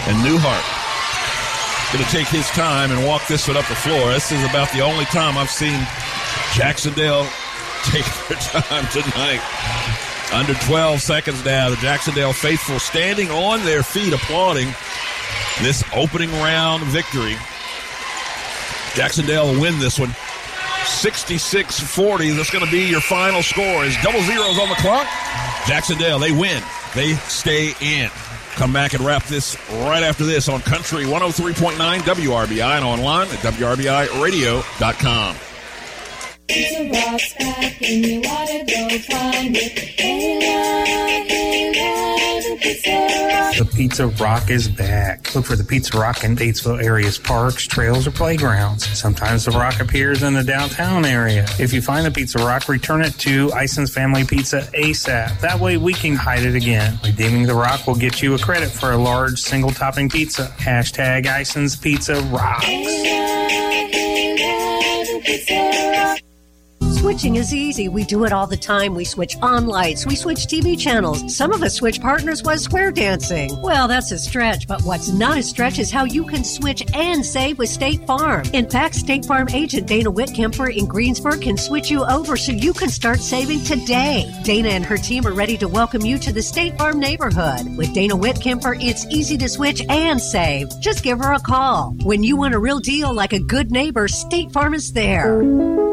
[0.08, 0.80] And Newhart
[1.92, 4.12] going to take his time and walk this one up the floor.
[4.12, 5.80] This is about the only time I've seen
[6.54, 7.26] Jacksonville
[7.82, 9.40] take their time tonight.
[10.32, 14.68] Under 12 seconds now, the Jacksonville faithful standing on their feet, applauding
[15.62, 17.34] this opening round victory.
[18.94, 20.14] Jacksonville will win this one
[20.84, 22.30] 66 40.
[22.30, 23.84] That's going to be your final score.
[23.84, 25.06] Is double zeros on the clock.
[25.66, 26.62] Jacksonville, they win.
[26.94, 28.10] They stay in.
[28.56, 33.38] Come back and wrap this right after this on Country 103.9 WRBI and online at
[33.38, 35.36] WRBIRadio.com.
[36.52, 39.78] It's a rock's back and you wanna go find it.
[39.78, 43.56] Hey, love, hey, love, pizza rock.
[43.56, 45.32] The Pizza Rock is back.
[45.34, 48.86] Look for the Pizza Rock in Batesville area's parks, trails, or playgrounds.
[48.98, 51.46] Sometimes the rock appears in the downtown area.
[51.60, 55.38] If you find the Pizza Rock, return it to Ison's Family Pizza ASAP.
[55.40, 56.98] That way we can hide it again.
[57.04, 60.52] Redeeming the rock will get you a credit for a large single topping pizza.
[60.58, 62.66] Hashtag Ison's Pizza Rocks.
[67.00, 67.88] Switching is easy.
[67.88, 68.94] We do it all the time.
[68.94, 70.04] We switch on lights.
[70.04, 71.34] We switch TV channels.
[71.34, 73.58] Some of us switch partners while square dancing.
[73.62, 77.24] Well, that's a stretch, but what's not a stretch is how you can switch and
[77.24, 78.44] save with State Farm.
[78.52, 82.74] In fact, State Farm agent Dana Whitkemper in Greensburg can switch you over so you
[82.74, 84.30] can start saving today.
[84.44, 87.78] Dana and her team are ready to welcome you to the State Farm neighborhood.
[87.78, 90.68] With Dana Whitkemper, it's easy to switch and save.
[90.80, 91.94] Just give her a call.
[92.02, 95.89] When you want a real deal like a good neighbor, State Farm is there.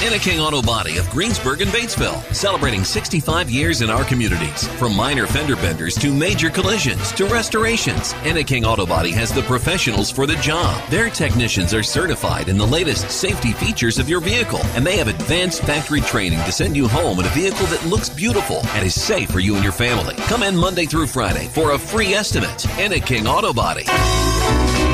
[0.00, 4.66] Enneking Auto Body of Greensburg and Batesville, celebrating 65 years in our communities.
[4.78, 10.08] From minor fender benders to major collisions to restorations, Enneking Auto Body has the professionals
[10.08, 10.80] for the job.
[10.88, 15.08] Their technicians are certified in the latest safety features of your vehicle, and they have
[15.08, 18.98] advanced factory training to send you home in a vehicle that looks beautiful and is
[18.98, 20.14] safe for you and your family.
[20.28, 22.64] Come in Monday through Friday for a free estimate.
[22.78, 23.84] Enneking Auto Body.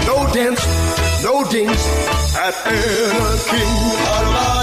[0.06, 0.64] No dents,
[1.22, 1.86] no dings
[2.36, 3.68] at Anna King
[4.08, 4.53] Auto Body.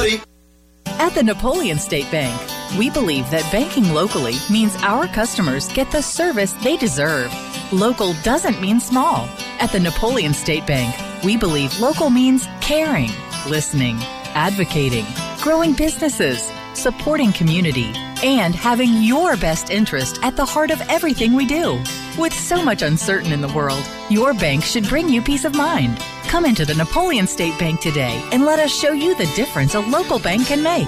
[1.01, 2.39] At the Napoleon State Bank,
[2.77, 7.33] we believe that banking locally means our customers get the service they deserve.
[7.73, 9.27] Local doesn't mean small.
[9.59, 13.09] At the Napoleon State Bank, we believe local means caring,
[13.49, 13.97] listening,
[14.35, 15.07] advocating,
[15.41, 17.91] growing businesses, supporting community,
[18.23, 21.81] and having your best interest at the heart of everything we do.
[22.19, 25.97] With so much uncertain in the world, your bank should bring you peace of mind.
[26.31, 29.81] Come into the Napoleon State Bank today and let us show you the difference a
[29.81, 30.87] local bank can make.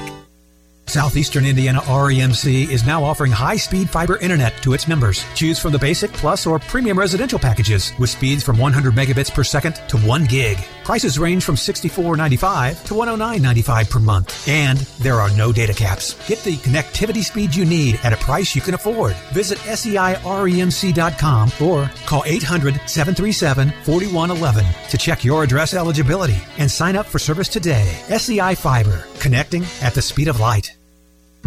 [0.88, 5.26] Southeastern Indiana REMC is now offering high speed fiber internet to its members.
[5.36, 9.44] Choose from the basic, plus, or premium residential packages with speeds from 100 megabits per
[9.44, 10.58] second to 1 gig.
[10.84, 14.48] Prices range from $64.95 to $109.95 per month.
[14.48, 16.16] And there are no data caps.
[16.28, 19.16] Get the connectivity speed you need at a price you can afford.
[19.32, 27.06] Visit SEIREMC.com or call 800 737 4111 to check your address eligibility and sign up
[27.06, 27.86] for service today.
[28.10, 30.83] SEI Fiber, connecting at the speed of light.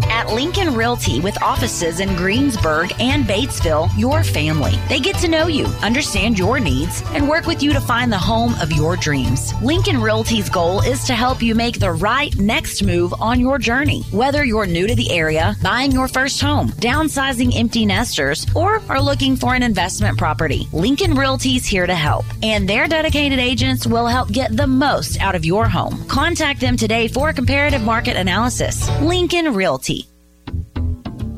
[0.03, 4.75] At Lincoln Realty, with offices in Greensburg and Batesville, your family.
[4.89, 8.17] They get to know you, understand your needs, and work with you to find the
[8.17, 9.53] home of your dreams.
[9.61, 14.03] Lincoln Realty's goal is to help you make the right next move on your journey.
[14.11, 19.01] Whether you're new to the area, buying your first home, downsizing empty nesters, or are
[19.01, 22.25] looking for an investment property, Lincoln Realty's here to help.
[22.43, 26.05] And their dedicated agents will help get the most out of your home.
[26.07, 28.89] Contact them today for a comparative market analysis.
[29.01, 29.86] Lincoln Realty.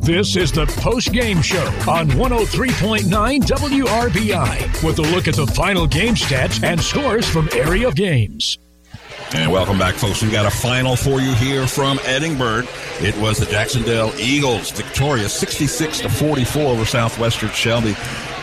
[0.09, 3.03] This is the post game show on 103.9
[3.43, 8.57] WRBI with a look at the final game stats and scores from area games.
[9.35, 10.23] And welcome back, folks.
[10.23, 12.65] We got a final for you here from Edinburgh.
[13.01, 17.95] It was the Jacksonville Eagles victorious 66 to 44 over Southwestern Shelby.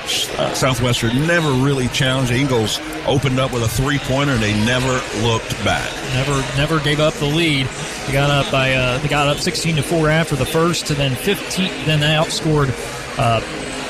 [0.06, 2.30] Uh, Southwestern never really challenged.
[2.32, 5.92] Eagles opened up with a three pointer and they never looked back.
[6.14, 7.66] Never, never gave up the lead.
[8.06, 10.98] They got up by, uh, they got up 16 to four after the first, and
[10.98, 11.86] then 15.
[11.86, 12.70] Then they outscored
[13.18, 13.40] uh,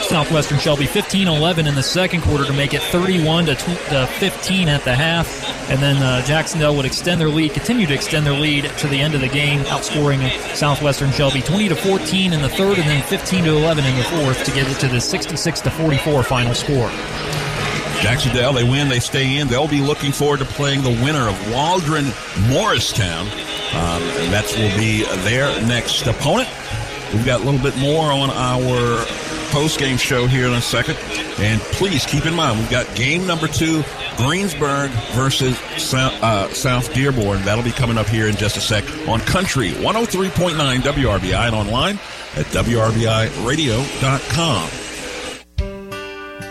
[0.06, 4.68] Southwestern Shelby 15-11 in the second quarter to make it 31 to, tw- to 15
[4.68, 5.28] at the half,
[5.68, 9.00] and then uh, Jacksonville would extend their lead, continue to extend their lead to the
[9.00, 13.02] end of the game, outscoring Southwestern Shelby 20 to 14 in the third, and then
[13.02, 16.54] 15 to 11 in the fourth to get it to the 66 to 44 final
[16.54, 16.88] score.
[18.00, 19.48] Jacksonville, they win, they stay in.
[19.48, 22.12] They'll be looking forward to playing the winner of Waldron
[22.48, 23.26] Morristown.
[23.74, 26.48] Um, that will be their next opponent.
[27.12, 29.06] We've got a little bit more on our
[29.56, 30.96] post game show here in a second.
[31.38, 33.82] And please keep in mind, we've got game number two
[34.18, 37.40] Greensburg versus South, uh, South Dearborn.
[37.42, 41.98] That'll be coming up here in just a sec on Country 103.9 WRBI and online
[42.36, 44.68] at WRBIRadio.com.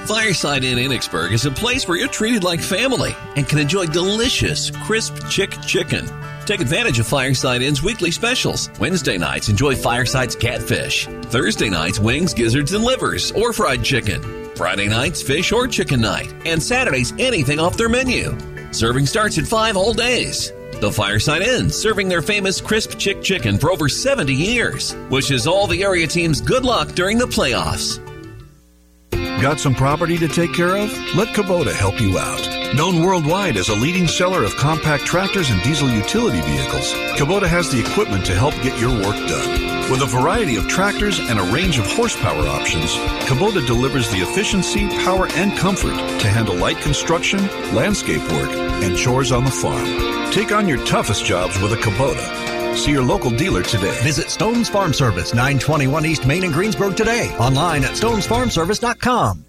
[0.07, 4.71] Fireside Inn Enochsburg is a place where you're treated like family and can enjoy delicious,
[4.71, 6.07] crisp chick chicken.
[6.45, 8.69] Take advantage of Fireside Inn's weekly specials.
[8.79, 11.07] Wednesday nights, enjoy Fireside's catfish.
[11.23, 14.21] Thursday nights, wings, gizzards, and livers, or fried chicken.
[14.55, 16.31] Friday nights, fish or chicken night.
[16.45, 18.37] And Saturdays, anything off their menu.
[18.71, 20.53] Serving starts at 5 all days.
[20.81, 24.95] The Fireside Inn, serving their famous crisp chick chicken for over 70 years.
[25.09, 27.99] Wishes all the area teams good luck during the playoffs.
[29.41, 30.91] Got some property to take care of?
[31.15, 32.64] Let Kubota help you out.
[32.73, 37.71] Known worldwide as a leading seller of compact tractors and diesel utility vehicles, Kubota has
[37.71, 39.91] the equipment to help get your work done.
[39.91, 42.95] With a variety of tractors and a range of horsepower options,
[43.29, 47.39] Kubota delivers the efficiency, power, and comfort to handle light construction,
[47.73, 48.49] landscape work,
[48.83, 50.31] and chores on the farm.
[50.31, 52.75] Take on your toughest jobs with a Kubota.
[52.75, 53.97] See your local dealer today.
[54.01, 57.33] Visit Stone's Farm Service, 921 East Main in Greensburg today.
[57.37, 59.45] Online at stonesfarmservice.com.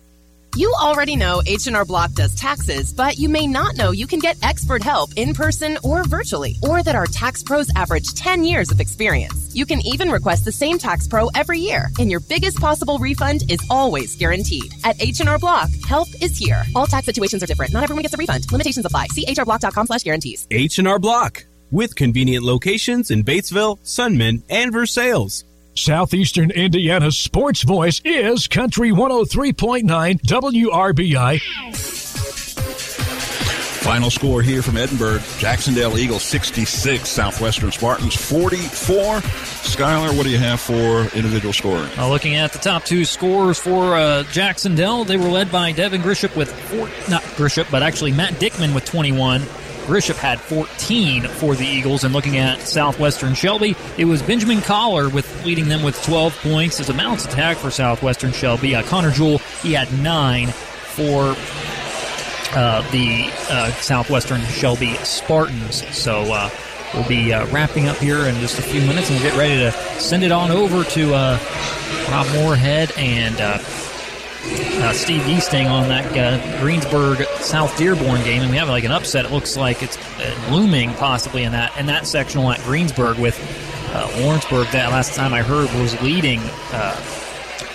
[0.56, 4.42] You already know H&R Block does taxes, but you may not know you can get
[4.42, 8.80] expert help in person or virtually, or that our tax pros average 10 years of
[8.80, 9.54] experience.
[9.54, 13.50] You can even request the same tax pro every year, and your biggest possible refund
[13.50, 14.72] is always guaranteed.
[14.82, 16.62] At H&R Block, help is here.
[16.74, 17.74] All tax situations are different.
[17.74, 18.50] Not everyone gets a refund.
[18.50, 19.08] Limitations apply.
[19.08, 20.46] See hrblock.com slash guarantees.
[20.50, 25.44] H&R Block, with convenient locations in Batesville, Sunman, and Versailles.
[25.76, 29.82] Southeastern Indiana's sports voice is Country 103.9
[30.22, 31.40] WRBI.
[33.82, 39.20] Final score here from Edinburgh Jacksonville Eagles 66, Southwestern Spartans 44.
[39.20, 41.88] Skylar, what do you have for individual scoring?
[41.98, 46.00] Uh, looking at the top two scores for uh, Jacksonville, they were led by Devin
[46.00, 49.42] Grisham with four, not Grisham, but actually Matt Dickman with 21.
[49.86, 52.02] Grisham had 14 for the Eagles.
[52.02, 56.80] And looking at Southwestern Shelby, it was Benjamin Collar with leading them with 12 points
[56.80, 58.74] as a mounts attack for Southwestern Shelby.
[58.74, 61.36] Uh, Connor Jewell, he had nine for
[62.54, 65.86] uh, the uh, Southwestern Shelby Spartans.
[65.96, 66.50] So uh,
[66.92, 69.56] we'll be uh, wrapping up here in just a few minutes, and we'll get ready
[69.58, 71.38] to send it on over to uh,
[72.10, 73.40] Rob Moorhead and
[74.82, 79.24] uh, Steve Easting on that Greensburg South Dearborn game, and we have like an upset.
[79.24, 79.98] It looks like it's
[80.50, 83.36] looming possibly in that in that sectional at Greensburg with
[84.20, 84.68] Lawrenceburg.
[84.72, 86.40] That last time I heard was leading.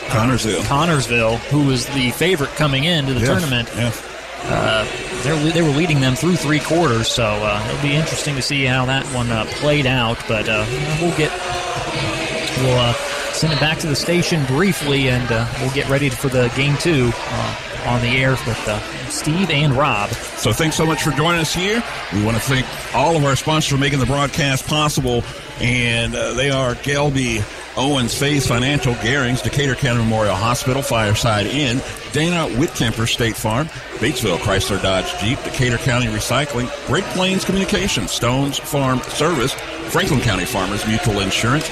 [0.08, 0.62] Connersville.
[0.64, 3.70] Connersville, who was the favorite coming into the Yes, tournament.
[3.76, 4.08] yes.
[4.44, 4.86] Uh,
[5.54, 8.86] they were leading them through three quarters, so uh, it'll be interesting to see how
[8.86, 10.18] that one uh, played out.
[10.28, 10.66] But uh,
[11.00, 11.32] we'll get
[12.62, 12.94] we'll uh,
[13.34, 16.78] send it back to the station briefly, and uh, we'll get ready for the game
[16.78, 18.80] two uh, on the air with uh,
[19.10, 20.10] Steve and Rob.
[20.10, 21.84] So thanks so much for joining us here.
[22.14, 25.24] We want to thank all of our sponsors for making the broadcast possible,
[25.60, 27.44] and uh, they are Gelby,
[27.78, 31.82] Owens, Faith Financial, Garings, Decatur County Memorial Hospital, Fireside Inn,
[32.12, 33.68] Dana Whitkemper State Farm,
[33.98, 39.54] Batesville Chrysler Dodge Jeep, Decatur County Recycling, Great Plains Communications, Stones Farm Service,
[39.90, 41.70] Franklin County Farmers Mutual Insurance,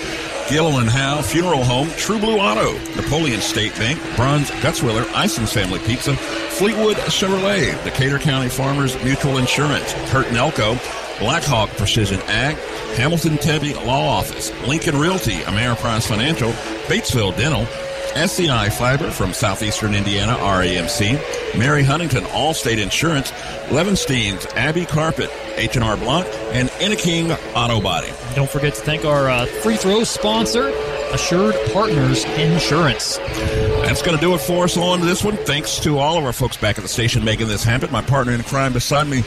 [0.50, 6.98] Gilliland Howe Funeral Home, True Blue Auto, Napoleon State Bank, Bruns-Gutzwiller, Ison's Family Pizza, Fleetwood
[6.98, 10.76] Chevrolet, Decatur County Farmers Mutual Insurance, Hurt and Elko,
[11.20, 12.56] Blackhawk Precision Ag,
[12.96, 16.52] Hamilton Tebby Law Office, Lincoln Realty, Ameriprise Financial,
[16.88, 17.68] Batesville Dental,
[18.16, 23.32] SEI Fiber from Southeastern Indiana, REMC, Mary Huntington, Allstate Insurance,
[23.70, 28.12] Levinstein's Abbey Carpet, H&R Block, and Enneking Auto Body.
[28.36, 30.70] Don't forget to thank our uh, free throw sponsor,
[31.12, 33.18] Assured Partners Insurance.
[33.18, 35.38] That's going to do it for us on this one.
[35.38, 37.92] Thanks to all of our folks back at the station making this happen.
[37.92, 39.24] My partner in crime beside me,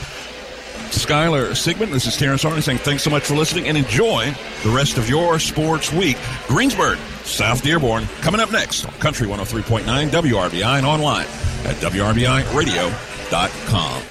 [0.97, 1.93] Skylar Sigmund.
[1.93, 4.33] This is Terrence Harney saying thanks so much for listening and enjoy
[4.63, 6.17] the rest of your sports week.
[6.47, 11.25] Greensburg, South Dearborn, coming up next on Country 103.9 WRBI and online
[11.65, 14.03] at WRBIRadio.com.